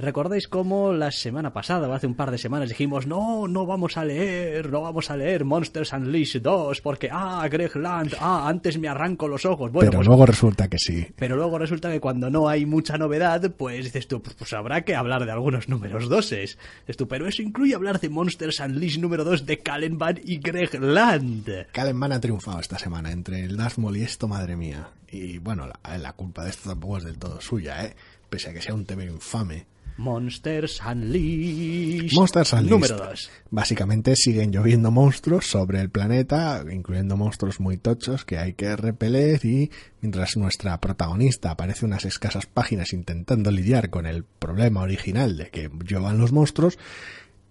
¿Recordáis 0.00 0.48
cómo 0.48 0.94
la 0.94 1.10
semana 1.10 1.52
pasada, 1.52 1.86
o 1.86 1.92
hace 1.92 2.06
un 2.06 2.14
par 2.14 2.30
de 2.30 2.38
semanas, 2.38 2.70
dijimos, 2.70 3.06
no, 3.06 3.46
no 3.46 3.66
vamos 3.66 3.98
a 3.98 4.04
leer, 4.04 4.70
no 4.70 4.80
vamos 4.80 5.10
a 5.10 5.16
leer 5.16 5.44
Monsters 5.44 5.92
Unleashed 5.92 6.40
2 6.40 6.80
porque, 6.80 7.10
ah, 7.12 7.46
Greg 7.50 7.76
Land, 7.76 8.14
ah, 8.18 8.48
antes 8.48 8.78
me 8.78 8.88
arranco 8.88 9.28
los 9.28 9.44
ojos. 9.44 9.70
Bueno, 9.70 9.90
pero 9.90 9.98
pues 9.98 10.08
luego 10.08 10.24
resulta 10.24 10.68
que 10.68 10.78
sí. 10.78 11.06
Pero 11.16 11.36
luego 11.36 11.58
resulta 11.58 11.90
que 11.90 12.00
cuando 12.00 12.30
no 12.30 12.48
hay 12.48 12.64
mucha 12.64 12.96
novedad, 12.96 13.52
pues 13.58 13.84
dices 13.84 14.08
tú, 14.08 14.22
pues, 14.22 14.34
pues 14.36 14.50
habrá 14.54 14.86
que 14.86 14.94
hablar 14.94 15.26
de 15.26 15.32
algunos 15.32 15.68
números 15.68 16.08
doses. 16.08 16.56
Dices 16.80 16.96
tú, 16.96 17.06
pero 17.06 17.26
eso 17.26 17.42
incluye 17.42 17.74
hablar 17.74 18.00
de 18.00 18.08
Monsters 18.08 18.60
Unleashed 18.60 19.02
número 19.02 19.22
2 19.24 19.44
de 19.44 19.58
Callen 19.58 19.98
Van 19.98 20.18
y 20.24 20.38
Greg 20.38 20.80
Land. 20.80 21.66
Calen 21.72 22.00
Van 22.00 22.12
ha 22.12 22.20
triunfado 22.20 22.58
esta 22.58 22.78
semana 22.78 23.12
entre 23.12 23.44
el 23.44 23.58
Maul 23.76 23.98
y 23.98 24.02
esto, 24.02 24.28
madre 24.28 24.56
mía. 24.56 24.88
Y 25.10 25.36
bueno, 25.38 25.66
la, 25.66 25.98
la 25.98 26.12
culpa 26.14 26.44
de 26.44 26.50
esto 26.50 26.70
tampoco 26.70 26.96
es 26.96 27.04
del 27.04 27.18
todo 27.18 27.38
suya, 27.42 27.84
¿eh? 27.84 27.94
Pese 28.30 28.48
a 28.48 28.52
que 28.54 28.62
sea 28.62 28.74
un 28.74 28.86
TV 28.86 29.04
infame. 29.04 29.66
Monsters 30.00 30.80
Unleashed. 30.80 32.16
Monsters 32.16 32.54
Unleashed. 32.54 32.70
Número 32.70 32.96
2. 32.96 33.30
Básicamente 33.50 34.16
siguen 34.16 34.50
lloviendo 34.50 34.90
monstruos 34.90 35.46
sobre 35.46 35.80
el 35.80 35.90
planeta, 35.90 36.64
incluyendo 36.72 37.18
monstruos 37.18 37.60
muy 37.60 37.76
tochos 37.76 38.24
que 38.24 38.38
hay 38.38 38.54
que 38.54 38.74
repeler 38.76 39.44
y 39.44 39.70
mientras 40.00 40.38
nuestra 40.38 40.80
protagonista 40.80 41.50
aparece 41.50 41.84
unas 41.84 42.06
escasas 42.06 42.46
páginas 42.46 42.94
intentando 42.94 43.50
lidiar 43.50 43.90
con 43.90 44.06
el 44.06 44.24
problema 44.24 44.80
original 44.80 45.36
de 45.36 45.50
que 45.50 45.70
llevan 45.86 46.16
los 46.16 46.32
monstruos, 46.32 46.78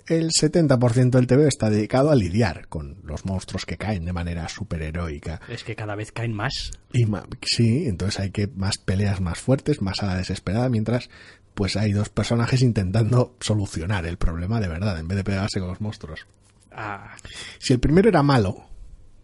el 0.09 0.31
70% 0.31 1.12
del 1.12 1.27
TV 1.27 1.47
está 1.47 1.69
dedicado 1.69 2.09
a 2.09 2.15
lidiar 2.15 2.67
con 2.67 2.97
los 3.03 3.25
monstruos 3.25 3.67
que 3.67 3.77
caen 3.77 4.05
de 4.05 4.13
manera 4.13 4.49
superheroica. 4.49 5.39
Es 5.47 5.63
que 5.63 5.75
cada 5.75 5.95
vez 5.95 6.12
caen 6.12 6.33
más. 6.33 6.71
Y 6.91 7.05
sí, 7.43 7.85
entonces 7.85 8.19
hay 8.19 8.31
que 8.31 8.47
más 8.47 8.79
peleas 8.79 9.21
más 9.21 9.38
fuertes, 9.38 9.83
más 9.83 10.01
a 10.01 10.07
la 10.07 10.17
desesperada, 10.17 10.67
mientras 10.69 11.12
pues 11.53 11.75
hay 11.75 11.91
dos 11.91 12.09
personajes 12.09 12.62
intentando 12.62 13.35
solucionar 13.39 14.05
el 14.05 14.17
problema 14.17 14.59
de 14.59 14.67
verdad, 14.67 14.99
en 14.99 15.07
vez 15.07 15.17
de 15.17 15.23
pegarse 15.23 15.59
con 15.59 15.69
los 15.69 15.81
monstruos. 15.81 16.25
Ah, 16.71 17.15
Si 17.59 17.73
el 17.73 17.79
primero 17.79 18.09
era 18.09 18.23
malo, 18.23 18.65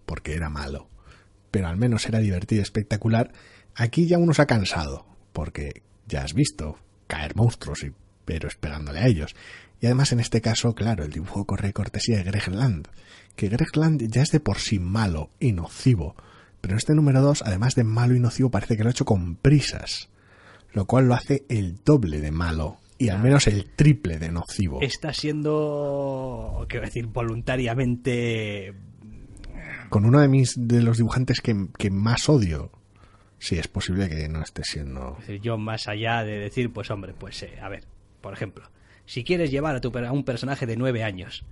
porque 0.05 0.33
era 0.33 0.49
malo, 0.49 0.89
pero 1.51 1.67
al 1.67 1.77
menos 1.77 2.05
era 2.05 2.19
divertido 2.19 2.59
y 2.59 2.63
espectacular, 2.63 3.31
aquí 3.75 4.07
ya 4.07 4.17
uno 4.17 4.33
se 4.33 4.41
ha 4.41 4.47
cansado, 4.47 5.05
porque 5.31 5.83
ya 6.07 6.23
has 6.23 6.33
visto 6.33 6.77
caer 7.07 7.35
monstruos, 7.35 7.83
y, 7.83 7.93
pero 8.25 8.47
esperándole 8.47 8.99
a 8.99 9.07
ellos. 9.07 9.35
Y 9.79 9.85
además 9.85 10.11
en 10.11 10.19
este 10.19 10.41
caso, 10.41 10.73
claro, 10.75 11.03
el 11.03 11.11
dibujo 11.11 11.45
corre 11.45 11.73
cortesía 11.73 12.17
de 12.17 12.23
Greg 12.23 12.47
Land, 12.49 12.87
que 13.35 13.49
Greg 13.49 13.75
Land 13.75 14.09
ya 14.09 14.21
es 14.21 14.31
de 14.31 14.39
por 14.39 14.59
sí 14.59 14.79
malo 14.79 15.29
y 15.39 15.51
nocivo, 15.51 16.15
pero 16.61 16.77
este 16.77 16.95
número 16.95 17.21
2, 17.21 17.43
además 17.43 17.75
de 17.75 17.83
malo 17.83 18.15
y 18.15 18.19
nocivo, 18.19 18.49
parece 18.49 18.75
que 18.75 18.83
lo 18.83 18.89
ha 18.89 18.91
hecho 18.91 19.05
con 19.05 19.35
prisas, 19.35 20.09
lo 20.75 20.85
cual 20.85 21.07
lo 21.07 21.15
hace 21.15 21.43
el 21.49 21.83
doble 21.83 22.21
de 22.21 22.29
malo 22.31 22.77
y 22.99 23.09
al 23.09 23.19
menos 23.23 23.47
el 23.47 23.65
triple 23.75 24.19
de 24.19 24.31
nocivo. 24.31 24.79
está 24.81 25.11
siendo, 25.13 26.65
quiero 26.69 26.85
decir, 26.85 27.07
voluntariamente... 27.07 28.73
con 29.89 30.05
uno 30.05 30.19
de 30.19 30.27
mis 30.27 30.53
de 30.57 30.81
los 30.81 30.97
dibujantes 30.97 31.41
que, 31.41 31.67
que 31.77 31.89
más 31.91 32.29
odio. 32.29 32.71
Sí, 33.37 33.57
es 33.57 33.67
posible 33.67 34.07
que 34.09 34.27
no 34.29 34.41
esté 34.41 34.63
siendo. 34.63 35.17
Es 35.19 35.27
decir, 35.27 35.41
Yo 35.41 35.57
más 35.57 35.87
allá 35.87 36.23
de 36.23 36.39
decir, 36.39 36.71
pues 36.71 36.89
hombre, 36.89 37.13
pues 37.17 37.43
eh, 37.43 37.59
a 37.61 37.69
ver, 37.69 37.83
por 38.21 38.33
ejemplo, 38.33 38.69
si 39.05 39.23
quieres 39.23 39.51
llevar 39.51 39.75
a, 39.75 39.81
tu, 39.81 39.95
a 39.97 40.11
un 40.11 40.23
personaje 40.23 40.65
de 40.65 40.77
nueve 40.77 41.03
años 41.03 41.45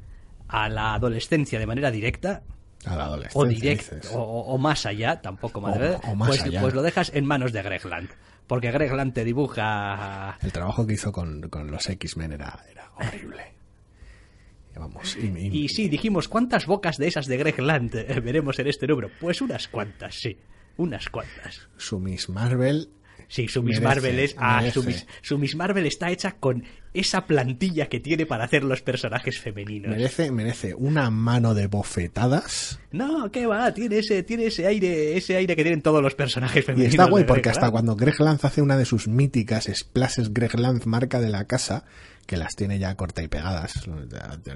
a 0.48 0.70
la 0.70 0.94
adolescencia 0.94 1.60
de 1.60 1.68
manera 1.68 1.92
directa, 1.92 2.42
A 2.86 2.96
la 2.96 3.04
o 3.10 3.14
adolescencia. 3.44 4.00
o, 4.18 4.22
o- 4.22 4.54
o 4.54 4.58
más 4.58 4.86
allá, 4.86 5.22
tampoco 5.22 5.60
más, 5.62 5.76
O- 5.76 5.80
¿verdad? 5.80 6.02
o 6.08 6.16
más 6.16 6.30
pues, 6.30 6.44
allá. 6.44 6.62
pues 6.62 6.74
lo 6.74 6.82
dejas 6.82 7.12
en 7.14 7.26
manos 7.26 7.52
de 7.54 7.62
Greg 7.64 7.86
Land. 7.86 8.10
Porque 8.48 8.72
Greg 8.72 8.94
Land 8.94 9.14
te 9.14 9.24
dibuja... 9.24 10.38
El 10.42 10.52
trabajo 10.52 10.86
que 10.86 10.94
hizo 10.94 11.12
con, 11.12 11.50
con 11.50 11.72
los 11.72 11.90
X-Men 11.90 12.34
era, 12.34 12.64
era 12.70 12.92
horrible. 12.96 13.54
Y 14.76 14.80
Vamos, 14.80 15.16
y, 15.18 15.68
sí, 15.70 15.88
dijimos, 15.88 16.28
¿cuántas 16.28 16.66
bocas 16.66 16.98
de 16.98 17.08
esas 17.08 17.28
de 17.28 17.38
Greg 17.38 17.60
Land 17.60 17.92
veremos 18.24 18.58
en 18.58 18.66
este 18.66 18.88
número? 18.88 19.12
Pues 19.22 19.40
unas 19.40 19.68
cuantas, 19.68 20.16
sí. 20.16 20.36
Unas 20.78 21.10
cuantas. 21.10 21.70
su 21.78 22.00
Miss 22.00 22.28
Marvel. 22.28 22.90
Sí, 23.34 23.48
su 23.48 23.64
Miss 23.64 23.80
Merece, 23.80 23.84
Marvel 23.96 24.20
es... 24.20 24.36
Ah, 24.38 24.64
su. 24.72 24.84
Miss, 24.84 25.08
su 25.24 25.40
Miss 25.40 25.56
Marvel 25.56 25.88
está 25.88 26.12
hecha 26.12 26.34
con 26.34 26.66
esa 26.94 27.26
plantilla 27.26 27.88
que 27.90 28.00
tiene 28.00 28.28
para 28.28 28.44
hacer 28.44 28.64
los 28.64 28.84
personajes 28.84 29.40
femeninos. 29.40 29.90
Merece, 29.90 30.30
merece 30.32 30.76
una 30.76 31.10
mano 31.10 31.56
de 31.56 31.66
bofetadas. 31.66 32.80
No, 32.92 33.32
qué 33.32 33.48
va, 33.48 33.74
tiene 33.74 33.98
ese, 33.98 34.22
tiene 34.22 34.46
ese 34.46 34.68
aire, 34.68 35.18
ese 35.18 35.36
aire 35.36 35.56
que 35.56 35.64
tienen 35.64 35.82
todos 35.82 36.04
los 36.04 36.14
personajes 36.14 36.62
Y 36.62 36.62
femeninos. 36.62 36.94
está 36.94 37.06
guay 37.06 37.24
porque 37.24 37.42
Greg 37.42 37.54
hasta 37.54 37.72
cuando 37.72 37.96
Greg 37.96 38.20
Lanz 38.20 38.46
hace 38.46 38.62
una 38.62 38.78
de 38.78 38.86
sus 38.86 39.08
míticas 39.08 39.68
splashes 39.74 40.32
Greg 40.32 40.60
Lanz 40.60 40.86
marca 40.86 41.20
de 41.20 41.30
la 41.30 41.46
casa, 41.46 41.86
que 42.26 42.38
las 42.38 42.56
tiene 42.56 42.80
ya 42.80 42.96
corta 42.96 43.22
y 43.22 43.28
pegadas. 43.28 43.74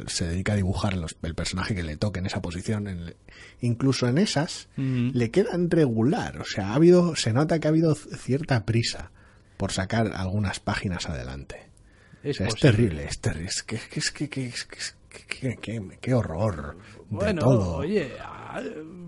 Se 0.07 0.25
dedica 0.27 0.53
a 0.53 0.55
dibujar 0.55 0.95
los- 0.95 1.17
el 1.21 1.35
personaje 1.35 1.75
que 1.75 1.83
le 1.83 1.97
toque 1.97 2.19
en 2.19 2.25
esa 2.25 2.41
posición. 2.41 2.87
En- 2.87 3.15
incluso 3.61 4.07
en 4.07 4.17
esas 4.17 4.69
le 4.77 5.31
quedan 5.31 5.69
regular. 5.69 6.39
O 6.41 6.45
sea, 6.45 6.69
ha 6.69 6.75
habido, 6.75 7.15
se 7.15 7.33
nota 7.33 7.59
que 7.59 7.67
ha 7.67 7.71
habido 7.71 7.95
cierta 7.95 8.65
prisa 8.65 9.11
por 9.57 9.71
sacar 9.71 10.13
algunas 10.15 10.59
páginas 10.59 11.07
adelante. 11.09 11.69
O 12.23 12.27
Es 12.29 12.37
sea, 12.37 12.47
es 12.47 12.55
terrible, 12.55 13.05
es 13.05 13.19
terrible. 13.19 13.49
Es 13.49 13.63
que, 13.63 13.75
es 13.75 13.85
que, 13.87 13.99
es 13.99 14.11
que, 14.11 14.29
que- 14.29 14.47
es 14.47 14.63
que- 14.65 14.77
es 14.79 14.95
que- 15.09 15.25
que- 15.25 15.55
que- 15.57 15.97
qué 16.01 16.13
horror. 16.13 16.77
de 17.09 17.33
todo. 17.33 17.77
oye, 17.77 18.11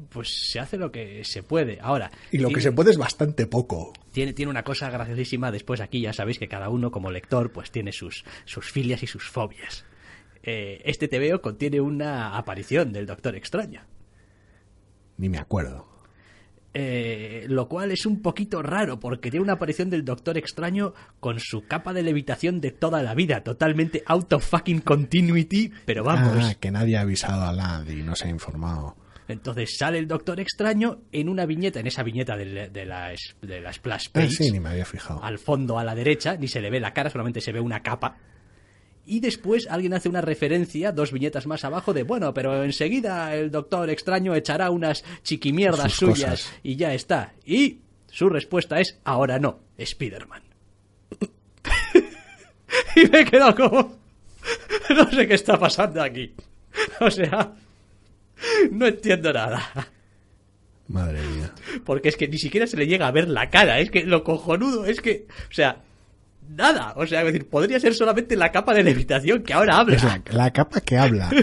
pues 0.10 0.50
se 0.52 0.60
hace 0.60 0.78
lo 0.78 0.91
que 0.91 1.24
se 1.24 1.43
puede. 1.43 1.80
Ahora, 1.82 2.12
Y 2.32 2.38
lo 2.38 2.47
que 2.50 2.56
tiene- 2.56 2.62
se 2.64 2.72
puede 2.72 2.91
es 2.91 2.97
bastante 2.97 3.47
poco. 3.47 3.93
Tiene, 4.12 4.34
tiene 4.34 4.50
una 4.50 4.64
cosa 4.64 4.89
graciosísima. 4.89 5.52
Después 5.52 5.82
aquí 5.82 6.02
ya 6.02 6.14
sabéis 6.14 6.39
que 6.39 6.47
cada 6.47 6.70
uno 6.70 6.91
como 6.91 7.12
lector 7.12 7.52
pues 7.52 7.72
tiene 7.72 7.91
sus, 7.91 8.24
sus 8.45 8.70
filias 8.72 9.04
y 9.04 9.08
sus 9.08 9.28
fobias. 9.30 9.86
Eh, 10.43 10.82
este 10.86 11.08
TVO 11.08 11.41
contiene 11.41 11.82
una 11.82 12.38
aparición 12.38 12.91
del 12.93 13.06
Doctor 13.06 13.36
Extraño. 13.36 13.82
Ni 15.18 15.30
me 15.30 15.38
acuerdo. 15.38 15.88
Eh, 16.74 17.45
lo 17.50 17.68
cual 17.68 17.91
es 17.91 18.06
un 18.06 18.22
poquito 18.22 18.62
raro 18.62 19.00
porque 19.00 19.32
tiene 19.32 19.43
una 19.43 19.54
aparición 19.54 19.89
del 19.89 20.06
Doctor 20.06 20.38
Extraño 20.38 20.93
con 21.20 21.39
su 21.39 21.66
capa 21.66 21.93
de 21.93 22.04
levitación 22.04 22.62
de 22.62 22.72
toda 22.72 23.02
la 23.02 23.16
vida, 23.16 23.43
totalmente 23.43 24.04
out 24.06 24.32
of 24.34 24.47
fucking 24.47 24.82
continuity, 24.82 25.72
pero 25.86 26.04
vamos. 26.04 26.38
Ah, 26.39 26.54
que 26.60 26.70
nadie 26.70 26.95
ha 26.95 27.02
avisado 27.02 27.41
a 27.43 27.52
Land 27.54 27.89
y 27.89 28.04
no 28.04 28.16
se 28.16 28.28
ha 28.28 28.30
informado. 28.30 28.95
Entonces 29.30 29.77
sale 29.77 29.97
el 29.99 30.07
Doctor 30.07 30.39
Extraño 30.41 31.03
en 31.11 31.30
una 31.30 31.45
viñeta, 31.45 31.80
en 31.80 31.88
esa 31.88 32.03
viñeta 32.03 32.36
del- 32.36 32.73
de, 32.73 32.86
la, 32.86 33.13
de 33.41 33.61
la 33.61 33.71
splash 33.71 34.07
Ah, 34.09 34.11
page, 34.13 34.32
sí, 34.32 34.51
ni 34.51 34.59
me 34.59 34.69
había 34.69 34.86
fijado. 34.86 35.23
al 35.23 35.39
fondo 35.39 35.80
a 35.80 35.84
la 35.86 35.95
derecha, 35.95 36.36
ni 36.36 36.47
se 36.47 36.59
le 36.59 36.69
ve 36.69 36.80
la 36.82 36.93
cara, 36.93 37.09
solamente 37.09 37.39
se 37.39 37.51
ve 37.53 37.59
una 37.61 37.82
capa. 37.82 38.17
Y 39.05 39.21
después 39.21 39.67
alguien 39.69 39.93
hace 39.93 40.09
una 40.09 40.21
referencia, 40.21 40.91
dos 40.91 41.11
viñetas 41.11 41.47
más 41.47 41.63
abajo, 41.63 41.93
de 41.93 42.03
bueno, 42.03 42.34
pero 42.34 42.63
enseguida 42.63 43.34
el 43.36 43.49
Doctor 43.49 43.89
Extraño 43.89 44.36
echará 44.36 44.69
unas 44.69 45.03
chiquimierdas 45.23 45.91
Sus 45.93 46.15
suyas 46.15 46.43
cosas. 46.43 46.59
y 46.63 46.75
ya 46.75 46.93
está. 46.93 47.34
Y 47.45 47.80
su 48.11 48.30
respuesta 48.30 48.80
es 48.80 48.99
ahora 49.05 49.39
no, 49.39 49.61
Spider-Man. 49.77 50.43
y 52.95 53.07
me 53.09 53.21
he 53.21 53.25
quedado 53.25 53.55
como... 53.55 53.99
No 54.95 55.09
sé 55.11 55.27
qué 55.27 55.36
está 55.36 55.57
pasando 55.59 56.01
aquí. 56.01 56.34
O 57.01 57.09
sea, 57.09 57.53
no 58.72 58.88
entiendo 58.88 59.32
nada. 59.34 59.62
Madre 60.88 61.20
mía. 61.36 61.52
Porque 61.86 62.10
es 62.10 62.18
que 62.18 62.28
ni 62.28 62.38
siquiera 62.40 62.66
se 62.66 62.76
le 62.78 62.88
llega 62.88 63.08
a 63.08 63.12
ver 63.12 63.28
la 63.30 63.50
cara. 63.50 63.80
Es 63.80 63.92
que 63.92 64.04
lo 64.04 64.24
cojonudo 64.24 64.86
es 64.86 65.02
que. 65.02 65.28
O 65.50 65.54
sea, 65.54 65.84
nada. 66.50 66.94
O 66.96 67.06
sea, 67.06 67.20
es 67.22 67.28
decir, 67.28 67.48
podría 67.48 67.80
ser 67.80 67.94
solamente 67.94 68.36
la 68.36 68.52
capa 68.52 68.74
de 68.74 68.82
levitación 68.84 69.44
que 69.44 69.54
ahora 69.54 69.78
habla. 69.78 69.98
La, 70.04 70.22
la 70.46 70.52
capa 70.52 70.82
que 70.82 70.98
habla. 70.98 71.30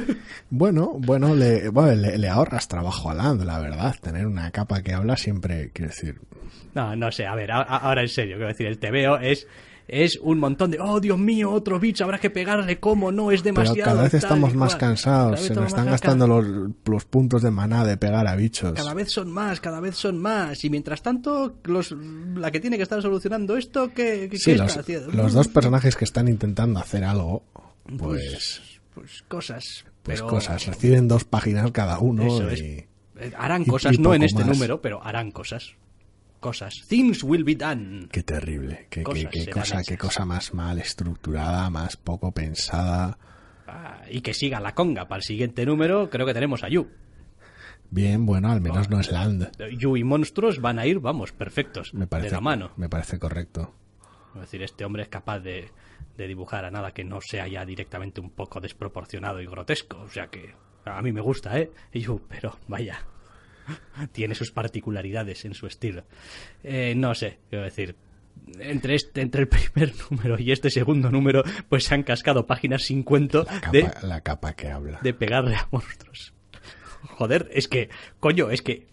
Bueno, 0.49 0.95
bueno, 0.99 1.35
le, 1.35 1.69
bueno, 1.71 1.93
le, 1.97 2.19
le 2.19 2.29
ahorras 2.29 2.69
trabajo 2.69 3.11
a 3.11 3.15
Land, 3.15 3.43
la 3.43 3.59
verdad. 3.59 3.95
Tener 4.01 4.27
una 4.27 4.51
capa 4.53 4.81
que 4.83 4.93
habla 4.95 5.17
siempre, 5.17 5.71
quiero 5.73 5.91
decir, 5.91 6.21
No, 6.75 6.95
no 6.95 7.11
sé. 7.11 7.27
A 7.27 7.35
ver, 7.35 7.51
a- 7.51 7.63
ahora 7.63 8.03
en 8.03 8.09
serio. 8.09 8.37
Quiero 8.37 8.49
decir, 8.49 8.67
el 8.67 8.79
TVO 8.79 9.19
es. 9.19 9.47
Es 9.89 10.19
un 10.21 10.41
montón 10.41 10.73
de, 10.73 10.79
oh 10.81 10.99
Dios 10.99 11.17
mío, 11.17 11.53
otro 11.53 11.79
bicho, 11.79 12.03
habrá 12.03 12.19
que 12.19 12.29
pegarle, 12.29 12.81
¿cómo? 12.81 13.13
No, 13.13 13.31
es 13.31 13.43
Pero 13.43 13.55
demasiado. 13.55 13.91
cada 13.91 14.03
vez 14.03 14.11
tal 14.13 14.19
estamos 14.21 14.55
más 14.55 14.71
cual. 14.75 14.81
cansados, 14.81 15.41
se 15.41 15.55
nos 15.55 15.67
están 15.69 15.87
gastando 15.87 16.27
los, 16.27 16.45
los 16.85 17.05
puntos 17.05 17.43
de 17.43 17.53
maná 17.53 17.85
de 17.85 17.97
pegar 17.97 18.27
a 18.27 18.35
bichos. 18.35 18.73
Cada 18.73 18.95
vez 18.95 19.13
son 19.13 19.31
más, 19.31 19.61
cada 19.61 19.79
vez 19.79 19.95
son 19.95 20.19
más. 20.19 20.65
Y 20.65 20.71
mientras 20.71 21.03
tanto, 21.03 21.59
los, 21.65 21.95
la 22.35 22.51
que 22.51 22.59
tiene 22.59 22.77
que 22.79 22.83
estar 22.83 23.01
solucionando 23.01 23.57
esto, 23.57 23.93
¿qué, 23.95 24.29
qué- 24.29 24.39
Sí, 24.39 24.55
los, 24.57 24.67
está 24.69 24.81
haciendo? 24.81 25.13
los 25.13 25.33
dos 25.33 25.47
personajes 25.47 25.95
que 25.95 26.05
están 26.05 26.27
intentando 26.27 26.81
hacer 26.81 27.05
algo, 27.05 27.45
pues, 27.97 28.61
Pues 28.93 29.23
cosas. 29.29 29.85
pues 30.03 30.21
pero- 30.21 30.27
cosas. 30.29 30.67
Reciben 30.67 31.07
dos 31.07 31.23
páginas 31.25 31.71
cada 31.71 31.99
uno 32.01 32.27
Eso 32.27 32.51
y... 32.53 32.87
Eh, 33.19 33.33
Harán 33.39 33.65
cosas, 33.65 33.99
no 33.99 34.13
en 34.15 34.25
este 34.25 34.41
más. 34.45 34.49
número, 34.49 34.83
pero 34.83 35.03
harán 35.03 35.31
cosas. 35.31 35.75
Cosas. 36.41 36.85
Things 36.89 37.23
will 37.25 37.45
be 37.45 37.55
done. 37.55 38.09
Qué 38.13 38.23
terrible, 38.23 38.87
qué, 38.91 39.03
qué- 39.05 39.29
qué 39.31 39.51
cosa, 39.51 39.83
qué 39.83 39.97
cosa 39.99 40.25
más 40.25 40.53
mal 40.55 40.79
estructurada, 40.79 41.69
más 41.71 41.97
poco 41.97 42.33
pensada. 42.33 43.19
Ah, 43.67 44.03
y 44.11 44.21
que 44.21 44.33
siga 44.35 44.61
la 44.61 44.75
conga. 44.75 45.09
Para 45.09 45.19
el 45.19 45.25
siguiente 45.25 45.67
número, 45.67 46.09
creo 46.11 46.25
que 46.27 46.35
tenemos 46.35 46.63
a 46.63 46.69
Yu. 46.69 46.87
Bien, 47.91 48.27
bueno, 48.27 48.51
al 48.51 48.61
menos 48.61 48.91
no 48.91 49.01
es 49.01 49.11
Land. 49.11 49.51
Yu 49.79 49.97
y 49.97 50.05
monstruos 50.05 50.61
van 50.61 50.79
a 50.79 50.87
ir, 50.87 50.99
vamos, 51.01 51.33
perfectos. 51.33 51.95
Me 51.95 52.07
parece, 52.07 52.31
de 52.31 52.35
la 52.37 52.41
mano. 52.41 52.71
me 52.77 52.89
parece 52.89 53.19
correcto. 53.19 53.75
Es 54.35 54.41
decir, 54.43 54.63
este 54.63 54.85
hombre 54.85 55.03
es 55.05 55.09
capaz 55.09 55.39
de, 55.41 55.71
de 56.17 56.27
dibujar 56.29 56.65
a 56.65 56.71
nada 56.71 56.93
que 56.93 57.05
no 57.05 57.21
sea 57.21 57.49
ya 57.49 57.65
directamente 57.65 58.21
un 58.21 58.31
poco 58.31 58.61
desproporcionado 58.61 59.41
y 59.41 59.47
grotesco. 59.47 59.99
O 60.01 60.09
sea 60.11 60.27
que 60.29 60.55
a 60.85 61.01
mí 61.01 61.13
me 61.13 61.21
gusta, 61.21 61.59
¿eh? 61.59 61.71
Yu, 61.93 62.21
pero 62.29 62.59
vaya. 62.69 62.99
Tiene 64.13 64.35
sus 64.35 64.51
particularidades 64.51 65.45
en 65.45 65.55
su 65.55 65.67
estilo. 65.67 66.05
Eh, 66.63 66.95
no 66.97 67.15
sé, 67.15 67.39
quiero 67.49 67.65
decir. 67.65 67.97
Entre, 68.59 68.95
este, 68.95 69.23
entre 69.23 69.43
el 69.43 69.49
primer 69.73 69.93
número 70.11 70.39
y 70.39 70.53
este 70.53 70.71
segundo 70.71 71.11
número, 71.11 71.43
pues 71.69 71.85
se 71.85 71.95
han 71.95 72.03
cascado 72.03 72.47
páginas 72.47 72.83
sin 72.85 73.03
cuento 73.03 73.45
La 73.45 73.61
capa, 73.61 73.73
de, 73.73 73.91
la 74.03 74.21
capa 74.21 74.55
que 74.55 74.71
habla. 74.71 75.01
de 75.03 75.15
pegarle 75.15 75.57
a 75.57 75.69
monstruos. 75.71 76.35
Joder, 77.17 77.49
es 77.53 77.67
que, 77.67 77.89
coño, 78.21 78.51
es 78.51 78.63
que 78.63 78.87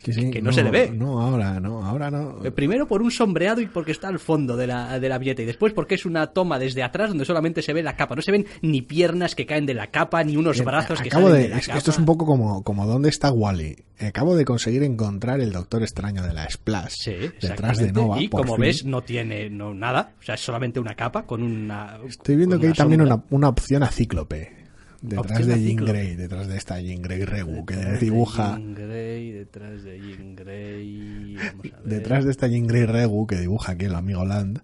Sí, 0.00 0.12
sí, 0.12 0.30
que 0.30 0.40
no 0.40 0.52
se 0.52 0.62
le 0.62 0.70
ve. 0.70 0.90
No, 0.94 1.20
ahora 1.20 1.58
no, 1.58 1.84
ahora 1.84 2.08
no. 2.10 2.44
Eh, 2.44 2.52
Primero 2.52 2.86
por 2.86 3.02
un 3.02 3.10
sombreado 3.10 3.60
y 3.60 3.66
porque 3.66 3.90
está 3.90 4.06
al 4.08 4.20
fondo 4.20 4.56
de 4.56 4.68
la, 4.68 5.00
de 5.00 5.08
la 5.08 5.18
viñeta. 5.18 5.42
Y 5.42 5.44
después 5.46 5.72
porque 5.72 5.96
es 5.96 6.06
una 6.06 6.28
toma 6.28 6.58
desde 6.60 6.84
atrás 6.84 7.08
donde 7.08 7.24
solamente 7.24 7.62
se 7.62 7.72
ve 7.72 7.82
la 7.82 7.96
capa. 7.96 8.14
No 8.14 8.22
se 8.22 8.30
ven 8.30 8.46
ni 8.62 8.80
piernas 8.82 9.34
que 9.34 9.44
caen 9.44 9.66
de 9.66 9.74
la 9.74 9.88
capa, 9.88 10.22
ni 10.22 10.36
unos 10.36 10.56
Bien, 10.56 10.66
brazos 10.66 11.00
que 11.02 11.10
salen 11.10 11.32
de, 11.32 11.38
de, 11.40 11.48
la 11.48 11.58
es- 11.58 11.66
capa. 11.66 11.78
Esto 11.78 11.90
es 11.90 11.98
un 11.98 12.04
poco 12.04 12.26
como, 12.26 12.62
como 12.62 12.86
¿Dónde 12.86 13.08
está 13.08 13.32
Wally? 13.32 13.76
Acabo 14.00 14.36
de 14.36 14.44
conseguir 14.44 14.84
encontrar 14.84 15.40
el 15.40 15.50
Doctor 15.50 15.82
Extraño 15.82 16.22
de 16.22 16.32
la 16.32 16.48
Splash. 16.48 16.92
Sí, 16.96 17.16
detrás 17.42 17.78
de. 17.78 17.90
Nova. 17.92 18.20
Y 18.22 18.28
por 18.28 18.42
como 18.42 18.54
fin. 18.54 18.62
ves, 18.62 18.84
no 18.84 19.02
tiene 19.02 19.50
no, 19.50 19.74
nada. 19.74 20.12
O 20.20 20.22
sea, 20.22 20.36
es 20.36 20.40
solamente 20.40 20.78
una 20.78 20.94
capa 20.94 21.24
con 21.24 21.42
una. 21.42 21.98
Estoy 22.06 22.36
viendo 22.36 22.60
que 22.60 22.68
hay 22.68 22.72
también 22.72 23.00
una, 23.00 23.20
una 23.30 23.48
opción 23.48 23.82
a 23.82 23.88
Cíclope. 23.88 24.57
Detrás 25.00 25.46
de 25.46 25.62
Jean. 25.62 25.76
Grey, 25.76 26.16
detrás 26.16 26.48
de 26.48 26.56
esta 26.56 26.80
Jean 26.80 27.02
Grey 27.02 27.24
Regu, 27.24 27.64
que 27.64 27.76
Detrás 27.76 27.92
de 27.94 27.98
dibuja. 28.00 28.56
Jean 28.56 28.74
Grey, 28.74 29.30
detrás 29.32 29.82
de 29.84 30.00
Jean 30.00 30.34
Grey. 30.34 31.36
Vamos 31.36 31.72
a 31.72 31.80
ver. 31.80 31.82
Detrás 31.84 32.24
de 32.24 32.30
esta 32.32 32.48
Jean 32.48 32.66
Grey 32.66 32.84
Regu 32.84 33.26
que 33.26 33.36
dibuja 33.36 33.72
aquí 33.72 33.84
el 33.84 33.94
amigo 33.94 34.24
Land. 34.24 34.60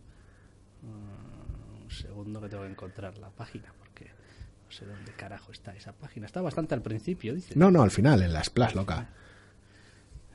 Un 0.82 1.91
segundo 1.91 2.41
que 2.41 2.49
tengo 2.49 2.64
que 2.64 2.70
encontrar 2.70 3.16
la 3.18 3.30
página 3.30 3.72
porque 3.78 4.07
no 4.07 4.72
sé 4.72 4.87
dónde 4.87 5.12
carajo 5.12 5.53
está 5.53 5.74
esa 5.76 5.93
página. 5.93 6.26
Está 6.26 6.43
bastante 6.43 6.74
al 6.74 6.82
principio, 6.82 7.35
dice. 7.35 7.55
No, 7.57 7.70
no, 7.70 7.82
al 7.82 7.93
final, 7.93 8.20
en 8.22 8.32
la 8.32 8.43
Splash 8.43 8.74
loca. 8.74 9.11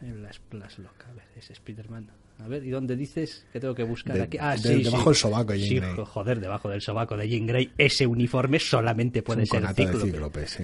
En 0.01 0.23
la 0.23 0.31
Splash 0.31 0.77
Loca, 0.77 1.09
a 1.09 1.13
ver, 1.13 1.25
es 1.35 1.51
Spider-Man. 1.51 2.09
A 2.43 2.47
ver, 2.47 2.65
¿y 2.65 2.69
dónde 2.69 2.95
dices 2.95 3.45
que 3.51 3.59
tengo 3.59 3.75
que 3.75 3.83
buscar 3.83 4.15
De- 4.15 4.23
aquí? 4.23 4.37
Ah, 4.39 4.53
de- 4.55 4.59
sí, 4.77 4.83
debajo 4.83 5.03
sí. 5.03 5.09
del 5.09 5.15
sobaco 5.15 5.51
de 5.53 5.59
Jean 5.59 5.69
Sí, 5.69 5.75
Grey. 5.79 5.95
jo- 5.95 6.05
joder, 6.05 6.39
debajo 6.39 6.69
del 6.69 6.81
sobaco 6.81 7.17
de 7.17 7.27
Jean 7.29 7.45
Grey. 7.47 7.71
Ese 7.77 8.07
uniforme 8.07 8.59
solamente 8.59 9.21
puede 9.21 9.41
un 9.41 9.47
ser 9.47 9.59
conato 9.61 9.81
de 9.81 9.87
Cíclope. 9.87 10.11
Cíclope, 10.11 10.47
sí. 10.47 10.63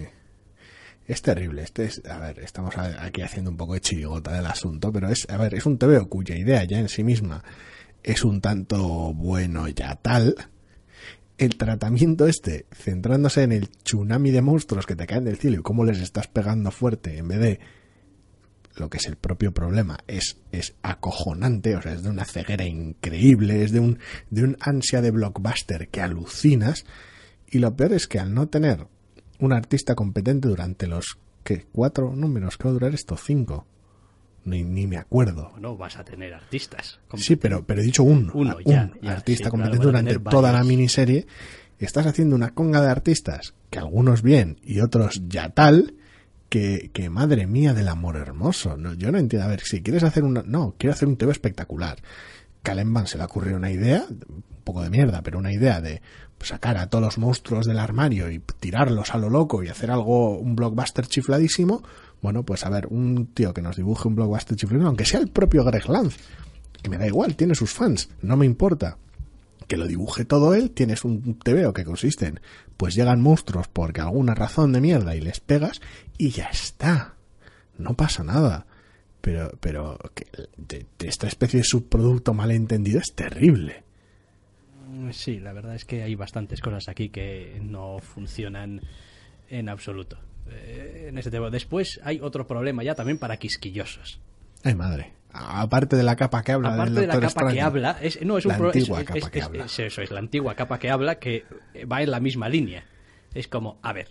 Es 1.07 1.21
terrible. 1.21 1.61
Este 1.63 1.85
es, 1.85 2.01
a 2.09 2.17
ver, 2.19 2.39
estamos 2.39 2.75
aquí 2.77 3.21
haciendo 3.21 3.51
un 3.51 3.57
poco 3.57 3.73
de 3.73 3.81
chirigota 3.81 4.33
del 4.33 4.45
asunto, 4.47 4.91
pero 4.91 5.09
es, 5.09 5.29
a 5.29 5.37
ver, 5.37 5.53
es 5.53 5.65
un 5.65 5.77
TVO 5.77 6.07
cuya 6.09 6.35
idea 6.35 6.63
ya 6.63 6.79
en 6.79 6.89
sí 6.89 7.03
misma 7.03 7.43
es 8.03 8.23
un 8.23 8.41
tanto 8.41 9.13
bueno 9.13 9.67
ya 9.67 9.95
tal. 9.95 10.35
El 11.37 11.57
tratamiento 11.57 12.25
este, 12.27 12.65
centrándose 12.71 13.43
en 13.43 13.51
el 13.51 13.69
tsunami 13.69 14.31
de 14.31 14.41
monstruos 14.41 14.85
que 14.85 14.95
te 14.95 15.05
caen 15.05 15.25
del 15.25 15.35
cielo 15.37 15.59
y 15.59 15.61
cómo 15.61 15.83
les 15.83 15.99
estás 15.99 16.27
pegando 16.27 16.71
fuerte 16.71 17.17
en 17.17 17.27
vez 17.27 17.39
de 17.39 17.59
lo 18.77 18.89
que 18.89 18.97
es 18.97 19.07
el 19.07 19.15
propio 19.15 19.53
problema, 19.53 19.97
es, 20.07 20.37
es 20.51 20.75
acojonante, 20.81 21.75
o 21.75 21.81
sea, 21.81 21.93
es 21.93 22.03
de 22.03 22.09
una 22.09 22.25
ceguera 22.25 22.65
increíble, 22.65 23.63
es 23.63 23.71
de 23.71 23.79
un, 23.79 23.99
de 24.29 24.43
un 24.43 24.57
ansia 24.59 25.01
de 25.01 25.11
blockbuster 25.11 25.87
que 25.89 26.01
alucinas. 26.01 26.85
Y 27.49 27.59
lo 27.59 27.75
peor 27.75 27.93
es 27.93 28.07
que 28.07 28.19
al 28.19 28.33
no 28.33 28.47
tener 28.47 28.87
un 29.39 29.53
artista 29.53 29.95
competente 29.95 30.47
durante 30.47 30.87
los 30.87 31.17
¿qué? 31.43 31.65
cuatro 31.71 32.15
números 32.15 32.57
que 32.57 32.65
va 32.65 32.71
a 32.71 32.73
durar 32.73 32.93
esto, 32.93 33.17
cinco. 33.17 33.65
Ni, 34.43 34.63
ni 34.63 34.85
me 34.85 34.97
acuerdo. 34.97 35.49
Bueno, 35.51 35.75
vas 35.75 35.97
a 35.97 36.03
tener 36.03 36.33
artistas. 36.33 36.99
Sí, 37.15 37.35
pero, 37.35 37.65
pero 37.65 37.81
he 37.81 37.83
dicho 37.83 38.03
un, 38.03 38.29
Uno, 38.33 38.57
un 38.57 38.71
ya, 38.71 38.91
ya, 39.01 39.11
artista 39.13 39.45
sí, 39.45 39.49
competente 39.51 39.79
claro, 39.79 39.91
durante 39.91 40.19
toda 40.19 40.51
la 40.51 40.63
miniserie. 40.63 41.25
Estás 41.79 42.05
haciendo 42.05 42.35
una 42.35 42.51
conga 42.51 42.81
de 42.81 42.89
artistas, 42.89 43.55
que 43.71 43.79
algunos 43.79 44.21
bien 44.21 44.59
y 44.63 44.81
otros 44.81 45.21
ya 45.27 45.49
tal, 45.49 45.94
que, 46.49 46.91
que 46.93 47.09
madre 47.09 47.47
mía 47.47 47.73
del 47.73 47.87
amor 47.87 48.17
hermoso. 48.17 48.77
No, 48.77 48.93
yo 48.93 49.11
no 49.11 49.17
entiendo. 49.17 49.47
A 49.47 49.49
ver, 49.49 49.61
si 49.61 49.81
quieres 49.81 50.03
hacer 50.03 50.23
una. 50.23 50.43
No, 50.43 50.75
quiero 50.77 50.93
hacer 50.93 51.07
un 51.07 51.17
TV 51.17 51.31
espectacular. 51.31 51.97
Calemban 52.63 53.07
se 53.07 53.17
le 53.17 53.23
ocurrió 53.23 53.57
una 53.57 53.71
idea, 53.71 54.05
un 54.09 54.43
poco 54.63 54.81
de 54.81 54.89
mierda, 54.89 55.21
pero 55.21 55.37
una 55.37 55.53
idea 55.53 55.81
de 55.81 56.01
sacar 56.39 56.77
a 56.77 56.87
todos 56.87 57.03
los 57.03 57.17
monstruos 57.17 57.65
del 57.65 57.79
armario 57.79 58.29
y 58.29 58.39
tirarlos 58.59 59.13
a 59.13 59.17
lo 59.17 59.29
loco 59.29 59.63
y 59.63 59.69
hacer 59.69 59.91
algo, 59.91 60.37
un 60.37 60.55
blockbuster 60.55 61.07
chifladísimo. 61.07 61.83
Bueno, 62.21 62.43
pues 62.43 62.65
a 62.65 62.69
ver, 62.69 62.87
un 62.87 63.27
tío 63.27 63.53
que 63.53 63.61
nos 63.61 63.75
dibuje 63.75 64.07
un 64.07 64.15
blockbuster 64.15 64.57
chifladísimo, 64.57 64.87
aunque 64.87 65.05
sea 65.05 65.19
el 65.19 65.29
propio 65.29 65.63
Greg 65.63 65.87
Lanz, 65.89 66.17
que 66.81 66.89
me 66.89 66.97
da 66.97 67.07
igual, 67.07 67.35
tiene 67.35 67.55
sus 67.55 67.73
fans, 67.73 68.09
no 68.21 68.37
me 68.37 68.45
importa. 68.45 68.97
Que 69.65 69.77
lo 69.77 69.87
dibuje 69.87 70.25
todo 70.25 70.53
él, 70.53 70.71
tienes 70.71 71.03
un 71.03 71.37
TVO 71.39 71.73
que 71.73 71.85
consiste 71.85 72.27
en, 72.27 72.39
pues 72.77 72.95
llegan 72.95 73.21
monstruos 73.21 73.67
porque 73.67 74.01
alguna 74.01 74.35
razón 74.35 74.71
de 74.71 74.81
mierda 74.81 75.15
y 75.15 75.21
les 75.21 75.39
pegas 75.39 75.81
y 76.17 76.29
ya 76.29 76.45
está. 76.45 77.15
No 77.77 77.93
pasa 77.95 78.23
nada. 78.23 78.65
Pero, 79.21 79.51
pero 79.59 79.97
que 80.13 80.27
de, 80.55 80.85
de 80.99 81.07
esta 81.07 81.27
especie 81.27 81.59
de 81.59 81.65
subproducto 81.65 82.33
malentendido 82.33 82.99
es 82.99 83.13
terrible. 83.15 83.83
Sí, 85.11 85.39
la 85.39 85.51
verdad 85.51 85.75
es 85.75 85.83
que 85.83 86.03
hay 86.03 86.15
bastantes 86.15 86.61
cosas 86.61 86.87
aquí 86.87 87.09
que 87.09 87.59
no 87.61 87.99
funcionan 87.99 88.81
en 89.49 89.69
absoluto. 89.69 90.17
Eh, 90.47 91.07
en 91.09 91.17
ese 91.17 91.31
tema. 91.31 91.49
Después 91.49 91.99
hay 92.03 92.19
otro 92.19 92.45
problema 92.45 92.83
ya 92.83 92.95
también 92.95 93.17
para 93.17 93.37
quisquillosos. 93.37 94.19
Ay, 94.63 94.75
madre. 94.75 95.13
Aparte 95.37 95.95
de 95.95 96.03
la 96.03 96.15
capa 96.15 96.41
que 96.43 96.53
habla 96.53 96.73
Aparte 96.73 96.93
del 96.93 97.01
de 97.01 97.07
la 97.07 97.19
capa 97.19 97.51
que 97.51 97.61
habla, 97.61 97.97
es, 98.01 98.21
no, 98.23 98.37
es 98.37 98.45
un 98.45 98.51
La 98.53 98.57
pro- 98.57 98.69
es- 98.69 98.75
antigua 98.77 98.99
es- 99.01 99.05
capa 99.05 99.17
es- 99.19 99.29
que 99.29 99.39
es- 99.39 99.45
habla. 99.45 99.65
es 99.65 99.79
eso, 99.79 100.01
es 100.01 100.11
la 100.11 100.19
antigua 100.19 100.55
capa 100.55 100.79
que 100.79 100.89
habla 100.89 101.19
que 101.19 101.43
va 101.91 102.01
en 102.01 102.11
la 102.11 102.19
misma 102.19 102.47
línea. 102.49 102.85
Es 103.33 103.47
como, 103.47 103.77
a 103.81 103.91
ver, 103.93 104.09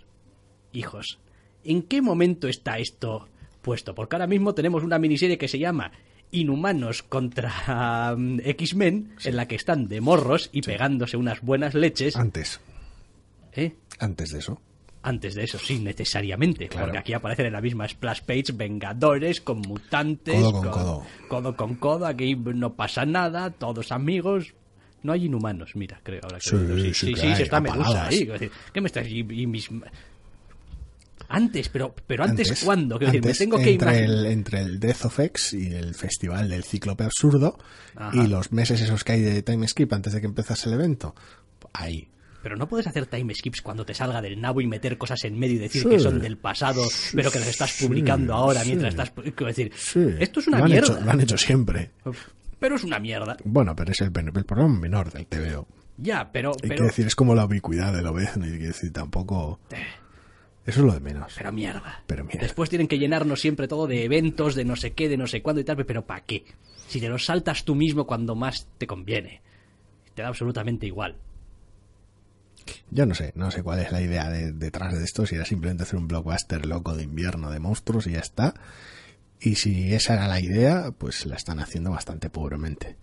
hijos, 0.71 1.19
¿en 1.63 1.81
qué 1.83 2.01
momento 2.01 2.47
está 2.47 2.77
esto 2.77 3.27
puesto? 3.61 3.95
Porque 3.95 4.15
ahora 4.15 4.27
mismo 4.27 4.53
tenemos 4.53 4.83
una 4.83 4.99
miniserie 4.99 5.37
que 5.39 5.47
se 5.47 5.57
llama 5.59 5.91
Inhumanos 6.31 7.01
contra 7.03 8.13
mm, 8.17 8.39
X-Men, 8.43 9.15
en 9.23 9.35
la 9.35 9.47
que 9.47 9.55
están 9.55 9.87
de 9.87 10.01
morros 10.01 10.49
y 10.53 10.61
pegándose 10.61 11.17
unas 11.17 11.41
buenas 11.41 11.73
leches. 11.73 12.15
Antes, 12.15 12.59
¿eh? 13.53 13.75
antes 13.99 14.31
de 14.31 14.39
eso. 14.39 14.61
Antes 15.07 15.35
de 15.35 15.43
eso, 15.43 15.59
sí, 15.59 15.77
necesariamente. 15.77 16.67
Claro. 16.67 16.87
Porque 16.87 16.97
aquí 16.97 17.13
aparecen 17.13 17.45
en 17.45 17.53
la 17.53 17.61
misma 17.61 17.87
splash 17.87 18.21
page 18.21 18.53
Vengadores 18.53 19.39
con 19.39 19.59
mutantes. 19.59 20.41
Codo 20.41 20.51
con 20.51 20.71
codo. 20.71 21.03
Codo 21.27 21.55
con 21.55 21.75
codo. 21.75 22.05
Aquí 22.07 22.35
no 22.35 22.73
pasa 22.73 23.05
nada, 23.05 23.51
todos 23.51 23.91
amigos. 23.91 24.55
No 25.03 25.13
hay 25.13 25.25
inhumanos, 25.25 25.75
mira, 25.75 25.99
creo. 26.01 26.21
Ahora 26.23 26.39
que 26.39 26.49
Sí, 26.49 26.55
lo 26.55 26.75
sí 26.77 26.93
sí, 26.95 27.13
sí, 27.15 27.43
está 27.43 27.61
Medusa 27.61 28.07
ahí. 28.07 28.27
¿Qué 28.73 28.81
me 28.81 28.87
estás.? 28.87 29.07
Y, 29.07 29.19
y 29.19 29.45
mis... 29.45 29.69
Antes, 31.27 31.69
pero, 31.69 31.93
pero 32.07 32.23
antes, 32.23 32.63
¿cuándo? 32.63 32.97
Quiero 32.97 33.11
decir, 33.13 33.27
antes, 33.27 33.39
me 33.39 33.45
tengo 33.45 33.57
que 33.63 33.71
entre 33.73 33.99
imaginar. 33.99 34.25
el, 34.25 34.25
entre 34.25 34.61
el 34.61 34.79
Death 34.79 35.05
of 35.05 35.19
X 35.19 35.53
y 35.53 35.73
el 35.73 35.93
festival 35.93 36.49
del 36.49 36.63
Cíclope 36.63 37.03
Absurdo 37.03 37.59
Ajá. 37.95 38.23
y 38.23 38.27
los 38.27 38.51
meses 38.51 38.81
esos 38.81 39.03
que 39.03 39.11
hay 39.13 39.21
de 39.21 39.43
time 39.43 39.67
skip 39.67 39.93
antes 39.93 40.13
de 40.13 40.21
que 40.21 40.27
empezase 40.27 40.67
el 40.69 40.73
evento, 40.75 41.13
ahí. 41.73 42.09
Pero 42.45 42.57
no 42.57 42.67
puedes 42.67 42.85
hacer 42.85 43.07
time 43.07 43.33
skips 43.33 43.63
cuando 43.63 43.83
te 43.87 43.95
salga 43.95 44.21
del 44.21 44.39
nabo 44.39 44.61
y 44.61 44.67
meter 44.67 44.99
cosas 44.99 45.23
en 45.23 45.35
medio 45.39 45.55
y 45.55 45.57
decir 45.57 45.81
Sí. 45.81 45.89
que 45.89 45.99
son 45.99 46.21
del 46.21 46.37
pasado, 46.37 46.83
pero 47.15 47.31
que 47.31 47.39
las 47.39 47.47
estás 47.47 47.71
sí, 47.71 47.87
publicando 47.87 48.35
ahora 48.35 48.63
mientras 48.63 48.93
estás. 48.93 49.09
Quiero 49.09 49.47
decir, 49.47 49.71
esto 50.19 50.39
es 50.41 50.47
una 50.49 50.59
lo 50.59 50.65
mierda. 50.65 50.93
Hecho, 50.93 51.03
lo 51.03 51.09
han 51.11 51.21
hecho 51.21 51.37
siempre. 51.39 51.89
Pero 52.59 52.75
es 52.75 52.83
una 52.83 52.99
mierda. 52.99 53.35
Bueno, 53.45 53.75
pero 53.75 53.91
es 53.93 54.01
el, 54.01 54.11
el 54.15 54.45
problema 54.45 54.79
menor 54.79 55.11
del 55.11 55.25
TVO. 55.25 55.67
Ya, 55.97 56.31
pero. 56.31 56.51
Hay 56.61 56.69
pero 56.69 56.83
que 56.83 56.89
decir, 56.89 57.07
es 57.07 57.15
como 57.15 57.33
la 57.33 57.45
ubicuidad 57.45 57.91
del 57.91 58.05
obezno, 58.05 58.45
y 58.45 58.59
que 58.59 58.67
decir, 58.67 58.93
tampoco... 58.93 59.59
Eso 60.67 60.81
es 60.81 60.85
lo 60.85 60.93
de 60.93 60.99
menos. 60.99 61.33
Pero 61.35 61.51
mierda. 61.51 62.03
Pero 62.05 62.25
mierda. 62.25 62.43
Después 62.43 62.69
tienen 62.69 62.87
que 62.87 62.99
llenarnos 62.99 63.41
siempre 63.41 63.67
todo 63.67 63.87
de 63.87 64.03
eventos, 64.05 64.53
de 64.53 64.65
no 64.65 64.75
sé 64.75 64.93
qué, 64.93 65.09
de 65.09 65.17
no 65.17 65.25
sé 65.25 65.41
cuándo 65.41 65.61
y 65.61 65.63
tal, 65.63 65.83
pero 65.83 66.05
¿para 66.05 66.21
qué? 66.21 66.45
Si 66.89 66.99
te 67.01 67.09
los 67.09 67.25
saltas 67.25 67.65
tú 67.65 67.73
mismo 67.73 68.05
cuando 68.05 68.35
más 68.35 68.67
te 68.77 68.85
conviene. 68.85 69.41
Te 70.13 70.21
da 70.21 70.27
absolutamente 70.27 70.85
igual. 70.85 71.17
Yo 72.89 73.05
no 73.05 73.13
sé, 73.15 73.31
no 73.35 73.51
sé 73.51 73.61
cuál 73.63 73.79
es 73.79 73.91
la 73.91 74.01
idea 74.01 74.29
de- 74.29 74.51
detrás 74.51 74.97
de 74.97 75.03
esto, 75.03 75.25
si 75.25 75.35
era 75.35 75.45
simplemente 75.45 75.83
hacer 75.83 75.97
un 75.97 76.07
blockbuster 76.07 76.65
loco 76.65 76.95
de 76.95 77.03
invierno 77.03 77.51
de 77.51 77.59
monstruos 77.59 78.07
y 78.07 78.11
ya 78.13 78.19
está. 78.19 78.53
Y 79.39 79.55
si 79.55 79.93
esa 79.93 80.13
era 80.13 80.27
la 80.27 80.39
idea, 80.39 80.91
pues 80.97 81.25
la 81.25 81.35
están 81.35 81.59
haciendo 81.59 81.91
bastante 81.91 82.29
pobremente. 82.29 82.95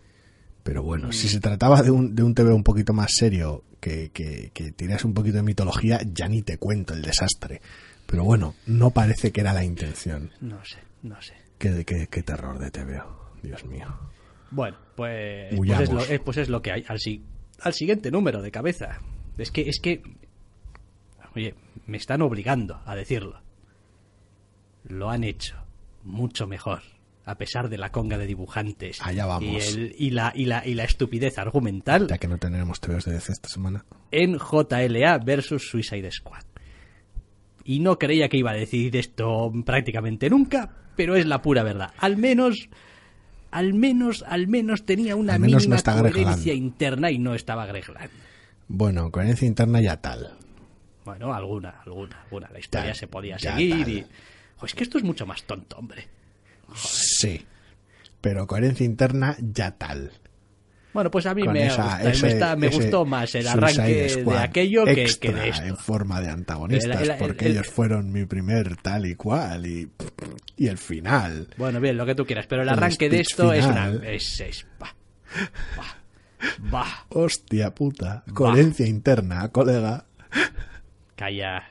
Pero 0.62 0.82
bueno, 0.82 1.12
si 1.12 1.28
se 1.28 1.40
trataba 1.40 1.82
de 1.82 1.90
un, 1.90 2.14
de 2.14 2.22
un 2.22 2.34
TV 2.34 2.52
un 2.52 2.62
poquito 2.64 2.92
más 2.92 3.12
serio, 3.14 3.64
que, 3.80 4.10
que, 4.12 4.50
que 4.54 4.70
tirase 4.72 5.06
un 5.06 5.14
poquito 5.14 5.36
de 5.38 5.42
mitología, 5.42 6.00
ya 6.04 6.28
ni 6.28 6.42
te 6.42 6.56
cuento 6.58 6.94
el 6.94 7.02
desastre. 7.02 7.60
Pero 8.06 8.24
bueno, 8.24 8.54
no 8.66 8.90
parece 8.90 9.32
que 9.32 9.40
era 9.40 9.52
la 9.52 9.64
intención. 9.64 10.30
No 10.40 10.64
sé, 10.64 10.78
no 11.02 11.20
sé. 11.20 11.34
Qué, 11.58 11.84
qué, 11.84 12.06
qué 12.08 12.22
terror 12.22 12.58
de 12.58 12.70
TVO, 12.70 13.32
Dios 13.42 13.64
mío. 13.64 13.86
Bueno, 14.50 14.76
pues, 14.96 15.52
pues, 15.76 15.80
es 15.82 15.88
lo, 15.92 16.00
es- 16.14 16.20
pues 16.20 16.36
es 16.36 16.48
lo 16.48 16.62
que 16.62 16.72
hay. 16.72 16.84
Al, 16.88 16.98
si- 17.00 17.24
al 17.60 17.72
siguiente 17.74 18.10
número 18.10 18.40
de 18.42 18.50
cabeza. 18.52 19.00
Es 19.39 19.51
que, 19.51 19.68
es 19.68 19.78
que. 19.80 20.03
Oye, 21.35 21.55
me 21.87 21.97
están 21.97 22.22
obligando 22.22 22.80
a 22.85 22.95
decirlo. 22.95 23.41
Lo 24.85 25.11
han 25.11 25.24
hecho 25.24 25.57
mucho 26.05 26.47
mejor. 26.47 26.83
A 27.24 27.37
pesar 27.39 27.68
de 27.68 27.78
la 27.78 27.93
conga 27.93 28.18
de 28.18 28.26
dibujantes. 28.26 28.99
Allá 29.01 29.26
vamos. 29.26 29.49
Y, 29.49 29.57
el- 29.78 29.95
y 29.97 30.11
la, 30.11 30.33
y, 30.35 30.45
la, 30.47 30.66
y 30.66 30.74
la 30.74 30.83
estupidez 30.85 31.39
argumental. 31.39 32.09
Ya 32.09 32.18
que 32.18 32.26
no 32.26 32.37
tendremos 32.39 32.80
TVOs 32.80 33.05
de 33.05 33.12
DC 33.12 33.33
esta 33.33 33.49
semana. 33.49 33.85
en 34.11 34.39
JLA 34.39 35.18
versus 35.18 35.68
Suicide 35.70 36.11
Squad. 36.11 36.43
Y 37.64 37.78
no 37.78 37.97
creía 37.97 38.28
que 38.28 38.39
iba 38.39 38.51
a 38.51 38.55
decir 38.55 38.97
esto 38.97 39.53
prácticamente 39.64 40.28
nunca, 40.28 40.74
pero 40.97 41.14
es 41.14 41.24
la 41.24 41.41
pura 41.43 41.62
verdad. 41.62 41.93
Al 41.99 42.16
menos, 42.16 42.68
al 43.53 43.72
menos, 43.72 44.24
al 44.26 44.49
menos 44.49 44.85
tenía 44.85 45.14
una 45.14 45.35
Al 45.35 45.41
menos 45.41 45.68
no 45.68 45.76
mínima 45.76 46.01
coherencia 46.11 46.55
interna 46.55 47.12
y 47.12 47.20
no 47.20 47.37
estaba 47.37 47.66
Greg. 47.66 47.85
Bueno, 48.68 49.10
coherencia 49.10 49.46
interna 49.46 49.80
ya 49.80 49.96
tal. 50.00 50.32
Bueno, 51.04 51.32
alguna, 51.34 51.70
alguna, 51.84 52.22
alguna. 52.24 52.48
La 52.52 52.58
historia 52.58 52.94
se 52.94 53.06
podía 53.06 53.38
seguir 53.38 53.88
y... 53.88 54.06
Es 54.64 54.74
que 54.74 54.84
esto 54.84 54.98
es 54.98 55.04
mucho 55.04 55.26
más 55.26 55.42
tonto, 55.42 55.76
hombre. 55.76 56.06
Sí. 56.76 57.44
Pero 58.20 58.46
coherencia 58.46 58.86
interna 58.86 59.36
ya 59.40 59.72
tal. 59.72 60.12
Bueno, 60.94 61.10
pues 61.10 61.24
a 61.26 61.34
mí 61.34 61.42
me, 61.48 61.66
esa- 61.66 61.98
gusta- 62.12 62.54
me 62.56 62.66
está- 62.66 62.76
gustó 62.76 63.04
más 63.04 63.34
el 63.34 63.48
arranque 63.48 64.14
de 64.24 64.38
aquello 64.38 64.84
que, 64.84 65.06
que 65.18 65.32
de 65.32 65.48
esto. 65.48 65.64
en 65.64 65.76
forma 65.78 66.20
de 66.20 66.28
antagonistas, 66.28 66.96
El- 67.00 67.02
el- 67.02 67.10
el- 67.12 67.18
porque 67.18 67.46
el- 67.46 67.52
ellos 67.52 67.66
fueron 67.68 68.12
mi 68.12 68.26
primer 68.26 68.76
tal 68.76 69.06
y 69.06 69.14
cual 69.16 69.66
y, 69.66 69.90
y 70.56 70.66
el 70.68 70.76
final. 70.78 71.48
Bueno, 71.56 71.80
bien, 71.80 71.96
lo 71.96 72.04
que 72.06 72.14
tú 72.14 72.24
quieras, 72.26 72.46
pero 72.46 72.62
el 72.62 72.68
arranque 72.68 73.08
de 73.08 73.20
esto 73.20 73.52
es 73.54 73.64
una... 73.66 73.88
Es, 74.04 74.38
es, 74.40 74.66
bah, 74.78 74.94
bah, 75.76 75.96
bah. 76.70 77.07
Hostia 77.11 77.74
puta, 77.74 78.24
coherencia 78.34 78.86
interna, 78.86 79.49
colega. 79.49 80.07
Calla, 81.16 81.62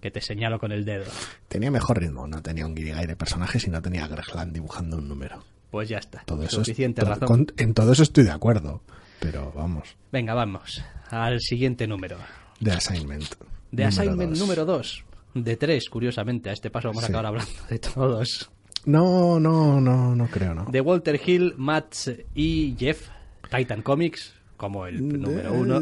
que 0.00 0.10
te 0.10 0.20
señalo 0.20 0.58
con 0.58 0.72
el 0.72 0.84
dedo. 0.84 1.04
Tenía 1.48 1.70
mejor 1.70 2.00
ritmo, 2.00 2.26
no 2.26 2.42
tenía 2.42 2.66
un 2.66 2.74
guirigay 2.74 3.06
de 3.06 3.16
personajes 3.16 3.66
y 3.66 3.70
no 3.70 3.80
tenía 3.82 4.04
a 4.04 4.08
Greg 4.08 4.34
Land 4.34 4.52
dibujando 4.52 4.96
un 4.98 5.08
número. 5.08 5.42
Pues 5.70 5.88
ya 5.88 5.98
está. 5.98 6.22
Todo 6.24 6.42
eso 6.42 6.60
es- 6.60 6.66
Suficiente 6.66 7.02
razón. 7.02 7.28
con- 7.28 7.46
en 7.56 7.74
todo 7.74 7.92
eso 7.92 8.02
estoy 8.02 8.24
de 8.24 8.30
acuerdo, 8.30 8.82
pero 9.20 9.52
vamos, 9.54 9.96
Venga, 10.10 10.34
vamos 10.34 10.82
al 11.10 11.40
siguiente 11.40 11.86
número. 11.86 12.16
de 12.60 12.72
assignment. 12.72 13.34
De 13.70 13.84
Assignment 13.84 14.30
dos. 14.30 14.38
número 14.38 14.64
2. 14.64 15.04
De 15.34 15.56
3, 15.58 15.90
curiosamente. 15.90 16.48
A 16.48 16.54
este 16.54 16.70
paso 16.70 16.88
vamos 16.88 17.04
a 17.04 17.06
Sí. 17.06 17.12
acabar 17.12 17.26
hablando 17.26 17.52
de 17.68 17.78
todos. 17.78 18.50
No, 18.86 19.38
no, 19.38 19.78
no, 19.78 20.14
no 20.16 20.26
creo, 20.28 20.54
no. 20.54 20.64
De 20.64 20.80
Walter 20.80 21.20
Hill, 21.24 21.52
Matt 21.58 21.94
y 22.34 22.74
Jeff. 22.78 23.08
Titan 23.50 23.82
Comics, 23.82 24.34
como 24.56 24.86
el 24.86 25.06
número 25.20 25.52
uno. 25.52 25.80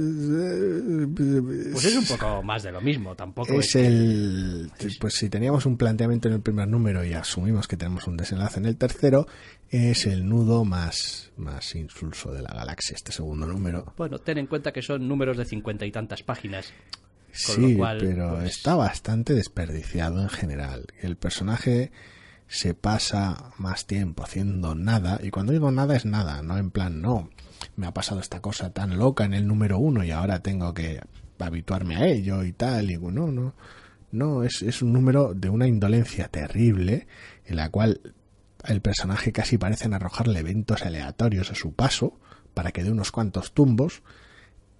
Pues 1.72 1.84
es 1.84 1.96
un 1.96 2.04
poco 2.06 2.42
más 2.42 2.62
de 2.62 2.72
lo 2.72 2.80
mismo, 2.80 3.14
tampoco 3.14 3.54
Es 3.54 3.74
el. 3.76 4.70
Pues 5.00 5.14
si 5.14 5.28
teníamos 5.28 5.66
un 5.66 5.76
planteamiento 5.76 6.28
en 6.28 6.34
el 6.34 6.40
primer 6.40 6.68
número 6.68 7.04
y 7.04 7.12
asumimos 7.12 7.66
que 7.68 7.76
tenemos 7.76 8.06
un 8.06 8.16
desenlace 8.16 8.58
en 8.60 8.66
el 8.66 8.76
tercero, 8.76 9.26
es 9.70 10.06
el 10.06 10.28
nudo 10.28 10.64
más, 10.64 11.32
más 11.36 11.74
insulso 11.74 12.32
de 12.32 12.42
la 12.42 12.52
galaxia, 12.52 12.94
este 12.94 13.12
segundo 13.12 13.46
número. 13.46 13.92
Bueno, 13.96 14.18
ten 14.18 14.38
en 14.38 14.46
cuenta 14.46 14.72
que 14.72 14.82
son 14.82 15.06
números 15.08 15.36
de 15.36 15.44
cincuenta 15.44 15.86
y 15.86 15.90
tantas 15.92 16.22
páginas. 16.22 16.72
Con 17.46 17.56
Sí, 17.56 17.72
lo 17.72 17.78
cual, 17.78 17.98
pero 17.98 18.36
pues- 18.36 18.50
está 18.56 18.74
bastante 18.76 19.34
desperdiciado 19.34 20.22
en 20.22 20.28
general. 20.30 20.86
El 21.00 21.16
personaje 21.16 21.90
se 22.48 22.74
pasa 22.74 23.52
más 23.58 23.86
tiempo 23.86 24.22
haciendo 24.22 24.74
nada, 24.74 25.18
y 25.22 25.30
cuando 25.30 25.52
digo 25.52 25.70
nada 25.70 25.96
es 25.96 26.06
nada, 26.06 26.42
no 26.42 26.56
en 26.58 26.70
plan, 26.70 27.02
no, 27.02 27.28
me 27.76 27.86
ha 27.86 27.94
pasado 27.94 28.20
esta 28.20 28.40
cosa 28.40 28.70
tan 28.70 28.98
loca 28.98 29.24
en 29.24 29.34
el 29.34 29.46
número 29.46 29.78
uno 29.78 30.04
y 30.04 30.10
ahora 30.10 30.40
tengo 30.40 30.74
que 30.74 31.00
habituarme 31.38 31.96
a 31.96 32.06
ello 32.06 32.44
y 32.44 32.52
tal, 32.52 32.90
y 32.90 32.98
no, 32.98 33.30
no, 33.30 33.54
no, 34.12 34.42
es, 34.42 34.62
es 34.62 34.82
un 34.82 34.92
número 34.92 35.34
de 35.34 35.48
una 35.48 35.66
indolencia 35.66 36.28
terrible 36.28 37.06
en 37.44 37.56
la 37.56 37.70
cual 37.70 38.00
el 38.64 38.80
personaje 38.80 39.32
casi 39.32 39.58
parecen 39.58 39.94
arrojarle 39.94 40.40
eventos 40.40 40.82
aleatorios 40.82 41.50
a 41.50 41.54
su 41.54 41.72
paso 41.72 42.18
para 42.54 42.72
que 42.72 42.82
dé 42.82 42.90
unos 42.90 43.12
cuantos 43.12 43.52
tumbos. 43.52 44.02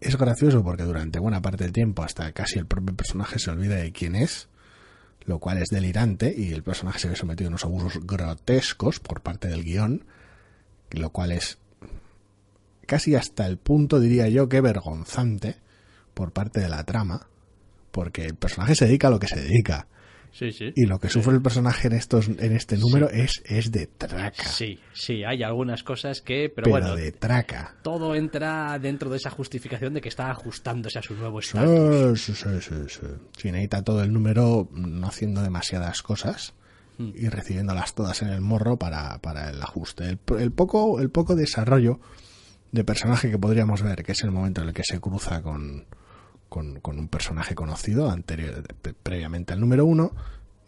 Es 0.00 0.16
gracioso 0.16 0.62
porque 0.62 0.82
durante 0.82 1.18
buena 1.18 1.42
parte 1.42 1.64
del 1.64 1.72
tiempo 1.72 2.02
hasta 2.02 2.32
casi 2.32 2.58
el 2.58 2.66
propio 2.66 2.96
personaje 2.96 3.38
se 3.38 3.50
olvida 3.50 3.76
de 3.76 3.92
quién 3.92 4.16
es, 4.16 4.48
lo 5.24 5.38
cual 5.38 5.58
es 5.58 5.68
delirante 5.68 6.34
y 6.36 6.52
el 6.52 6.62
personaje 6.62 6.98
se 6.98 7.08
ve 7.08 7.16
sometido 7.16 7.48
a 7.48 7.50
unos 7.50 7.64
abusos 7.64 8.06
grotescos 8.06 9.00
por 9.00 9.22
parte 9.22 9.48
del 9.48 9.64
guion, 9.64 10.04
lo 10.90 11.10
cual 11.10 11.32
es 11.32 11.58
casi 12.86 13.14
hasta 13.14 13.46
el 13.46 13.58
punto, 13.58 14.00
diría 14.00 14.28
yo, 14.28 14.48
que 14.48 14.60
vergonzante 14.60 15.56
por 16.14 16.32
parte 16.32 16.60
de 16.60 16.68
la 16.68 16.84
trama, 16.84 17.28
porque 17.90 18.24
el 18.24 18.34
personaje 18.36 18.74
se 18.74 18.86
dedica 18.86 19.08
a 19.08 19.10
lo 19.10 19.18
que 19.18 19.28
se 19.28 19.40
dedica. 19.40 19.86
sí, 20.32 20.50
sí. 20.52 20.72
Y 20.74 20.86
lo 20.86 20.98
que 20.98 21.08
sufre 21.08 21.34
el 21.34 21.42
personaje 21.42 21.88
en 21.88 21.94
estos 21.94 22.28
en 22.28 22.52
este 22.56 22.76
número 22.78 23.08
es, 23.10 23.42
es 23.44 23.70
de 23.70 23.86
traca. 23.86 24.44
Sí, 24.44 24.78
sí, 24.92 25.24
hay 25.24 25.42
algunas 25.42 25.82
cosas 25.82 26.20
que, 26.22 26.50
pero, 26.54 26.64
pero 26.64 26.70
bueno, 26.70 26.96
de 26.96 27.12
traca. 27.12 27.74
todo 27.82 28.14
entra 28.14 28.78
dentro 28.78 29.10
de 29.10 29.16
esa 29.16 29.30
justificación 29.30 29.94
de 29.94 30.00
que 30.00 30.08
está 30.08 30.30
ajustándose 30.30 30.98
a 30.98 31.02
su 31.02 31.14
nuevo 31.14 31.40
estatus. 31.40 32.20
Sí, 32.20 32.34
sí, 32.34 32.48
sí, 32.60 32.74
sí, 33.36 33.50
necesita 33.50 33.82
todo 33.82 34.02
el 34.02 34.12
número 34.12 34.68
no 34.72 35.06
haciendo 35.06 35.42
demasiadas 35.42 36.02
cosas 36.02 36.54
Hmm. 36.98 37.10
y 37.14 37.28
recibiéndolas 37.28 37.94
todas 37.94 38.22
en 38.22 38.28
el 38.28 38.40
morro 38.40 38.78
para, 38.78 39.18
para 39.18 39.50
el 39.50 39.60
ajuste. 39.62 40.04
El, 40.04 40.18
el 40.38 40.50
poco, 40.50 40.98
el 40.98 41.10
poco 41.10 41.36
desarrollo 41.36 42.00
de 42.72 42.84
personaje 42.84 43.30
que 43.30 43.38
podríamos 43.38 43.82
ver, 43.82 44.02
que 44.04 44.12
es 44.12 44.22
el 44.22 44.30
momento 44.30 44.60
en 44.62 44.68
el 44.68 44.74
que 44.74 44.82
se 44.84 45.00
cruza 45.00 45.42
con, 45.42 45.84
con, 46.48 46.80
con 46.80 46.98
un 46.98 47.08
personaje 47.08 47.54
conocido 47.54 48.10
anterior, 48.10 48.62
pre- 48.82 48.94
previamente 48.94 49.52
al 49.52 49.60
número 49.60 49.84
uno, 49.86 50.12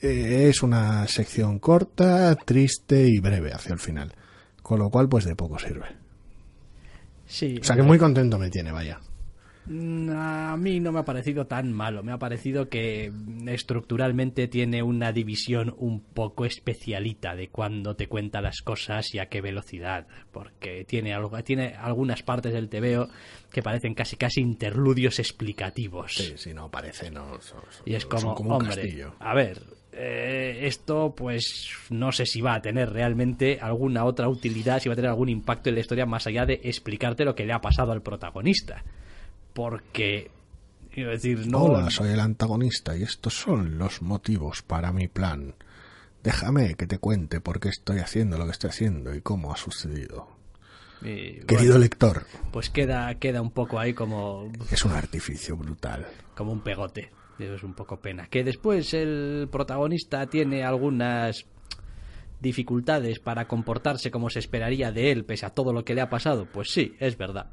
eh, 0.01 0.47
es 0.49 0.63
una 0.63 1.07
sección 1.09 1.59
corta, 1.59 2.35
triste 2.37 3.07
y 3.09 3.19
breve 3.19 3.53
hacia 3.53 3.73
el 3.73 3.79
final. 3.81 4.15
Con 4.63 4.79
lo 4.79 4.91
cual, 4.91 5.09
pues 5.09 5.25
de 5.25 5.35
poco 5.35 5.59
sirve. 5.59 5.87
Sí, 7.27 7.59
O 7.61 7.65
sea 7.65 7.77
que 7.77 7.83
muy 7.83 7.99
contento 7.99 8.39
me 8.39 8.49
tiene, 8.51 8.73
vaya. 8.73 9.01
Mm, 9.69 10.11
A 10.11 10.57
mí 10.57 10.81
no 10.81 10.93
me 10.93 11.01
ha 11.01 11.05
parecido 11.05 11.47
tan 11.47 11.73
malo. 11.73 12.03
Me 12.03 12.13
ha 12.13 12.19
parecido 12.19 12.69
que 12.69 13.11
mm, 13.13 13.49
estructuralmente 13.49 14.49
tiene 14.49 14.83
una 14.83 15.13
división 15.13 15.75
un 15.79 16.01
poco 16.01 16.45
especialita 16.45 17.35
de 17.37 17.49
cuando 17.49 17.95
te 17.97 18.09
cuenta 18.09 18.41
las 18.41 18.61
cosas 18.63 19.15
y 19.15 19.19
a 19.19 19.27
qué 19.27 19.41
velocidad. 19.41 20.07
Porque 20.33 20.85
tiene, 20.85 21.13
algo, 21.15 21.43
tiene 21.45 21.75
algunas 21.75 22.23
partes 22.23 22.53
del 22.53 22.69
TVO 22.69 23.09
que 23.53 23.63
parecen 23.63 23.95
casi 23.95 24.17
casi 24.17 24.41
interludios 24.41 25.19
explicativos. 25.19 26.15
Sí, 26.15 26.33
sí, 26.37 26.55
no, 26.55 26.71
parece, 26.71 27.11
no. 27.11 27.41
son- 27.41 27.61
Y 27.85 27.95
es 27.95 28.07
como, 28.07 28.35
un 28.37 28.53
hombre, 28.53 28.75
castillo. 28.77 29.15
a 29.21 29.35
ver, 29.35 29.63
eh, 29.93 30.61
esto 30.63 31.15
pues 31.17 31.71
no 31.91 32.13
sé 32.13 32.27
si 32.27 32.41
va 32.41 32.55
a 32.55 32.63
tener 32.63 32.91
realmente 32.91 33.59
alguna 33.61 34.05
otra 34.05 34.29
utilidad, 34.29 34.81
si 34.81 34.89
va 34.89 34.93
a 34.93 34.97
tener 34.97 35.11
algún 35.11 35.29
impacto 35.29 35.69
en 35.71 35.75
la 35.77 35.81
historia 35.81 36.07
más 36.07 36.27
allá 36.27 36.47
de 36.47 36.61
explicarte 36.65 37.25
lo 37.25 37.35
que 37.35 37.47
le 37.47 37.53
ha 37.53 37.61
pasado 37.61 37.93
al 37.93 38.03
protagonista. 38.03 38.83
Porque, 39.59 40.31
quiero 40.93 41.11
decir, 41.11 41.49
no... 41.49 41.65
Hola, 41.65 41.91
soy 41.91 42.11
el 42.11 42.21
antagonista 42.21 42.97
y 42.97 43.03
estos 43.03 43.35
son 43.35 43.77
los 43.77 44.03
motivos 44.03 44.63
para 44.63 44.93
mi 44.93 45.09
plan. 45.09 45.57
Déjame 46.23 46.77
que 46.77 46.87
te 46.87 46.99
cuente 46.99 47.41
por 47.41 47.59
qué 47.59 47.69
estoy 47.69 47.99
haciendo 47.99 48.39
lo 48.39 48.45
que 48.45 48.53
estoy 48.53 48.71
haciendo 48.71 49.13
y 49.13 49.21
cómo 49.21 49.53
ha 49.53 49.57
sucedido. 49.57 50.29
Querido 51.01 51.43
bueno, 51.49 51.79
lector, 51.79 52.25
pues 52.53 52.71
queda, 52.71 53.13
queda 53.17 53.43
un 53.43 53.51
poco 53.51 53.81
ahí 53.81 53.95
como, 53.95 54.53
es 54.71 54.85
un 54.85 54.93
artificio 54.93 55.57
brutal. 55.57 56.07
como 56.37 56.53
un 56.53 56.61
pegote. 56.61 57.11
Eso 57.37 57.55
es 57.55 57.65
un 57.65 57.75
poco 57.75 58.01
pena. 58.01 58.29
Que 58.29 58.45
después 58.45 58.95
el 58.95 59.49
protagonista 59.51 60.29
tiene 60.29 60.63
algunas 60.63 61.47
dificultades 62.39 63.19
para 63.19 63.49
comportarse 63.49 64.13
como 64.13 64.31
se 64.31 64.39
esperaría 64.39 64.93
de 64.93 65.11
él 65.11 65.25
pese 65.25 65.47
a 65.47 65.51
todo 65.51 65.73
lo 65.73 65.85
que 65.85 65.97
le 65.97 66.01
ha 66.01 66.09
pasado, 66.09 66.47
pues 66.47 66.71
sí, 66.71 66.95
es 67.01 67.19
verdad. 67.19 67.51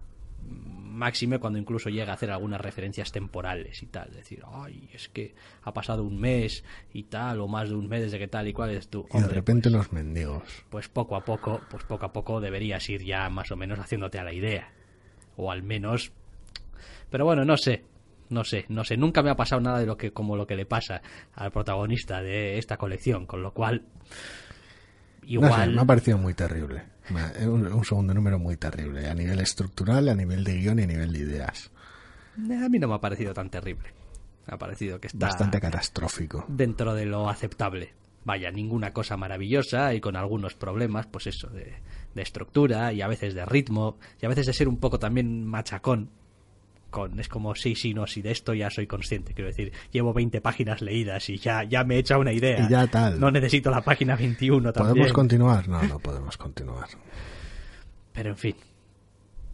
Máxime 0.96 1.40
cuando 1.40 1.60
incluso 1.60 1.90
llega 1.90 2.12
a 2.12 2.16
hacer 2.16 2.32
algunas 2.32 2.62
referencias 2.62 3.12
temporales 3.12 3.84
y 3.84 3.88
tal. 3.88 4.12
Decir, 4.12 4.44
ay, 4.52 4.90
es 4.94 5.10
que 5.10 5.36
ha 5.64 5.74
pasado 5.74 6.04
un 6.04 6.20
mes 6.20 6.64
y 6.94 7.04
tal, 7.04 7.42
o 7.42 7.48
más 7.48 7.70
de 7.70 7.76
un 7.76 7.88
mes 7.88 8.04
desde 8.04 8.18
que 8.18 8.28
tal 8.28 8.48
y 8.48 8.54
cual 8.54 8.72
es 8.72 8.88
tú. 8.88 9.06
Y 9.14 9.20
de 9.20 9.28
repente 9.28 9.70
los 9.70 9.92
mendigos. 9.92 10.44
pues 10.70 10.88
poco 10.88 11.16
a 11.16 11.26
poco, 11.26 11.62
pues 11.70 11.84
poco 11.84 12.06
a 12.06 12.14
poco 12.14 12.40
deberías 12.40 12.90
ir 12.90 13.04
ya 13.04 13.30
más 13.30 13.52
o 13.52 13.56
menos 13.56 13.80
haciéndote 13.80 14.20
a 14.20 14.24
la 14.24 14.34
idea. 14.34 14.72
O 15.38 15.52
al 15.52 15.64
menos. 15.64 16.12
Pero 17.10 17.26
bueno, 17.26 17.46
no 17.46 17.58
sé. 17.58 17.84
No 18.30 18.44
sé, 18.44 18.66
no 18.70 18.84
sé. 18.84 18.98
Nunca 18.98 19.22
me 19.22 19.30
ha 19.30 19.36
pasado 19.36 19.62
nada 19.62 19.80
de 19.80 19.86
lo 19.86 19.98
que, 19.98 20.12
como 20.12 20.36
lo 20.36 20.48
que 20.48 20.56
le 20.56 20.66
pasa 20.66 21.02
al 21.36 21.52
protagonista 21.52 22.22
de 22.22 22.58
esta 22.58 22.78
colección, 22.78 23.26
con 23.28 23.44
lo 23.44 23.54
cual. 23.54 23.84
No 25.26 25.48
sé, 25.48 25.54
Igual. 25.54 25.76
me 25.76 25.82
ha 25.82 25.86
parecido 25.86 26.18
muy 26.18 26.34
terrible. 26.34 26.84
Un, 27.42 27.68
un 27.68 27.86
segundo 27.86 28.14
número 28.14 28.40
muy 28.40 28.58
terrible. 28.58 29.08
A 29.10 29.14
nivel 29.14 29.40
estructural, 29.40 30.10
a 30.10 30.16
nivel 30.16 30.44
de 30.44 30.56
guion 30.58 30.80
y 30.80 30.84
a 30.84 30.88
nivel 30.88 31.14
de 31.14 31.20
ideas. 31.20 31.72
A 32.38 32.70
mí 32.70 32.80
no 32.80 32.88
me 32.88 32.96
ha 32.96 33.00
parecido 33.02 33.34
tan 33.34 33.50
terrible. 33.50 33.90
Me 34.48 34.54
ha 34.56 34.58
parecido 34.58 35.00
que 35.00 35.08
está 35.08 35.28
Bastante 35.28 35.60
catastrófico. 35.62 36.46
dentro 36.48 36.94
de 36.94 37.06
lo 37.06 37.30
aceptable. 37.30 37.94
Vaya, 38.24 38.50
ninguna 38.52 38.92
cosa 38.92 39.18
maravillosa 39.18 39.94
y 39.94 40.02
con 40.02 40.16
algunos 40.16 40.56
problemas, 40.56 41.06
pues 41.06 41.28
eso, 41.28 41.48
de, 41.50 41.76
de 42.16 42.22
estructura 42.22 42.92
y 42.92 43.02
a 43.02 43.08
veces 43.08 43.36
de 43.36 43.46
ritmo 43.46 43.98
y 44.20 44.26
a 44.26 44.30
veces 44.30 44.48
de 44.48 44.54
ser 44.54 44.68
un 44.68 44.78
poco 44.78 44.98
también 44.98 45.46
machacón. 45.46 46.10
Con, 46.96 47.20
es 47.20 47.28
como, 47.28 47.54
sí, 47.56 47.76
sí, 47.76 47.94
no, 47.94 48.08
sí, 48.08 48.22
de 48.22 48.32
esto 48.32 48.54
ya 48.54 48.70
soy 48.70 48.88
consciente. 48.88 49.34
Quiero 49.34 49.50
decir, 49.50 49.74
llevo 49.92 50.14
20 50.14 50.40
páginas 50.40 50.82
leídas 50.82 51.30
y 51.30 51.38
ya, 51.38 51.66
ya 51.66 51.84
me 51.84 51.96
he 51.96 52.00
hecho 52.00 52.18
una 52.18 52.32
idea. 52.32 52.66
Y 52.66 52.70
ya 52.70 52.88
tal. 52.88 53.20
No 53.20 53.30
necesito 53.32 53.70
la 53.70 53.82
página 53.82 54.16
21 54.16 54.72
también. 54.72 54.94
¿Podemos 54.94 55.12
continuar? 55.12 55.68
No, 55.68 55.84
no 55.84 56.00
podemos 56.06 56.38
continuar. 56.38 56.88
Pero 58.14 58.30
en 58.30 58.38
fin. 58.38 58.56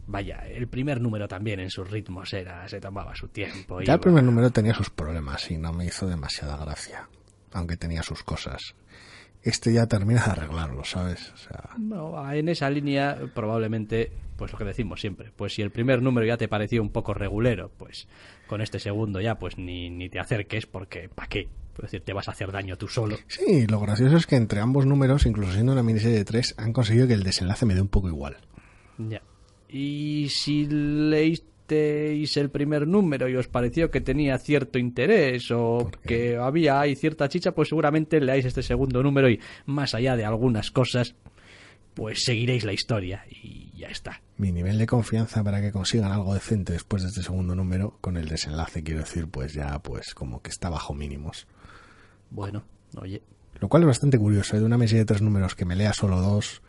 Vaya, 0.06 0.46
el 0.46 0.68
primer 0.68 1.00
número 1.00 1.26
también 1.26 1.58
en 1.58 1.68
sus 1.68 1.90
ritmos 1.90 2.32
era, 2.32 2.68
se 2.68 2.80
tomaba 2.80 3.12
su 3.16 3.26
tiempo. 3.26 3.80
Ya 3.80 3.94
el 3.94 4.00
primer 4.00 4.22
número 4.22 4.50
tenía 4.50 4.74
sus 4.74 4.90
problemas 4.90 5.50
y 5.50 5.58
no 5.58 5.72
me 5.72 5.86
hizo 5.86 6.06
demasiada 6.06 6.56
gracia. 6.58 7.08
Aunque 7.50 7.76
tenía 7.76 8.04
sus 8.04 8.22
cosas. 8.22 8.76
Este 9.42 9.72
ya 9.72 9.86
termina 9.86 10.24
de 10.24 10.30
arreglarlo, 10.30 10.84
¿sabes? 10.84 11.32
O 11.32 11.36
sea, 11.36 11.70
No, 11.78 12.32
en 12.32 12.48
esa 12.48 12.70
línea 12.70 13.18
probablemente, 13.34 14.12
pues 14.36 14.52
lo 14.52 14.58
que 14.58 14.64
decimos 14.64 15.00
siempre, 15.00 15.32
pues 15.34 15.54
si 15.54 15.62
el 15.62 15.70
primer 15.70 16.00
número 16.00 16.26
ya 16.26 16.36
te 16.36 16.48
pareció 16.48 16.80
un 16.80 16.90
poco 16.90 17.12
regulero, 17.14 17.70
pues 17.76 18.06
con 18.46 18.60
este 18.60 18.78
segundo 18.78 19.20
ya 19.20 19.38
pues 19.38 19.58
ni, 19.58 19.90
ni 19.90 20.08
te 20.08 20.20
acerques 20.20 20.66
porque 20.66 21.08
¿para 21.08 21.28
qué? 21.28 21.48
Es 21.74 21.82
decir, 21.82 22.02
te 22.02 22.12
vas 22.12 22.28
a 22.28 22.32
hacer 22.32 22.52
daño 22.52 22.76
tú 22.76 22.86
solo. 22.86 23.16
sí, 23.26 23.66
lo 23.66 23.80
gracioso 23.80 24.16
es 24.16 24.26
que 24.26 24.36
entre 24.36 24.60
ambos 24.60 24.84
números, 24.86 25.24
incluso 25.26 25.52
siendo 25.52 25.72
una 25.72 25.82
miniserie 25.82 26.18
de 26.18 26.24
tres, 26.24 26.54
han 26.58 26.72
conseguido 26.72 27.08
que 27.08 27.14
el 27.14 27.22
desenlace 27.22 27.64
me 27.66 27.74
dé 27.74 27.80
un 27.80 27.88
poco 27.88 28.08
igual. 28.08 28.36
Ya. 28.98 29.22
Y 29.68 30.28
si 30.28 30.66
leísteis 31.72 32.36
el 32.36 32.50
primer 32.50 32.86
número 32.86 33.28
y 33.28 33.36
os 33.36 33.48
pareció 33.48 33.90
que 33.90 34.00
tenía 34.00 34.38
cierto 34.38 34.78
interés 34.78 35.50
o 35.50 35.90
que 36.04 36.36
había 36.36 36.80
ahí 36.80 36.94
cierta 36.94 37.28
chicha, 37.28 37.52
pues 37.52 37.68
seguramente 37.68 38.20
leáis 38.20 38.44
este 38.44 38.62
segundo 38.62 39.02
número 39.02 39.28
y 39.28 39.40
más 39.66 39.94
allá 39.94 40.16
de 40.16 40.24
algunas 40.24 40.70
cosas, 40.70 41.14
pues 41.94 42.22
seguiréis 42.24 42.64
la 42.64 42.72
historia 42.72 43.24
y 43.30 43.70
ya 43.76 43.88
está. 43.88 44.20
Mi 44.36 44.52
nivel 44.52 44.78
de 44.78 44.86
confianza 44.86 45.42
para 45.42 45.60
que 45.60 45.72
consigan 45.72 46.12
algo 46.12 46.34
decente 46.34 46.72
después 46.72 47.02
de 47.02 47.08
este 47.08 47.22
segundo 47.22 47.54
número, 47.54 47.98
con 48.00 48.16
el 48.16 48.28
desenlace, 48.28 48.82
quiero 48.82 49.00
decir, 49.00 49.28
pues 49.28 49.52
ya, 49.52 49.78
pues 49.80 50.14
como 50.14 50.42
que 50.42 50.50
está 50.50 50.70
bajo 50.70 50.94
mínimos. 50.94 51.46
Bueno, 52.30 52.64
oye, 52.96 53.22
Lo 53.60 53.68
cual 53.68 53.82
es 53.82 53.88
bastante 53.88 54.18
curioso, 54.18 54.56
¿eh? 54.56 54.60
de 54.60 54.64
una 54.64 54.78
miniserie 54.78 55.00
de 55.00 55.06
tres 55.06 55.22
números 55.22 55.54
que 55.54 55.64
me 55.64 55.76
lea 55.76 55.92
solo 55.92 56.20
dos, 56.20 56.62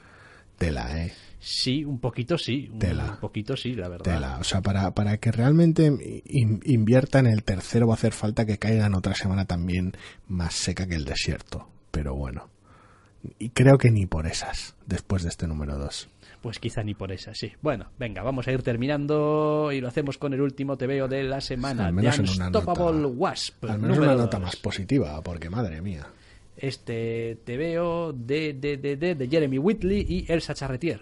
tela, 0.65 1.03
¿eh? 1.03 1.13
Sí, 1.39 1.83
un 1.83 1.99
poquito 1.99 2.37
sí. 2.37 2.69
Un 2.71 2.79
Tela. 2.79 3.17
poquito 3.19 3.57
sí, 3.57 3.73
la 3.75 3.89
verdad. 3.89 4.05
Tela. 4.05 4.37
O 4.39 4.43
sea, 4.45 4.61
para, 4.61 4.91
para 4.91 5.17
que 5.17 5.29
realmente 5.31 5.87
in- 6.25 6.61
invierta 6.63 7.19
en 7.19 7.27
el 7.27 7.43
tercero 7.43 7.85
va 7.87 7.93
a 7.93 7.97
hacer 7.97 8.13
falta 8.13 8.45
que 8.45 8.57
caiga 8.57 8.85
en 8.85 8.95
otra 8.95 9.13
semana 9.13 9.43
también 9.43 9.91
más 10.29 10.53
seca 10.53 10.87
que 10.87 10.95
el 10.95 11.03
desierto. 11.03 11.67
Pero 11.91 12.15
bueno. 12.15 12.47
Y 13.39 13.49
creo 13.49 13.77
que 13.77 13.91
ni 13.91 14.05
por 14.05 14.25
esas, 14.25 14.75
después 14.85 15.23
de 15.23 15.29
este 15.29 15.45
número 15.47 15.77
2. 15.77 16.09
Pues 16.41 16.59
quizá 16.59 16.81
ni 16.83 16.93
por 16.93 17.11
esa, 17.11 17.33
sí. 17.35 17.51
Bueno, 17.61 17.87
venga, 17.99 18.21
vamos 18.23 18.47
a 18.47 18.51
ir 18.53 18.63
terminando 18.63 19.71
y 19.73 19.81
lo 19.81 19.87
hacemos 19.89 20.17
con 20.17 20.33
el 20.33 20.41
último 20.41 20.77
TVO 20.77 21.07
de 21.09 21.23
la 21.23 21.41
semana. 21.41 21.87
al 21.87 21.93
menos 21.93 22.19
en 22.19 22.29
una 22.29 22.47
Unstoppable 22.47 22.99
nota, 23.01 23.07
Wasp. 23.15 23.65
al 23.65 23.79
menos 23.79 23.97
una 23.97 24.15
nota 24.15 24.37
dos. 24.37 24.41
más 24.45 24.55
positiva, 24.57 25.21
porque 25.21 25.49
madre 25.49 25.81
mía. 25.81 26.05
Este 26.67 27.37
TVO 27.45 28.13
de, 28.13 28.53
de, 28.53 28.77
de, 28.77 28.95
de, 28.95 29.15
de 29.15 29.27
Jeremy 29.27 29.57
Whitley 29.57 30.05
y 30.07 30.31
Elsa 30.31 30.53
Charretier. 30.53 31.01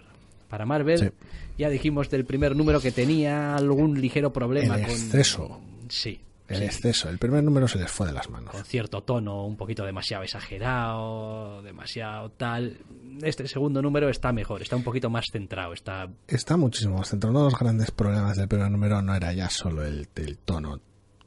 Para 0.49 0.65
Marvel, 0.65 0.97
Sí. 0.99 1.09
ya 1.57 1.69
dijimos 1.69 2.09
del 2.09 2.25
primer 2.25 2.55
número 2.55 2.81
que 2.81 2.91
tenía 2.91 3.55
algún 3.55 4.01
ligero 4.01 4.33
problema 4.33 4.75
El 4.75 4.81
con... 4.81 4.89
exceso. 4.91 5.61
Sí. 5.87 6.19
El 6.47 6.57
sí. 6.57 6.63
exceso. 6.63 7.09
El 7.09 7.19
primer 7.19 7.43
número 7.43 7.67
se 7.67 7.77
les 7.77 7.91
fue 7.91 8.07
de 8.07 8.13
las 8.13 8.27
manos. 8.29 8.51
con 8.53 8.65
cierto 8.65 9.03
tono 9.03 9.45
un 9.45 9.55
poquito 9.55 9.85
demasiado 9.85 10.23
exagerado, 10.23 11.61
demasiado 11.61 12.31
tal. 12.31 12.77
Este 13.21 13.47
segundo 13.47 13.81
número 13.83 14.09
está 14.09 14.33
mejor, 14.33 14.63
está 14.63 14.75
un 14.75 14.83
poquito 14.83 15.09
más 15.11 15.27
centrado, 15.31 15.73
está 15.73 16.09
Está 16.27 16.57
muchísimo 16.57 16.97
más 16.97 17.09
centrado. 17.09 17.31
Uno 17.31 17.45
de 17.45 17.51
los 17.51 17.59
grandes 17.59 17.91
problemas 17.91 18.35
del 18.35 18.47
primer 18.47 18.71
número 18.71 19.01
no 19.03 19.13
era 19.15 19.31
ya 19.31 19.49
solo 19.49 19.85
el, 19.85 20.07
el 20.15 20.37
tono 20.39 20.81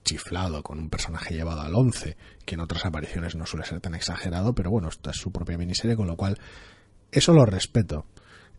chiflado 0.05 0.63
con 0.63 0.79
un 0.79 0.91
personaje 0.91 1.35
llevado 1.35 1.63
al 1.63 1.75
11, 1.75 2.17
que 2.45 2.55
en 2.55 2.61
otras 2.61 2.85
apariciones 2.85 3.35
no 3.35 3.47
suele 3.47 3.67
ser 3.67 3.81
tan 3.81 3.95
exagerado, 3.95 4.55
pero 4.55 4.71
bueno, 4.71 4.89
esta 4.89 5.11
es 5.11 5.17
su 5.17 5.33
propia 5.33 5.59
miniserie, 5.59 5.97
con 5.97 6.07
lo 6.07 6.17
cual 6.17 6.39
eso 7.11 7.33
lo 7.33 7.47
respeto. 7.47 8.07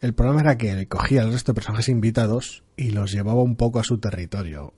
El 0.02 0.14
problema 0.14 0.42
era 0.42 0.58
que 0.58 0.88
cogía 0.88 1.22
al 1.22 1.32
resto 1.32 1.52
de 1.52 1.56
personajes 1.56 1.90
invitados 1.90 2.64
y 2.76 2.92
los 2.92 3.12
llevaba 3.12 3.42
un 3.42 3.56
poco 3.56 3.80
a 3.80 3.84
su 3.84 3.98
territorio, 3.98 4.74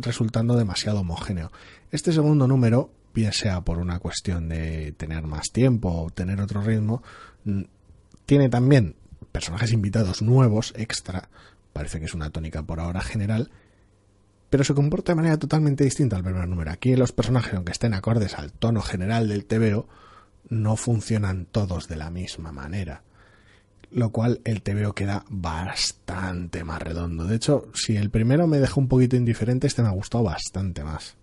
resultando 0.00 0.56
demasiado 0.56 1.00
homogéneo. 1.00 1.50
Este 1.90 2.12
segundo 2.12 2.46
número, 2.46 2.90
bien 3.12 3.32
sea 3.32 3.62
por 3.62 3.78
una 3.78 3.98
cuestión 3.98 4.48
de 4.48 4.92
tener 4.92 5.26
más 5.26 5.50
tiempo 5.50 5.88
o 5.90 6.10
tener 6.10 6.40
otro 6.40 6.62
ritmo, 6.62 7.02
tiene 8.24 8.48
también 8.48 8.94
personajes 9.32 9.72
invitados 9.72 10.22
nuevos, 10.22 10.72
extra, 10.76 11.28
parece 11.72 11.98
que 11.98 12.06
es 12.06 12.14
una 12.14 12.30
tónica 12.30 12.62
por 12.62 12.80
ahora 12.80 13.00
general, 13.00 13.50
pero 14.52 14.64
se 14.64 14.74
comporta 14.74 15.12
de 15.12 15.16
manera 15.16 15.38
totalmente 15.38 15.82
distinta 15.82 16.14
al 16.16 16.24
primer 16.24 16.46
número. 16.46 16.70
Aquí 16.70 16.94
los 16.94 17.10
personajes, 17.10 17.54
aunque 17.54 17.72
estén 17.72 17.94
acordes 17.94 18.34
al 18.34 18.52
tono 18.52 18.82
general 18.82 19.26
del 19.26 19.46
TVO, 19.46 19.88
no 20.50 20.76
funcionan 20.76 21.46
todos 21.46 21.88
de 21.88 21.96
la 21.96 22.10
misma 22.10 22.52
manera. 22.52 23.02
Lo 23.90 24.10
cual 24.10 24.42
el 24.44 24.60
TVO 24.60 24.92
queda 24.92 25.24
bastante 25.30 26.64
más 26.64 26.82
redondo. 26.82 27.24
De 27.24 27.36
hecho, 27.36 27.70
si 27.72 27.96
el 27.96 28.10
primero 28.10 28.46
me 28.46 28.58
dejó 28.58 28.78
un 28.78 28.88
poquito 28.88 29.16
indiferente, 29.16 29.68
este 29.68 29.80
me 29.80 29.88
ha 29.88 29.92
gustado 29.92 30.24
bastante 30.24 30.84
más. 30.84 31.16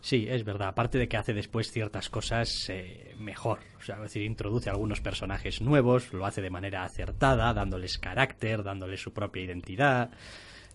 Sí, 0.00 0.26
es 0.30 0.42
verdad. 0.42 0.68
Aparte 0.68 0.96
de 0.96 1.08
que 1.08 1.18
hace 1.18 1.34
después 1.34 1.70
ciertas 1.70 2.08
cosas 2.08 2.70
eh, 2.70 3.14
mejor. 3.18 3.58
O 3.78 3.82
sea, 3.82 3.96
es 3.96 4.02
decir, 4.04 4.22
introduce 4.22 4.70
algunos 4.70 5.02
personajes 5.02 5.60
nuevos, 5.60 6.10
lo 6.14 6.24
hace 6.24 6.40
de 6.40 6.48
manera 6.48 6.84
acertada, 6.84 7.52
dándoles 7.52 7.98
carácter, 7.98 8.62
dándoles 8.62 9.02
su 9.02 9.12
propia 9.12 9.42
identidad. 9.42 10.10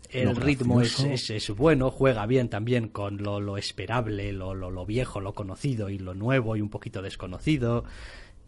El 0.09 0.35
ritmo 0.35 0.81
es, 0.81 1.29
es, 1.29 1.49
bueno, 1.51 1.91
juega 1.91 2.25
bien 2.25 2.49
también 2.49 2.87
con 2.87 3.17
lo, 3.17 3.41
lo 3.41 3.57
esperable, 3.57 4.31
lo, 4.31 4.55
lo, 4.55 4.71
lo, 4.71 4.85
viejo, 4.85 5.19
lo 5.19 5.33
conocido 5.33 5.89
y 5.89 5.99
lo 5.99 6.13
nuevo 6.13 6.55
y 6.55 6.61
un 6.61 6.69
poquito 6.69 7.01
desconocido. 7.01 7.83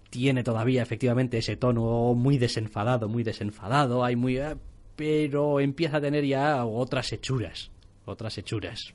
Tiene 0.09 0.43
todavía 0.43 0.81
efectivamente 0.81 1.37
ese 1.37 1.57
tono 1.57 2.13
muy 2.15 2.37
desenfadado, 2.37 3.09
muy 3.09 3.23
desenfadado, 3.23 4.03
hay 4.03 4.15
muy... 4.15 4.37
Eh, 4.37 4.55
pero 4.95 5.59
empieza 5.59 5.97
a 5.97 6.01
tener 6.01 6.25
ya 6.25 6.65
otras 6.65 7.13
hechuras, 7.13 7.71
otras 8.05 8.37
hechuras. 8.37 8.93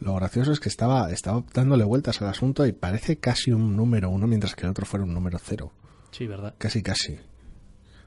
Lo 0.00 0.14
gracioso 0.14 0.52
es 0.52 0.60
que 0.60 0.68
estaba, 0.68 1.10
estaba 1.10 1.42
dándole 1.52 1.84
vueltas 1.84 2.20
al 2.20 2.28
asunto 2.28 2.66
y 2.66 2.72
parece 2.72 3.16
casi 3.16 3.52
un 3.52 3.76
número 3.76 4.10
uno 4.10 4.26
mientras 4.26 4.54
que 4.54 4.64
el 4.64 4.70
otro 4.70 4.86
fuera 4.86 5.04
un 5.04 5.14
número 5.14 5.38
cero. 5.42 5.72
Sí, 6.10 6.26
¿verdad? 6.26 6.54
Casi, 6.58 6.82
casi. 6.82 7.18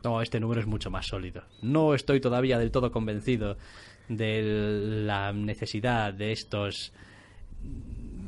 No, 0.08 0.22
este 0.22 0.40
número 0.40 0.62
es 0.62 0.68
mucho 0.68 0.90
más 0.90 1.06
sólido. 1.06 1.44
No 1.62 1.94
estoy 1.94 2.22
todavía 2.22 2.58
del 2.58 2.72
todo 2.72 2.94
convencido 2.94 3.58
de 4.08 4.42
la 5.06 5.34
necesidad 5.34 6.14
de 6.14 6.32
estos 6.32 6.94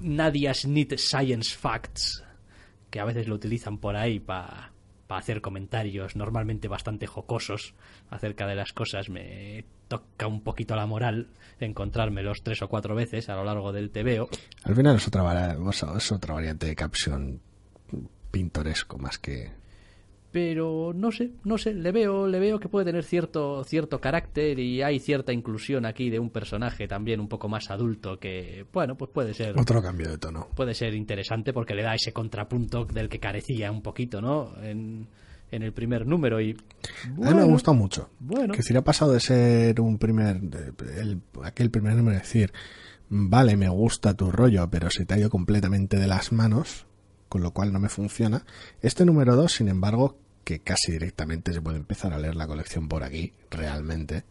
Nadia's 0.02 0.66
Need 0.66 0.98
Science 0.98 1.56
Facts 1.56 2.22
que 2.90 3.00
a 3.00 3.06
veces 3.06 3.30
lo 3.30 3.36
utilizan 3.36 3.78
por 3.78 3.96
ahí 3.96 4.20
para 4.20 4.74
hacer 5.08 5.40
comentarios 5.40 6.18
normalmente 6.18 6.68
bastante 6.68 7.08
jocosos 7.08 7.76
acerca 8.10 8.46
de 8.46 8.56
las 8.56 8.74
cosas. 8.74 9.08
Me 9.08 9.64
toca 9.88 10.28
un 10.28 10.42
poquito 10.42 10.76
la 10.76 10.86
moral 10.86 11.28
encontrármelos 11.62 12.44
tres 12.44 12.62
o 12.62 12.68
cuatro 12.68 12.94
veces 12.94 13.30
a 13.30 13.36
lo 13.36 13.46
largo 13.46 13.72
del 13.72 13.90
TVO. 13.90 14.28
Al 14.64 14.76
final 14.76 14.98
es 14.98 15.08
otra, 15.08 15.56
es 15.96 16.12
otra 16.12 16.34
variante 16.34 16.68
de 16.68 16.76
caption 16.76 17.40
pintoresco 18.32 18.98
más 18.98 19.18
que 19.18 19.58
pero 20.32 20.92
no 20.94 21.12
sé, 21.12 21.32
no 21.44 21.58
sé, 21.58 21.74
le 21.74 21.92
veo, 21.92 22.28
le 22.28 22.40
veo 22.40 22.60
que 22.60 22.70
puede 22.70 22.86
tener 22.86 23.04
cierto, 23.04 23.64
cierto 23.64 24.00
carácter 24.00 24.60
y 24.60 24.82
hay 24.82 25.00
cierta 25.00 25.34
inclusión 25.34 25.86
aquí 25.86 26.10
de 26.10 26.20
un 26.20 26.30
personaje 26.30 26.88
también 26.88 27.20
un 27.20 27.28
poco 27.28 27.50
más 27.50 27.72
adulto 27.72 28.20
que, 28.20 28.66
bueno, 28.72 28.96
pues 28.96 29.10
puede 29.12 29.34
ser 29.34 29.60
otro 29.60 29.82
cambio 29.82 30.10
de 30.10 30.18
tono. 30.18 30.48
Puede 30.56 30.76
ser 30.76 30.94
interesante 30.94 31.52
porque 31.52 31.74
le 31.74 31.84
da 31.84 31.96
ese 31.96 32.14
contrapunto 32.14 32.86
del 32.86 33.10
que 33.10 33.20
carecía 33.20 33.72
un 33.72 33.82
poquito, 33.82 34.22
¿no? 34.22 34.54
En, 34.62 35.08
en 35.52 35.64
el 35.64 35.74
primer 35.74 36.06
número 36.06 36.40
y 36.40 36.56
a 37.24 37.32
mí 37.32 37.34
me 37.34 37.44
gusta 37.44 37.72
mucho. 37.74 38.10
Bueno, 38.20 38.54
que 38.54 38.62
si 38.62 38.72
le 38.74 38.80
ha 38.80 38.84
pasado 38.84 39.14
de 39.14 39.20
ser 39.20 39.82
un 39.82 39.98
primer, 39.98 40.42
el, 40.96 41.22
aquel 41.44 41.72
primer 41.72 41.96
número 41.96 42.20
decir, 42.20 42.54
vale, 43.10 43.58
me 43.58 43.70
gusta 43.70 44.14
tu 44.14 44.32
rollo, 44.32 44.70
pero 44.70 44.92
se 44.92 45.06
te 45.06 45.16
ha 45.16 45.18
ido 45.18 45.32
completamente 45.32 45.98
de 45.98 46.06
las 46.06 46.32
manos 46.32 46.86
con 47.30 47.42
lo 47.42 47.52
cual 47.52 47.72
no 47.72 47.80
me 47.80 47.90
funciona. 47.90 48.44
Este 48.82 49.06
número 49.06 49.36
2, 49.36 49.52
sin 49.52 49.70
embargo, 49.70 50.18
que 50.44 50.60
casi 50.60 50.92
directamente 50.92 51.54
se 51.54 51.62
puede 51.62 51.78
empezar 51.78 52.12
a 52.12 52.18
leer 52.18 52.36
la 52.36 52.48
colección 52.48 52.88
por 52.88 53.04
aquí, 53.04 53.34
realmente, 53.52 54.26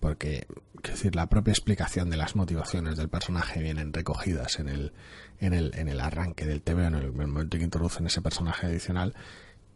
porque, 0.00 0.46
es 0.82 0.90
decir, 0.90 1.14
la 1.14 1.28
propia 1.28 1.52
explicación 1.52 2.10
de 2.10 2.16
las 2.16 2.34
motivaciones 2.34 2.96
del 2.96 3.08
personaje 3.08 3.62
vienen 3.62 3.92
recogidas 3.92 4.58
en 4.58 4.68
el, 4.68 4.92
en 5.38 5.52
el, 5.52 5.72
en 5.76 5.88
el 5.88 6.00
arranque 6.00 6.46
del 6.46 6.62
TV, 6.62 6.86
en 6.86 6.94
el, 6.94 7.12
momento 7.12 7.56
en 7.56 7.60
que 7.60 7.64
introducen 7.64 8.06
ese 8.06 8.22
personaje 8.22 8.66
adicional, 8.66 9.14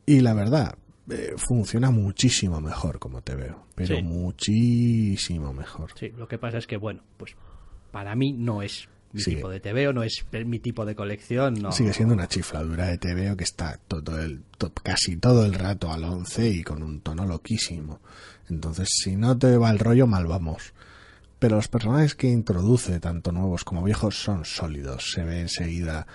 y 0.07 0.21
la 0.21 0.33
verdad, 0.33 0.79
eh, 1.11 1.35
funciona 1.37 1.91
muchísimo 1.91 2.61
mejor 2.61 2.99
como 2.99 3.23
te 3.23 3.37
veo, 3.37 3.67
pero 3.75 4.03
muchísimo 4.03 5.53
mejor. 5.53 5.91
Sí, 5.95 6.09
lo 6.17 6.27
que 6.27 6.39
pasa 6.39 6.59
es 6.59 6.67
que, 6.67 6.79
bueno, 6.79 7.03
pues 7.19 7.37
para 7.93 8.17
mí 8.17 8.33
no 8.33 8.63
es 8.63 8.89
mi 9.13 9.23
tipo 9.23 9.49
de 9.49 9.61
TVO, 9.61 9.93
no 9.93 10.03
es 10.03 10.25
mi 10.45 10.59
tipo 10.59 10.85
de 10.85 10.95
colección. 10.95 11.55
No. 11.55 11.73
Sigue 11.73 11.93
siendo 11.93 12.15
una 12.15 12.29
chifladura 12.29 12.87
de 12.87 12.99
TVO 12.99 13.37
que 13.37 13.45
está 13.45 13.79
todo 13.89 14.21
el, 14.21 14.43
casi 14.83 15.17
todo 15.17 15.45
el 15.45 15.55
rato 15.55 15.93
al 15.93 16.05
11 16.05 16.49
y 16.49 16.63
con 16.63 16.83
un 16.83 17.01
tono 17.01 17.27
loquísimo. 17.27 18.01
Entonces, 18.49 18.89
si 18.91 19.17
no 19.17 19.39
te 19.39 19.57
va 19.57 19.71
el 19.71 19.79
rollo, 19.79 20.07
mal 20.07 20.27
vamos. 20.27 20.73
Pero 21.39 21.57
los 21.57 21.69
personajes 21.69 22.15
que 22.15 22.29
introduce, 22.29 22.99
tanto 23.01 23.33
nuevos 23.33 23.65
como 23.65 23.83
viejos, 23.83 24.17
son 24.23 24.45
sólidos. 24.45 25.13
Se 25.13 25.23
ve 25.23 25.41
enseguida 25.41 26.07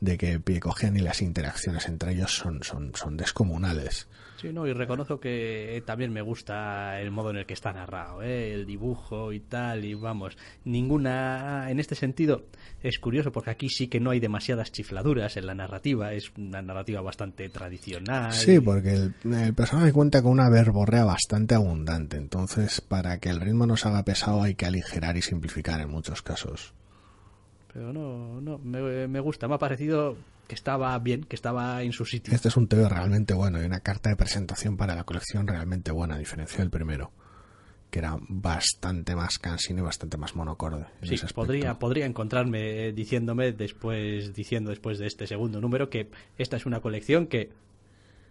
de 0.00 0.16
que 0.16 0.40
pie 0.40 0.60
cogen 0.60 0.96
y 0.96 1.00
las 1.00 1.20
interacciones 1.20 1.86
entre 1.86 2.12
ellos 2.12 2.32
son, 2.34 2.62
son, 2.62 2.92
son 2.94 3.16
descomunales. 3.16 4.08
Sí, 4.40 4.52
no, 4.52 4.66
y 4.66 4.72
reconozco 4.72 5.20
que 5.20 5.82
también 5.84 6.12
me 6.12 6.22
gusta 6.22 6.98
el 7.00 7.10
modo 7.10 7.30
en 7.30 7.36
el 7.36 7.46
que 7.46 7.52
está 7.52 7.72
narrado, 7.72 8.22
¿eh? 8.22 8.54
el 8.54 8.64
dibujo 8.64 9.32
y 9.32 9.40
tal, 9.40 9.84
y 9.84 9.92
vamos, 9.92 10.38
ninguna, 10.64 11.70
en 11.70 11.78
este 11.78 11.94
sentido, 11.94 12.46
es 12.82 12.98
curioso 12.98 13.32
porque 13.32 13.50
aquí 13.50 13.68
sí 13.68 13.88
que 13.88 14.00
no 14.00 14.10
hay 14.10 14.20
demasiadas 14.20 14.72
chifladuras 14.72 15.36
en 15.36 15.46
la 15.46 15.54
narrativa, 15.54 16.14
es 16.14 16.32
una 16.38 16.62
narrativa 16.62 17.02
bastante 17.02 17.50
tradicional. 17.50 18.32
Sí, 18.32 18.60
porque 18.60 18.94
el, 18.94 19.14
el 19.32 19.52
personaje 19.52 19.92
cuenta 19.92 20.22
con 20.22 20.32
una 20.32 20.48
verborrea 20.48 21.04
bastante 21.04 21.54
abundante, 21.54 22.16
entonces 22.16 22.80
para 22.80 23.18
que 23.18 23.28
el 23.28 23.40
ritmo 23.40 23.66
no 23.66 23.76
se 23.76 23.88
haga 23.88 24.04
pesado 24.04 24.42
hay 24.42 24.54
que 24.54 24.64
aligerar 24.64 25.18
y 25.18 25.22
simplificar 25.22 25.80
en 25.82 25.90
muchos 25.90 26.22
casos. 26.22 26.72
Pero 27.72 27.92
no, 27.92 28.40
no, 28.40 28.58
me, 28.58 29.06
me 29.06 29.20
gusta, 29.20 29.48
me 29.48 29.54
ha 29.54 29.58
parecido 29.58 30.16
que 30.50 30.54
estaba 30.54 30.98
bien, 30.98 31.22
que 31.24 31.36
estaba 31.36 31.82
en 31.82 31.92
su 31.92 32.04
sitio. 32.04 32.34
Este 32.34 32.48
es 32.48 32.56
un 32.56 32.66
TV 32.66 32.88
realmente 32.88 33.34
bueno 33.34 33.62
y 33.62 33.64
una 33.64 33.80
carta 33.80 34.10
de 34.10 34.16
presentación 34.16 34.76
para 34.76 34.96
la 34.96 35.04
colección 35.04 35.46
realmente 35.46 35.92
buena, 35.92 36.16
a 36.16 36.18
diferencia 36.18 36.58
del 36.58 36.70
primero, 36.70 37.12
que 37.90 38.00
era 38.00 38.16
bastante 38.28 39.14
más 39.14 39.38
cansino 39.38 39.80
y 39.80 39.84
bastante 39.84 40.16
más 40.16 40.34
monocorde. 40.34 40.86
Sí, 41.02 41.14
podría, 41.32 41.78
podría 41.78 42.06
encontrarme 42.06 42.92
diciéndome 42.92 43.52
después, 43.52 44.34
diciendo 44.34 44.70
después 44.70 44.98
de 44.98 45.06
este 45.06 45.28
segundo 45.28 45.60
número 45.60 45.88
que 45.88 46.10
esta 46.36 46.56
es 46.56 46.66
una 46.66 46.80
colección 46.80 47.28
que 47.28 47.50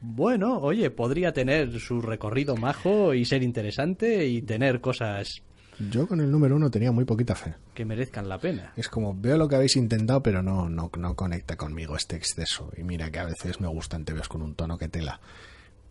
bueno, 0.01 0.59
oye, 0.59 0.91
podría 0.91 1.33
tener 1.33 1.79
su 1.79 2.01
recorrido 2.01 2.55
majo 2.55 3.13
y 3.13 3.25
ser 3.25 3.43
interesante 3.43 4.27
y 4.27 4.41
tener 4.41 4.79
cosas 4.79 5.41
yo 5.79 6.07
con 6.07 6.19
el 6.19 6.29
número 6.29 6.55
uno 6.55 6.69
tenía 6.69 6.91
muy 6.91 7.05
poquita 7.05 7.35
fe. 7.35 7.55
Que 7.73 7.85
merezcan 7.85 8.27
la 8.27 8.37
pena. 8.37 8.73
Es 8.75 8.89
como, 8.89 9.15
veo 9.15 9.37
lo 9.37 9.47
que 9.47 9.55
habéis 9.55 9.77
intentado, 9.77 10.21
pero 10.21 10.43
no, 10.43 10.67
no, 10.67 10.91
no 10.97 11.15
conecta 11.15 11.55
conmigo 11.55 11.95
este 11.95 12.15
exceso. 12.15 12.71
Y 12.77 12.83
mira 12.83 13.09
que 13.11 13.19
a 13.19 13.25
veces 13.25 13.61
me 13.61 13.67
gustan 13.67 14.03
TVs 14.03 14.27
con 14.27 14.41
un 14.41 14.55
tono 14.55 14.77
que 14.77 14.89
tela. 14.89 15.19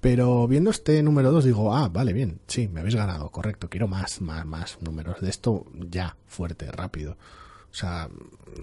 Pero 0.00 0.46
viendo 0.46 0.70
este 0.70 1.02
número 1.02 1.32
dos 1.32 1.44
digo, 1.44 1.74
ah, 1.74 1.88
vale, 1.88 2.12
bien, 2.12 2.38
sí, 2.46 2.68
me 2.68 2.80
habéis 2.80 2.94
ganado, 2.94 3.30
correcto, 3.30 3.68
quiero 3.68 3.88
más, 3.88 4.20
más, 4.20 4.46
más 4.46 4.78
números 4.80 5.20
de 5.20 5.28
esto 5.28 5.66
ya, 5.74 6.16
fuerte, 6.26 6.70
rápido. 6.70 7.16
O 7.72 7.74
sea, 7.74 8.08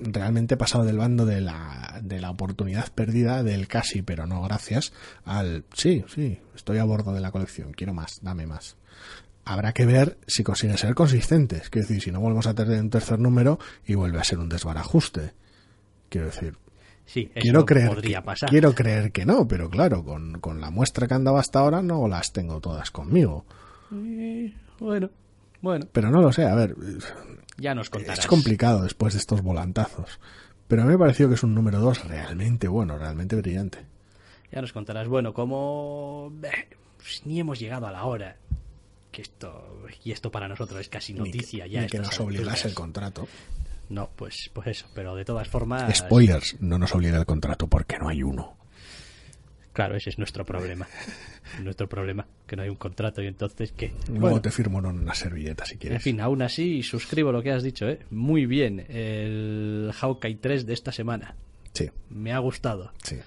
realmente 0.01 0.53
he 0.53 0.57
pasado 0.57 0.85
del 0.85 0.97
bando 0.97 1.25
de 1.25 1.41
la, 1.41 1.99
de 2.01 2.21
la 2.21 2.29
oportunidad 2.29 2.89
perdida, 2.93 3.43
del 3.43 3.67
casi, 3.67 4.01
pero 4.01 4.25
no 4.27 4.41
gracias, 4.43 4.93
al 5.25 5.65
sí, 5.73 6.05
sí, 6.07 6.39
estoy 6.55 6.77
a 6.77 6.85
bordo 6.85 7.13
de 7.13 7.19
la 7.19 7.31
colección, 7.31 7.73
quiero 7.73 7.93
más, 7.93 8.19
dame 8.21 8.47
más 8.47 8.77
habrá 9.45 9.73
que 9.73 9.85
ver 9.85 10.17
si 10.27 10.43
consiguen 10.43 10.77
ser 10.77 10.95
consistentes. 10.95 11.69
Quiero 11.69 11.87
decir, 11.87 12.01
si 12.01 12.11
no 12.11 12.19
volvemos 12.19 12.47
a 12.47 12.53
tener 12.53 12.79
un 12.81 12.89
tercer 12.89 13.19
número 13.19 13.59
y 13.85 13.93
vuelve 13.93 14.19
a 14.19 14.23
ser 14.23 14.39
un 14.39 14.49
desbarajuste. 14.49 15.33
Quiero 16.09 16.27
decir, 16.27 16.57
sí, 17.05 17.31
quiero 17.35 17.65
creer 17.65 17.89
podría 17.89 18.19
que, 18.19 18.25
pasar. 18.25 18.49
Quiero 18.49 18.73
creer 18.73 19.11
que 19.11 19.25
no, 19.25 19.47
pero 19.47 19.69
claro, 19.69 20.03
con, 20.03 20.39
con 20.39 20.59
la 20.59 20.71
muestra 20.71 21.07
que 21.07 21.13
han 21.13 21.23
dado 21.23 21.37
hasta 21.37 21.59
ahora 21.59 21.81
no 21.81 22.07
las 22.07 22.33
tengo 22.33 22.59
todas 22.59 22.91
conmigo. 22.91 23.45
bueno, 24.79 25.09
bueno. 25.61 25.87
Pero 25.91 26.09
no 26.09 26.21
lo 26.21 26.31
sé, 26.31 26.45
a 26.45 26.55
ver. 26.55 26.75
Ya 27.57 27.73
nos 27.75 27.89
contarás. 27.89 28.19
Es 28.19 28.27
complicado 28.27 28.83
después 28.83 29.13
de 29.13 29.19
estos 29.19 29.41
volantazos. 29.41 30.19
Pero 30.67 30.81
a 30.81 30.85
mí 30.85 30.91
me 30.91 30.97
pareció 30.97 31.27
que 31.29 31.35
es 31.35 31.43
un 31.43 31.53
número 31.53 31.79
2 31.79 32.07
realmente 32.07 32.67
bueno, 32.67 32.97
realmente 32.97 33.35
brillante. 33.35 33.85
Ya 34.51 34.61
nos 34.61 34.73
contarás. 34.73 35.07
Bueno, 35.07 35.33
como 35.33 36.33
pues 37.05 37.21
ni 37.25 37.39
hemos 37.39 37.59
llegado 37.59 37.85
a 37.85 37.91
la 37.91 38.03
hora 38.05 38.37
que 39.15 39.21
esto 39.21 39.85
y 40.03 40.11
esto 40.11 40.29
para 40.29 40.49
nosotros 40.49 40.81
es 40.81 40.89
casi 40.89 41.13
noticia 41.13 41.65
ya 41.67 41.81
ni 41.81 41.87
que 41.87 41.99
nos 41.99 42.19
obligase 42.19 42.67
el 42.67 42.73
contrato. 42.73 43.29
No 43.87 44.09
pues 44.13 44.49
pues 44.51 44.67
eso 44.67 44.87
pero 44.93 45.15
de 45.15 45.23
todas 45.23 45.47
formas 45.47 45.95
spoilers 45.95 46.57
no 46.59 46.77
nos 46.77 46.93
obliga 46.93 47.17
el 47.17 47.25
contrato 47.25 47.67
porque 47.67 47.97
no 47.97 48.09
hay 48.09 48.23
uno. 48.23 48.57
Claro 49.71 49.95
ese 49.95 50.09
es 50.09 50.17
nuestro 50.17 50.45
problema. 50.45 50.87
Nuestro 51.61 51.87
problema 51.87 52.25
que 52.47 52.55
no 52.55 52.63
hay 52.63 52.69
un 52.69 52.75
contrato 52.75 53.21
y 53.21 53.27
entonces 53.27 53.71
qué 53.71 53.93
luego 54.09 54.41
te 54.41 54.51
firmo 54.51 54.79
en 54.79 54.85
una 54.87 55.13
servilleta 55.13 55.65
si 55.65 55.77
quieres. 55.77 55.97
En 55.97 56.01
fin 56.01 56.19
aún 56.19 56.41
así 56.41 56.83
suscribo 56.83 57.31
lo 57.31 57.41
que 57.41 57.51
has 57.51 57.63
dicho 57.63 57.87
¿eh? 57.87 57.99
muy 58.09 58.45
bien 58.45 58.85
el 58.89 59.91
Hawkeye 59.93 60.35
3 60.35 60.65
de 60.65 60.73
esta 60.73 60.91
semana. 60.91 61.35
Sí. 61.71 61.89
Me 62.09 62.33
ha 62.33 62.39
gustado. 62.39 62.91
Sí 63.03 63.17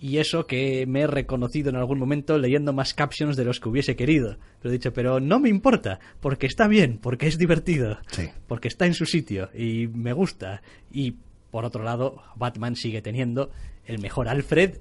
Y 0.00 0.18
eso 0.18 0.46
que 0.46 0.86
me 0.86 1.00
he 1.02 1.06
reconocido 1.08 1.70
en 1.70 1.76
algún 1.76 1.98
momento 1.98 2.38
leyendo 2.38 2.72
más 2.72 2.94
captions 2.94 3.36
de 3.36 3.44
los 3.44 3.58
que 3.58 3.68
hubiese 3.68 3.96
querido. 3.96 4.36
Pero 4.60 4.70
he 4.70 4.78
dicho, 4.78 4.92
pero 4.92 5.18
no 5.18 5.40
me 5.40 5.48
importa, 5.48 5.98
porque 6.20 6.46
está 6.46 6.68
bien, 6.68 6.98
porque 7.02 7.26
es 7.26 7.36
divertido, 7.38 7.98
Sí. 8.10 8.28
porque 8.46 8.68
está 8.68 8.86
en 8.86 8.94
su 8.94 9.06
sitio 9.06 9.50
y 9.54 9.88
me 9.88 10.12
gusta. 10.12 10.62
Y 10.90 11.16
por 11.50 11.64
otro 11.64 11.82
lado, 11.82 12.22
Batman 12.36 12.76
sigue 12.76 13.02
teniendo 13.02 13.50
el 13.86 13.98
mejor 14.00 14.28
Alfred 14.28 14.78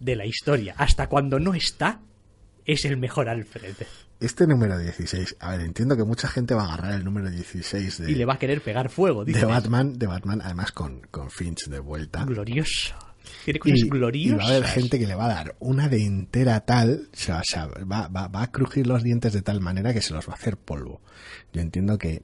de 0.00 0.16
la 0.16 0.26
historia. 0.26 0.74
Hasta 0.78 1.08
cuando 1.08 1.38
no 1.38 1.54
está, 1.54 2.00
es 2.64 2.84
el 2.84 2.96
mejor 2.96 3.28
Alfred. 3.28 3.74
Este 4.18 4.46
número 4.46 4.78
16, 4.78 5.36
a 5.40 5.52
ver, 5.52 5.60
entiendo 5.60 5.96
que 5.96 6.04
mucha 6.04 6.26
gente 6.28 6.54
va 6.54 6.62
a 6.64 6.74
agarrar 6.74 6.94
el 6.94 7.04
número 7.04 7.30
16 7.30 7.98
de, 7.98 8.10
Y 8.10 8.14
le 8.16 8.24
va 8.24 8.34
a 8.34 8.38
querer 8.38 8.60
pegar 8.62 8.90
fuego, 8.90 9.24
de 9.24 9.32
dices. 9.32 9.48
Batman, 9.48 9.98
de 9.98 10.06
Batman, 10.06 10.40
además 10.42 10.72
con, 10.72 11.00
con 11.10 11.30
Finch 11.30 11.68
de 11.68 11.78
vuelta. 11.78 12.24
Glorioso. 12.24 12.94
Tiene 13.44 13.58
cosas 13.60 13.78
Y, 13.78 13.86
y 13.86 13.88
gloriosas. 13.88 14.38
va 14.40 14.44
a 14.44 14.56
haber 14.56 14.64
gente 14.66 14.98
que 14.98 15.06
le 15.06 15.14
va 15.14 15.26
a 15.26 15.34
dar 15.34 15.56
una 15.60 15.88
de 15.88 16.04
entera 16.04 16.60
tal, 16.60 17.08
o 17.12 17.16
sea, 17.16 17.38
o 17.38 17.44
sea, 17.44 17.66
va, 17.66 18.08
va- 18.08 18.28
va 18.28 18.42
a 18.42 18.50
crujir 18.52 18.86
los 18.86 19.02
dientes 19.02 19.32
de 19.32 19.42
tal 19.42 19.60
manera 19.60 19.92
que 19.94 20.02
se 20.02 20.12
los 20.14 20.28
va 20.28 20.32
a 20.32 20.36
hacer 20.36 20.56
polvo. 20.56 21.00
Yo 21.52 21.60
entiendo 21.60 21.98
que 21.98 22.22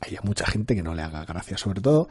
haya 0.00 0.20
mucha 0.22 0.46
gente 0.46 0.74
que 0.74 0.82
no 0.82 0.94
le 0.94 1.02
haga 1.02 1.24
gracia, 1.24 1.56
sobre 1.58 1.80
todo 1.80 2.08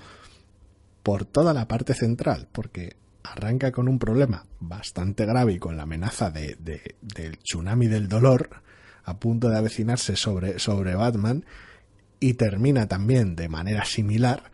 por 1.04 1.26
toda 1.26 1.54
la 1.54 1.68
parte 1.68 1.94
central, 1.94 2.48
porque 2.52 2.96
arranca 3.24 3.72
con 3.72 3.88
un 3.88 4.00
problema 4.00 4.46
bastante 4.60 5.26
grave 5.26 5.54
y 5.54 5.60
con 5.60 5.78
la 5.78 5.84
amenaza 5.84 6.30
de, 6.32 6.56
de- 6.60 6.96
del 7.02 7.38
tsunami 7.40 7.88
del 7.88 8.08
dolor 8.08 8.62
a 9.04 9.18
punto 9.20 9.50
de 9.50 9.58
avecinarse 9.58 10.16
sobre, 10.16 10.58
sobre 10.60 10.96
Batman 10.96 11.46
y 12.20 12.34
termina 12.36 12.88
también 12.88 13.36
de 13.36 13.50
manera 13.50 13.86
similar 13.86 14.52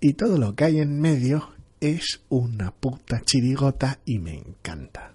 y 0.00 0.14
todo 0.14 0.36
lo 0.38 0.54
que 0.56 0.64
hay 0.64 0.78
en 0.80 1.00
medio 1.00 1.53
es 1.92 2.22
una 2.28 2.70
puta 2.72 3.20
chirigota 3.22 4.00
y 4.04 4.18
me 4.18 4.34
encanta. 4.36 5.14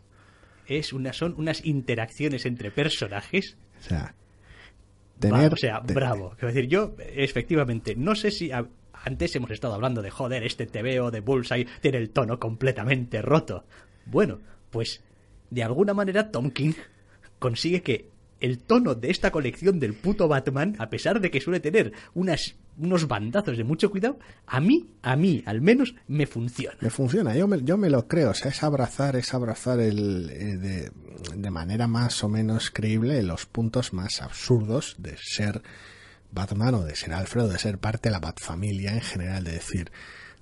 Es 0.68 0.94
una, 0.94 1.14
son 1.14 1.34
unas 1.38 1.66
interacciones 1.66 2.46
entre 2.46 2.72
personajes. 2.72 3.58
O 3.80 3.84
sea, 3.84 4.02
Va- 4.04 5.20
tener... 5.20 5.54
o 5.54 5.58
sea, 5.58 5.80
bravo. 5.80 6.32
Quiero 6.38 6.54
decir, 6.54 6.70
yo, 6.70 6.96
efectivamente, 7.00 7.96
no 7.96 8.16
sé 8.16 8.32
si. 8.32 8.52
a- 8.52 8.68
antes 8.94 9.34
hemos 9.36 9.52
estado 9.52 9.74
hablando 9.76 10.02
de 10.02 10.10
joder, 10.12 10.44
este 10.44 10.66
TVO 10.68 11.10
de 11.12 11.22
Bullseye 11.22 11.66
tiene 11.82 11.98
el 12.00 12.10
tono 12.10 12.38
completamente 12.40 13.22
roto. 13.22 13.64
Bueno, 14.06 14.40
pues 14.72 15.02
de 15.50 15.64
alguna 15.64 15.94
manera 15.94 16.32
Tom 16.32 16.52
King 16.52 16.74
consigue 17.40 17.82
que 17.82 18.10
el 18.40 18.60
tono 18.60 18.96
de 18.96 19.10
esta 19.12 19.32
colección 19.32 19.80
del 19.80 19.94
puto 19.94 20.28
Batman, 20.28 20.76
a 20.80 20.90
pesar 20.90 21.20
de 21.20 21.32
que 21.32 21.42
suele 21.42 21.60
tener 21.60 21.94
unas, 22.14 22.56
unos 22.78 23.08
bandazos 23.08 23.58
de 23.58 23.64
mucho 23.64 23.92
cuidado, 23.92 24.20
a 24.48 24.60
mí, 24.60 24.96
a 25.02 25.16
mí 25.16 25.44
al 25.46 25.62
menos, 25.62 25.96
me 26.08 26.26
funciona. 26.26 26.78
Me 26.82 26.90
funciona, 26.90 27.36
yo 27.36 27.48
me, 27.48 27.64
yo 27.64 27.78
me 27.78 27.90
lo 27.90 28.08
creo, 28.08 28.32
o 28.32 28.34
sea, 28.34 28.52
es 28.52 28.64
abrazar, 28.64 29.16
es 29.16 29.34
abrazar 29.34 29.80
el, 29.80 30.30
eh, 30.30 30.58
de, 30.58 30.92
de 31.36 31.52
manera 31.52 31.88
más 31.88 32.24
o 32.24 32.30
menos 32.30 32.72
creíble 32.72 33.22
los 33.24 33.46
puntos 33.46 33.94
más 33.94 34.22
absurdos 34.22 34.96
de 34.98 35.16
ser 35.18 35.62
Batman 36.32 36.76
o 36.76 36.84
de 36.84 36.96
ser 36.96 37.14
Alfred 37.14 37.46
o 37.46 37.48
de 37.50 37.60
ser 37.60 37.80
parte 37.80 38.10
de 38.10 38.14
la 38.14 38.20
Batfamilia 38.20 38.94
en 38.94 39.02
general, 39.02 39.44
de 39.44 39.54
decir, 39.54 39.92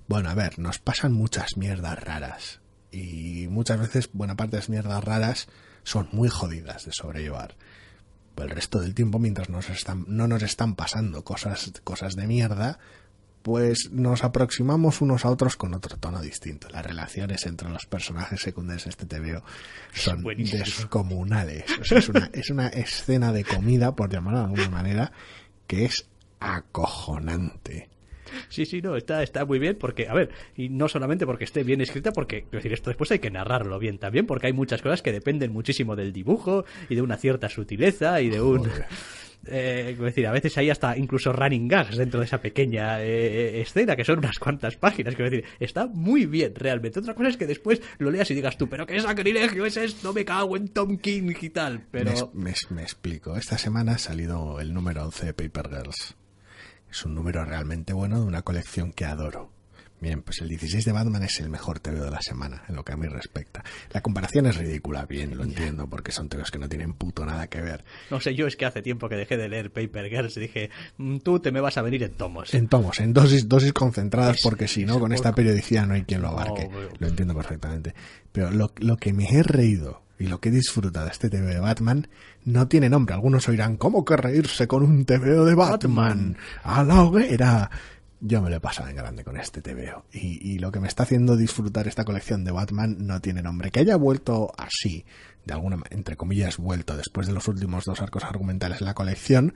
bueno, 0.06 0.28
a 0.28 0.34
ver, 0.34 0.58
nos 0.58 0.78
pasan 0.78 1.12
muchas 1.12 1.56
mierdas 1.56 2.02
raras 2.02 2.60
y 2.90 3.46
muchas 3.48 3.80
veces 3.80 4.10
buena 4.12 4.36
parte 4.36 4.52
de 4.52 4.60
las 4.60 4.68
mierdas 4.68 5.04
raras 5.04 5.48
son 5.84 6.08
muy 6.12 6.28
jodidas 6.28 6.84
de 6.84 6.92
sobrellevar. 6.92 7.56
El 8.42 8.50
resto 8.50 8.80
del 8.80 8.94
tiempo, 8.94 9.18
mientras 9.18 9.48
nos 9.48 9.68
están, 9.70 10.04
no 10.08 10.28
nos 10.28 10.42
están 10.42 10.74
pasando 10.74 11.24
cosas, 11.24 11.72
cosas 11.84 12.14
de 12.14 12.26
mierda, 12.26 12.78
pues 13.42 13.90
nos 13.92 14.24
aproximamos 14.24 15.00
unos 15.00 15.24
a 15.24 15.30
otros 15.30 15.56
con 15.56 15.74
otro 15.74 15.96
tono 15.96 16.20
distinto. 16.20 16.68
Las 16.68 16.84
relaciones 16.84 17.46
entre 17.46 17.70
los 17.70 17.86
personajes 17.86 18.40
secundarios 18.40 18.84
de 18.84 18.90
este 18.90 19.06
TVO 19.06 19.42
son 19.92 20.22
buenísimo. 20.22 20.64
descomunales. 20.64 21.64
O 21.80 21.84
sea, 21.84 21.98
es, 21.98 22.08
una, 22.08 22.30
es 22.32 22.50
una 22.50 22.68
escena 22.68 23.32
de 23.32 23.44
comida, 23.44 23.94
por 23.94 24.10
llamarlo 24.10 24.40
de 24.40 24.44
alguna 24.46 24.68
manera, 24.68 25.12
que 25.66 25.84
es 25.84 26.06
acojonante. 26.40 27.88
Sí, 28.48 28.64
sí, 28.66 28.80
no, 28.82 28.96
está, 28.96 29.22
está 29.22 29.44
muy 29.44 29.58
bien 29.58 29.76
porque, 29.78 30.08
a 30.08 30.14
ver, 30.14 30.30
y 30.56 30.68
no 30.68 30.88
solamente 30.88 31.26
porque 31.26 31.44
esté 31.44 31.62
bien 31.64 31.80
escrita, 31.80 32.12
porque, 32.12 32.44
decir, 32.50 32.72
esto 32.72 32.90
después 32.90 33.10
hay 33.10 33.18
que 33.18 33.30
narrarlo 33.30 33.78
bien 33.78 33.98
también, 33.98 34.26
porque 34.26 34.48
hay 34.48 34.52
muchas 34.52 34.82
cosas 34.82 35.02
que 35.02 35.12
dependen 35.12 35.52
muchísimo 35.52 35.96
del 35.96 36.12
dibujo 36.12 36.64
y 36.88 36.94
de 36.94 37.02
una 37.02 37.16
cierta 37.16 37.48
sutileza 37.48 38.20
y 38.20 38.30
de 38.30 38.40
un... 38.40 38.58
Joder. 38.58 38.86
Eh, 39.46 39.96
decir, 39.98 40.26
a 40.26 40.32
veces 40.32 40.58
hay 40.58 40.68
hasta 40.68 40.96
incluso 40.98 41.32
running 41.32 41.68
gags 41.68 41.96
dentro 41.96 42.18
de 42.20 42.26
esa 42.26 42.40
pequeña 42.40 43.00
eh, 43.02 43.60
escena, 43.60 43.94
que 43.94 44.04
son 44.04 44.18
unas 44.18 44.38
cuantas 44.40 44.76
páginas, 44.76 45.14
quiero 45.14 45.30
decir, 45.30 45.48
está 45.60 45.86
muy 45.86 46.26
bien 46.26 46.52
realmente. 46.56 46.98
Otra 46.98 47.14
cosa 47.14 47.28
es 47.28 47.36
que 47.36 47.46
después 47.46 47.80
lo 47.98 48.10
leas 48.10 48.28
y 48.30 48.34
digas 48.34 48.58
tú, 48.58 48.68
pero 48.68 48.84
qué 48.84 49.00
sacrilegio 49.00 49.64
es 49.64 49.76
esto, 49.76 50.12
me 50.12 50.24
cago 50.24 50.56
en 50.56 50.68
Tom 50.68 50.98
King 50.98 51.32
y 51.40 51.50
tal, 51.50 51.82
pero... 51.90 52.30
Me, 52.34 52.50
me- 52.50 52.54
me 52.70 52.82
explico. 52.82 53.36
Esta 53.36 53.56
semana 53.58 53.92
ha 53.92 53.98
salido 53.98 54.60
el 54.60 54.74
número 54.74 55.04
11 55.04 55.26
de 55.26 55.34
Paper 55.34 55.68
Girls. 55.70 56.16
Es 56.90 57.04
un 57.04 57.14
número 57.14 57.44
realmente 57.44 57.92
bueno 57.92 58.20
de 58.20 58.26
una 58.26 58.42
colección 58.42 58.92
que 58.92 59.04
adoro. 59.04 59.50
Bien, 60.00 60.22
pues 60.22 60.40
el 60.40 60.48
16 60.48 60.84
de 60.84 60.92
Batman 60.92 61.24
es 61.24 61.40
el 61.40 61.48
mejor 61.50 61.80
TVO 61.80 62.04
de 62.04 62.10
la 62.12 62.22
semana, 62.22 62.62
en 62.68 62.76
lo 62.76 62.84
que 62.84 62.92
a 62.92 62.96
mí 62.96 63.08
respecta. 63.08 63.64
La 63.90 64.00
comparación 64.00 64.46
es 64.46 64.54
ridícula, 64.56 65.04
bien, 65.06 65.36
lo 65.36 65.42
entiendo, 65.42 65.88
porque 65.90 66.12
son 66.12 66.28
TVOs 66.28 66.52
que 66.52 66.58
no 66.60 66.68
tienen 66.68 66.92
puto 66.92 67.26
nada 67.26 67.48
que 67.48 67.60
ver. 67.60 67.84
No 68.08 68.20
sé, 68.20 68.36
yo 68.36 68.46
es 68.46 68.54
que 68.54 68.64
hace 68.64 68.80
tiempo 68.80 69.08
que 69.08 69.16
dejé 69.16 69.36
de 69.36 69.48
leer 69.48 69.72
Paper 69.72 70.08
Girls 70.08 70.36
y 70.36 70.40
dije, 70.40 70.70
"Mm, 70.98 71.18
tú 71.18 71.40
te 71.40 71.50
me 71.50 71.60
vas 71.60 71.78
a 71.78 71.82
venir 71.82 72.04
en 72.04 72.12
tomos. 72.12 72.54
En 72.54 72.68
tomos, 72.68 73.00
en 73.00 73.12
dosis, 73.12 73.48
dosis 73.48 73.72
concentradas, 73.72 74.36
Es- 74.36 74.42
porque 74.44 74.68
si 74.68 74.84
no, 74.84 75.00
con 75.00 75.12
esta 75.12 75.34
periodicidad 75.34 75.84
no 75.88 75.94
hay 75.94 76.04
quien 76.04 76.22
lo 76.22 76.28
abarque. 76.28 76.68
No, 76.68 76.78
Lo 77.00 77.08
entiendo 77.08 77.34
perfectamente. 77.34 77.92
Pero 78.30 78.52
lo, 78.52 78.70
lo 78.78 78.96
que 78.98 79.12
me 79.12 79.24
he 79.28 79.42
reído 79.42 80.02
y 80.18 80.26
lo 80.26 80.40
que 80.40 80.48
he 80.48 80.52
disfrutado 80.52 81.06
de 81.06 81.12
este 81.12 81.30
TVO 81.30 81.46
de 81.46 81.60
Batman 81.60 82.08
no 82.44 82.68
tiene 82.68 82.88
nombre. 82.88 83.14
Algunos 83.14 83.48
oirán, 83.48 83.76
¿cómo 83.76 84.04
que 84.04 84.16
reírse 84.16 84.66
con 84.66 84.82
un 84.82 85.04
TVO 85.04 85.44
de 85.44 85.54
Batman? 85.54 86.36
A 86.64 86.82
la 86.82 87.02
hoguera. 87.02 87.70
Yo 88.20 88.42
me 88.42 88.50
lo 88.50 88.56
he 88.56 88.60
pasado 88.60 88.88
en 88.88 88.96
grande 88.96 89.22
con 89.22 89.36
este 89.36 89.62
TVO. 89.62 90.06
Y, 90.12 90.54
y 90.54 90.58
lo 90.58 90.72
que 90.72 90.80
me 90.80 90.88
está 90.88 91.04
haciendo 91.04 91.36
disfrutar 91.36 91.86
esta 91.86 92.04
colección 92.04 92.44
de 92.44 92.50
Batman 92.50 92.96
no 92.98 93.20
tiene 93.20 93.42
nombre. 93.42 93.70
Que 93.70 93.80
haya 93.80 93.96
vuelto 93.96 94.52
así, 94.56 95.04
de 95.44 95.54
alguna 95.54 95.78
entre 95.90 96.16
comillas, 96.16 96.56
vuelto 96.56 96.96
después 96.96 97.28
de 97.28 97.32
los 97.32 97.46
últimos 97.46 97.84
dos 97.84 98.02
arcos 98.02 98.24
argumentales 98.24 98.80
en 98.80 98.86
la 98.86 98.94
colección, 98.94 99.54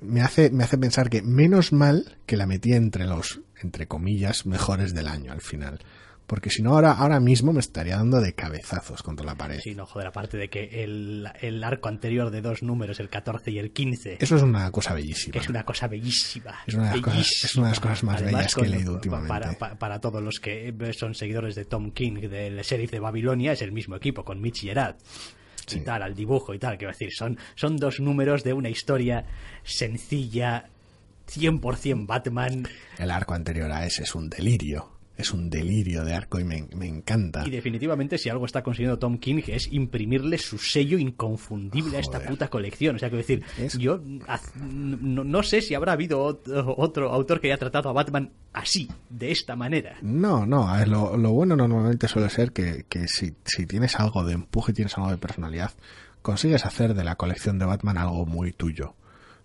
me 0.00 0.22
hace, 0.22 0.50
me 0.50 0.64
hace 0.64 0.78
pensar 0.78 1.10
que 1.10 1.22
menos 1.22 1.72
mal 1.72 2.16
que 2.26 2.36
la 2.36 2.46
metí 2.46 2.72
entre 2.72 3.06
los, 3.06 3.40
entre 3.60 3.86
comillas, 3.86 4.46
mejores 4.46 4.94
del 4.94 5.08
año 5.08 5.32
al 5.32 5.40
final. 5.40 5.80
Porque 6.26 6.48
si 6.48 6.62
no, 6.62 6.70
ahora, 6.74 6.92
ahora 6.92 7.20
mismo 7.20 7.52
me 7.52 7.60
estaría 7.60 7.96
dando 7.96 8.20
de 8.20 8.32
cabezazos 8.34 9.02
contra 9.02 9.26
la 9.26 9.34
pared. 9.34 9.60
Sí, 9.62 9.74
no, 9.74 9.84
joder, 9.84 10.06
aparte 10.08 10.38
de 10.38 10.48
que 10.48 10.82
el, 10.82 11.28
el 11.42 11.62
arco 11.62 11.88
anterior 11.90 12.30
de 12.30 12.40
dos 12.40 12.62
números, 12.62 13.00
el 13.00 13.10
14 13.10 13.50
y 13.50 13.58
el 13.58 13.72
15, 13.72 14.16
Eso 14.18 14.36
es 14.36 14.42
una 14.42 14.70
cosa 14.70 14.94
bellísima. 14.94 15.38
es 15.40 15.48
una 15.48 15.64
cosa 15.64 15.88
bellísima. 15.88 16.54
Es 16.66 16.74
una 16.74 16.84
de 16.90 16.96
las 16.96 17.00
cosas- 17.02 17.44
es 17.44 17.56
una 17.56 17.66
de 17.66 17.70
las 17.72 17.80
cosas 17.80 18.02
más 18.04 18.16
Además, 18.22 18.32
bellas 18.40 18.54
que 18.54 18.60
he 18.62 18.68
leído 18.68 18.94
últimamente. 18.94 19.28
Para, 19.28 19.52
para, 19.58 19.78
para 19.78 20.00
todos 20.00 20.22
los 20.22 20.40
que 20.40 20.74
son 20.98 21.14
seguidores 21.14 21.54
de 21.54 21.64
Tom 21.66 21.90
King, 21.90 22.14
del 22.30 22.60
sheriff 22.62 22.90
de 22.92 23.00
Babilonia, 23.00 23.52
es 23.52 23.60
el 23.62 23.72
mismo 23.72 23.96
equipo, 23.96 24.24
con 24.24 24.40
Mitch 24.40 24.62
Gerard. 24.62 24.96
Sí. 25.66 25.78
Y 25.78 25.80
tal, 25.82 26.02
al 26.02 26.14
dibujo 26.14 26.54
y 26.54 26.58
tal, 26.58 26.78
quiero 26.78 26.92
decir, 26.92 27.10
son, 27.12 27.38
son 27.56 27.76
dos 27.76 28.00
números 28.00 28.42
de 28.42 28.52
una 28.52 28.68
historia 28.68 29.24
sencilla, 29.64 30.68
100% 31.30 32.06
Batman, 32.06 32.66
El 32.98 33.10
arco 33.10 33.34
anterior 33.34 33.70
a 33.70 33.86
ese 33.86 34.02
es 34.02 34.14
un 34.14 34.28
delirio. 34.28 34.91
Es 35.16 35.32
un 35.32 35.50
delirio 35.50 36.04
de 36.04 36.14
arco 36.14 36.40
y 36.40 36.44
me, 36.44 36.66
me 36.74 36.86
encanta. 36.88 37.46
Y 37.46 37.50
definitivamente 37.50 38.16
si 38.18 38.28
algo 38.30 38.46
está 38.46 38.62
consiguiendo 38.62 38.98
Tom 38.98 39.18
King 39.18 39.42
es 39.46 39.70
imprimirle 39.72 40.38
su 40.38 40.56
sello 40.58 40.96
inconfundible 40.98 41.98
a 41.98 42.00
esta 42.00 42.18
puta 42.20 42.48
colección. 42.48 42.96
O 42.96 42.98
sea, 42.98 43.08
quiero 43.10 43.18
decir, 43.18 43.44
Es- 43.58 43.76
yo 43.78 44.00
no, 44.60 45.22
no 45.24 45.42
sé 45.42 45.60
si 45.60 45.74
habrá 45.74 45.92
habido 45.92 46.22
otro, 46.22 46.74
otro 46.76 47.10
autor 47.12 47.40
que 47.40 47.48
haya 47.48 47.58
tratado 47.58 47.90
a 47.90 47.92
Batman 47.92 48.30
así, 48.52 48.88
de 49.10 49.30
esta 49.30 49.54
manera. 49.56 49.96
No, 50.02 50.46
no, 50.46 50.68
a 50.68 50.78
ver, 50.78 50.88
lo, 50.88 51.16
lo 51.16 51.30
bueno 51.32 51.56
normalmente 51.56 52.08
suele 52.08 52.30
ser 52.30 52.52
que, 52.52 52.84
que 52.88 53.06
si, 53.08 53.34
si 53.44 53.66
tienes 53.66 53.98
algo 54.00 54.24
de 54.24 54.32
empuje, 54.34 54.72
tienes 54.72 54.96
algo 54.96 55.10
de 55.10 55.18
personalidad, 55.18 55.72
consigues 56.22 56.64
hacer 56.64 56.94
de 56.94 57.04
la 57.04 57.16
colección 57.16 57.58
de 57.58 57.66
Batman 57.66 57.98
algo 57.98 58.24
muy 58.26 58.52
tuyo. 58.52 58.94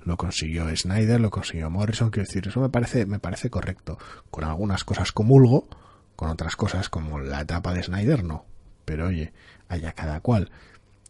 Lo 0.08 0.16
consiguió 0.16 0.74
Snyder, 0.74 1.20
lo 1.20 1.30
consiguió 1.30 1.70
Morrison, 1.70 2.12
quiero 2.12 2.28
decir, 2.28 2.48
eso 2.48 2.62
me 2.62 2.70
parece, 2.70 3.06
me 3.06 3.20
parece 3.20 3.50
correcto. 3.50 3.98
Con 4.32 4.46
algunas 4.46 4.86
cosas 4.86 5.12
comulgo, 5.12 5.68
con 6.16 6.30
otras 6.30 6.56
cosas 6.56 6.88
como 6.88 7.20
la 7.20 7.42
etapa 7.42 7.74
de 7.74 7.84
Snyder 7.84 8.24
no. 8.24 8.46
Pero 8.86 9.08
oye, 9.08 9.34
haya 9.68 9.92
cada 9.92 10.22
cual. 10.22 10.50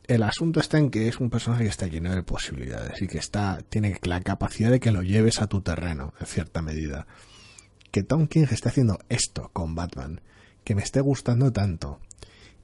El 0.07 0.23
asunto 0.23 0.59
está 0.59 0.79
en 0.79 0.89
que 0.89 1.07
es 1.07 1.19
un 1.19 1.29
personaje 1.29 1.65
que 1.65 1.69
está 1.69 1.85
lleno 1.85 2.15
de 2.15 2.23
posibilidades 2.23 2.99
y 2.99 3.07
que 3.07 3.19
está, 3.19 3.59
tiene 3.69 3.99
la 4.01 4.21
capacidad 4.21 4.71
de 4.71 4.79
que 4.79 4.91
lo 4.91 5.03
lleves 5.03 5.43
a 5.43 5.47
tu 5.47 5.61
terreno, 5.61 6.15
en 6.19 6.25
cierta 6.25 6.63
medida 6.63 7.05
que 7.91 8.01
Tom 8.01 8.27
King 8.27 8.47
esté 8.49 8.69
haciendo 8.69 8.97
esto 9.09 9.51
con 9.53 9.75
Batman, 9.75 10.21
que 10.63 10.73
me 10.73 10.81
esté 10.81 11.01
gustando 11.01 11.53
tanto 11.53 11.99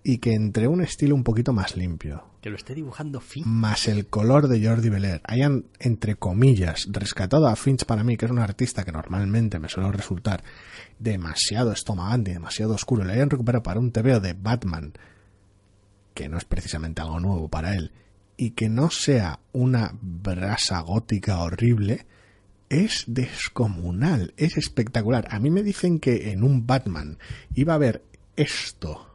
y 0.04 0.18
que 0.18 0.34
entre 0.34 0.68
un 0.68 0.82
estilo 0.82 1.16
un 1.16 1.24
poquito 1.24 1.54
más 1.54 1.78
limpio, 1.78 2.26
Que 2.42 2.50
lo 2.50 2.58
esté 2.58 2.76
dibujando 2.76 3.22
Finch. 3.22 3.46
más 3.46 3.88
el 3.88 4.08
color 4.08 4.50
de 4.50 4.66
Jordi 4.66 4.90
Belair, 4.90 5.22
hayan, 5.24 5.66
entre 5.80 6.16
comillas, 6.16 6.88
rescatado 6.92 7.48
a 7.48 7.56
Finch 7.56 7.86
para 7.86 8.04
mí, 8.04 8.18
que 8.18 8.26
es 8.26 8.32
un 8.32 8.40
artista 8.40 8.84
que 8.84 8.92
normalmente 8.92 9.60
me 9.60 9.70
suele 9.70 9.92
resultar 9.94 10.44
demasiado 11.00 11.72
estomagante, 11.72 12.34
demasiado 12.34 12.74
oscuro, 12.74 13.06
le 13.06 13.14
hayan 13.14 13.30
recuperado 13.30 13.64
para 13.64 13.80
un 13.80 13.92
TVO 13.92 14.20
de 14.20 14.34
Batman, 14.34 14.94
que 16.14 16.28
no 16.28 16.38
es 16.38 16.44
precisamente 16.44 17.02
algo 17.02 17.22
nuevo 17.22 17.48
para 17.48 17.76
él, 17.76 17.92
y 18.36 18.52
que 18.52 18.68
no 18.68 18.90
sea 18.90 19.40
una 19.54 19.96
brasa 20.02 20.82
gótica 20.82 21.40
horrible, 21.40 22.06
es 22.68 23.06
descomunal, 23.08 24.34
es 24.36 24.58
espectacular. 24.58 25.28
A 25.30 25.40
mí 25.40 25.50
me 25.50 25.64
dicen 25.64 26.00
que 26.00 26.32
en 26.32 26.44
un 26.44 26.68
Batman 26.68 27.20
iba 27.54 27.74
a 27.74 27.76
haber 27.76 28.04
esto 28.36 29.13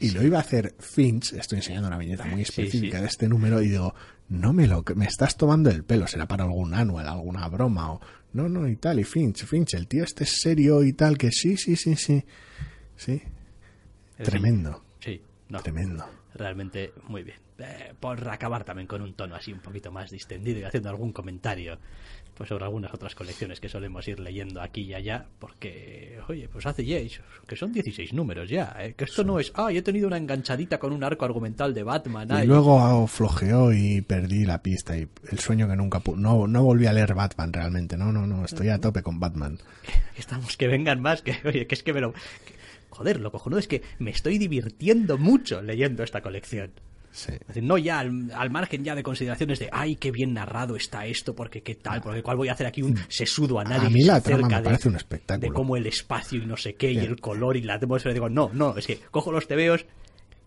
y 0.00 0.10
lo 0.10 0.22
iba 0.22 0.38
a 0.38 0.40
hacer 0.40 0.74
Finch, 0.78 1.34
estoy 1.34 1.58
enseñando 1.58 1.88
una 1.88 1.98
viñeta 1.98 2.24
muy 2.24 2.42
específica 2.42 2.96
sí. 2.96 3.02
de 3.02 3.08
este 3.08 3.28
número 3.28 3.62
y 3.62 3.68
digo, 3.68 3.94
no 4.28 4.52
me 4.52 4.66
lo, 4.66 4.82
me 4.96 5.06
estás 5.06 5.36
tomando 5.36 5.70
el 5.70 5.84
pelo, 5.84 6.06
será 6.06 6.26
para 6.26 6.44
algún 6.44 6.74
anual, 6.74 7.06
alguna 7.06 7.46
broma 7.48 7.92
o 7.92 8.00
no, 8.32 8.48
no 8.48 8.66
y 8.68 8.76
tal, 8.76 8.98
y 9.00 9.04
Finch, 9.04 9.44
Finch, 9.44 9.74
el 9.74 9.86
tío 9.86 10.04
este 10.04 10.24
es 10.24 10.40
serio 10.40 10.82
y 10.84 10.92
tal, 10.92 11.18
que 11.18 11.30
sí, 11.30 11.56
sí, 11.56 11.76
sí, 11.76 11.96
sí, 11.96 12.24
sí, 12.96 13.22
En 14.18 14.24
tremendo, 14.24 14.82
Sí, 15.00 15.20
no. 15.48 15.60
tremendo. 15.60 16.06
Realmente 16.40 16.92
muy 17.06 17.22
bien. 17.22 17.36
Eh, 17.58 17.92
por 18.00 18.26
acabar 18.30 18.64
también 18.64 18.86
con 18.86 19.02
un 19.02 19.12
tono 19.12 19.34
así 19.36 19.52
un 19.52 19.60
poquito 19.60 19.92
más 19.92 20.10
distendido 20.10 20.60
y 20.60 20.64
haciendo 20.64 20.88
algún 20.88 21.12
comentario 21.12 21.76
pues 22.34 22.48
sobre 22.48 22.64
algunas 22.64 22.94
otras 22.94 23.14
colecciones 23.14 23.60
que 23.60 23.68
solemos 23.68 24.08
ir 24.08 24.18
leyendo 24.18 24.62
aquí 24.62 24.80
y 24.84 24.94
allá, 24.94 25.26
porque, 25.38 26.18
oye, 26.26 26.48
pues 26.48 26.64
hace 26.64 26.86
ya, 26.86 26.96
que 27.46 27.54
son 27.56 27.70
16 27.70 28.14
números 28.14 28.48
ya, 28.48 28.74
¿eh? 28.78 28.94
que 28.96 29.04
esto 29.04 29.22
no 29.24 29.38
es, 29.38 29.52
ah, 29.56 29.70
yo 29.70 29.80
he 29.80 29.82
tenido 29.82 30.06
una 30.06 30.16
enganchadita 30.16 30.78
con 30.78 30.94
un 30.94 31.04
arco 31.04 31.26
argumental 31.26 31.74
de 31.74 31.82
Batman, 31.82 32.28
Y 32.30 32.32
ay, 32.32 32.46
luego 32.46 33.06
flojeó 33.08 33.74
y 33.74 34.00
perdí 34.00 34.46
la 34.46 34.62
pista 34.62 34.96
y 34.96 35.06
el 35.30 35.38
sueño 35.38 35.68
que 35.68 35.76
nunca 35.76 36.00
pu- 36.02 36.16
no 36.16 36.46
no 36.46 36.62
volví 36.64 36.86
a 36.86 36.94
leer 36.94 37.12
Batman 37.12 37.52
realmente, 37.52 37.98
no, 37.98 38.10
no, 38.10 38.26
no, 38.26 38.46
estoy 38.46 38.70
a 38.70 38.78
tope 38.80 39.02
con 39.02 39.20
Batman. 39.20 39.58
estamos 40.16 40.56
que 40.56 40.66
vengan 40.66 40.98
más, 41.02 41.20
que, 41.20 41.36
oye, 41.44 41.66
que 41.66 41.74
es 41.74 41.82
que 41.82 41.92
me 41.92 42.00
lo... 42.00 42.14
que- 42.14 42.59
joder, 42.90 43.20
lo 43.20 43.30
cojonudo 43.32 43.58
es 43.58 43.68
que 43.68 43.82
me 43.98 44.10
estoy 44.10 44.38
divirtiendo 44.38 45.18
mucho 45.18 45.62
leyendo 45.62 46.02
esta 46.02 46.20
colección. 46.20 46.72
Sí. 47.12 47.32
Es 47.32 47.46
decir, 47.48 47.64
no 47.64 47.76
ya 47.76 47.98
al, 47.98 48.30
al 48.32 48.50
margen 48.50 48.84
ya 48.84 48.94
de 48.94 49.02
consideraciones 49.02 49.58
de 49.58 49.68
ay 49.72 49.96
qué 49.96 50.12
bien 50.12 50.32
narrado 50.32 50.76
está 50.76 51.06
esto 51.06 51.34
porque 51.34 51.60
qué 51.60 51.74
tal 51.74 52.00
porque 52.00 52.22
cuál 52.22 52.36
voy 52.36 52.48
a 52.48 52.52
hacer 52.52 52.68
aquí 52.68 52.82
un 52.82 52.96
sesudo 53.08 53.58
análisis 53.58 53.88
A 53.88 53.90
mí 53.90 54.04
la 54.04 54.20
trama 54.20 54.62
de, 54.62 54.88
un 54.88 54.94
espectáculo. 54.94 55.48
de 55.48 55.52
cómo 55.52 55.76
el 55.76 55.88
espacio 55.88 56.40
y 56.40 56.46
no 56.46 56.56
sé 56.56 56.74
qué 56.76 56.92
y 56.92 56.98
el 56.98 57.20
color 57.20 57.56
y 57.56 57.62
la 57.62 57.74
atmósfera 57.74 58.14
digo 58.14 58.28
no 58.28 58.50
no 58.52 58.76
es 58.76 58.86
que 58.86 59.00
cojo 59.10 59.32
los 59.32 59.48
tebeos 59.48 59.86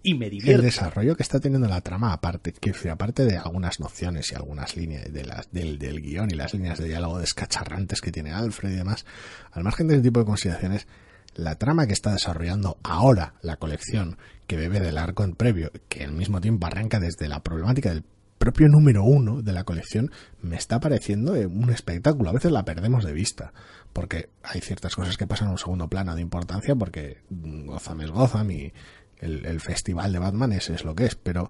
y 0.04 0.16
me 0.16 0.26
El 0.26 0.32
divierto 0.32 0.64
desarrollo 0.64 1.16
que 1.16 1.24
está 1.24 1.40
teniendo 1.40 1.68
la 1.68 1.80
trama, 1.80 2.12
aparte, 2.12 2.52
que 2.52 2.74
aparte 2.90 3.24
de 3.24 3.38
algunas 3.38 3.80
nociones 3.80 4.32
y 4.32 4.36
algunas 4.36 4.76
líneas 4.76 5.12
de 5.12 5.24
las, 5.24 5.50
del, 5.52 5.80
del 5.80 6.02
guion 6.02 6.30
y 6.30 6.36
las 6.36 6.54
líneas 6.54 6.78
de 6.78 6.90
diálogo 6.90 7.20
descacharrantes 7.20 8.02
que 8.02 8.12
tiene 8.12 8.34
Alfred 8.34 8.72
y 8.72 8.76
demás, 8.76 9.06
al 9.52 9.64
margen 9.64 9.88
de 9.88 9.96
ese 9.96 10.04
tipo 10.04 10.20
de 10.20 10.26
consideraciones, 10.26 10.88
la 11.36 11.56
trama 11.56 11.88
que 11.88 11.94
está 11.94 12.12
desarrollando 12.12 12.78
ahora 12.84 13.36
la 13.42 13.58
colección, 13.58 14.18
que 14.48 14.58
bebe 14.58 14.80
del 14.80 14.98
arco 14.98 15.24
en 15.24 15.36
previo, 15.36 15.72
que 15.90 16.04
al 16.04 16.14
mismo 16.14 16.42
tiempo 16.42 16.68
arranca 16.68 17.00
desde 17.00 17.28
la 17.28 17.42
problemática 17.42 17.90
del 17.90 18.04
propio 18.38 18.68
número 18.68 19.04
uno 19.04 19.42
de 19.42 19.54
la 19.54 19.64
colección, 19.64 20.12
me 20.42 20.58
está 20.58 20.80
pareciendo 20.80 21.36
eh, 21.36 21.46
un 21.46 21.70
espectáculo. 21.70 22.30
A 22.30 22.34
veces 22.34 22.52
la 22.52 22.66
perdemos 22.66 23.06
de 23.06 23.14
vista, 23.14 23.54
porque 23.94 24.30
hay 24.44 24.60
ciertas 24.60 24.96
cosas 24.96 25.16
que 25.16 25.28
pasan 25.28 25.48
a 25.48 25.52
un 25.52 25.58
segundo 25.58 25.88
plano 25.88 26.14
de 26.14 26.22
importancia, 26.22 26.76
porque 26.76 27.22
mm, 27.30 27.68
Gotham 27.68 28.02
es 28.02 28.12
Gotham 28.12 28.52
y 28.52 28.74
el, 29.20 29.62
festival 29.62 30.12
de 30.12 30.20
Batman 30.20 30.52
es, 30.52 30.70
es 30.70 30.84
lo 30.84 30.94
que 30.94 31.06
es, 31.06 31.16
pero 31.16 31.50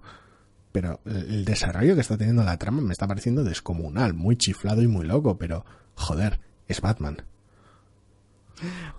pero 0.70 1.00
el 1.04 1.44
desarrollo 1.44 1.94
que 1.94 2.00
está 2.00 2.16
teniendo 2.16 2.42
la 2.42 2.58
trama 2.58 2.80
me 2.80 2.92
está 2.92 3.06
pareciendo 3.06 3.44
descomunal, 3.44 4.12
muy 4.12 4.36
chiflado 4.36 4.82
y 4.82 4.88
muy 4.88 5.06
loco, 5.06 5.38
pero 5.38 5.64
joder, 5.94 6.40
es 6.66 6.80
Batman. 6.80 7.18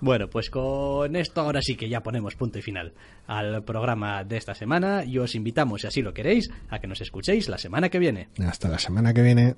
Bueno 0.02 0.30
pues 0.30 0.50
con 0.50 1.16
esto 1.16 1.42
ahora 1.42 1.62
sí 1.62 1.76
que 1.76 1.90
ya 1.90 2.02
ponemos 2.02 2.36
punto 2.36 2.60
y 2.60 2.62
final 2.62 2.94
al 3.28 3.64
programa 3.64 4.24
de 4.24 4.38
esta 4.38 4.54
semana 4.54 5.04
y 5.06 5.18
os 5.18 5.36
invitamos 5.36 5.82
si 5.82 5.88
así 5.88 6.02
lo 6.02 6.14
queréis 6.14 6.50
a 6.70 6.80
que 6.80 6.88
nos 6.88 7.02
escuchéis 7.02 7.50
la 7.50 7.58
semana 7.58 7.90
que 7.90 8.00
viene 8.00 8.30
Hasta 8.40 8.70
la 8.70 8.80
semana 8.80 9.14
que 9.14 9.22
viene. 9.22 9.56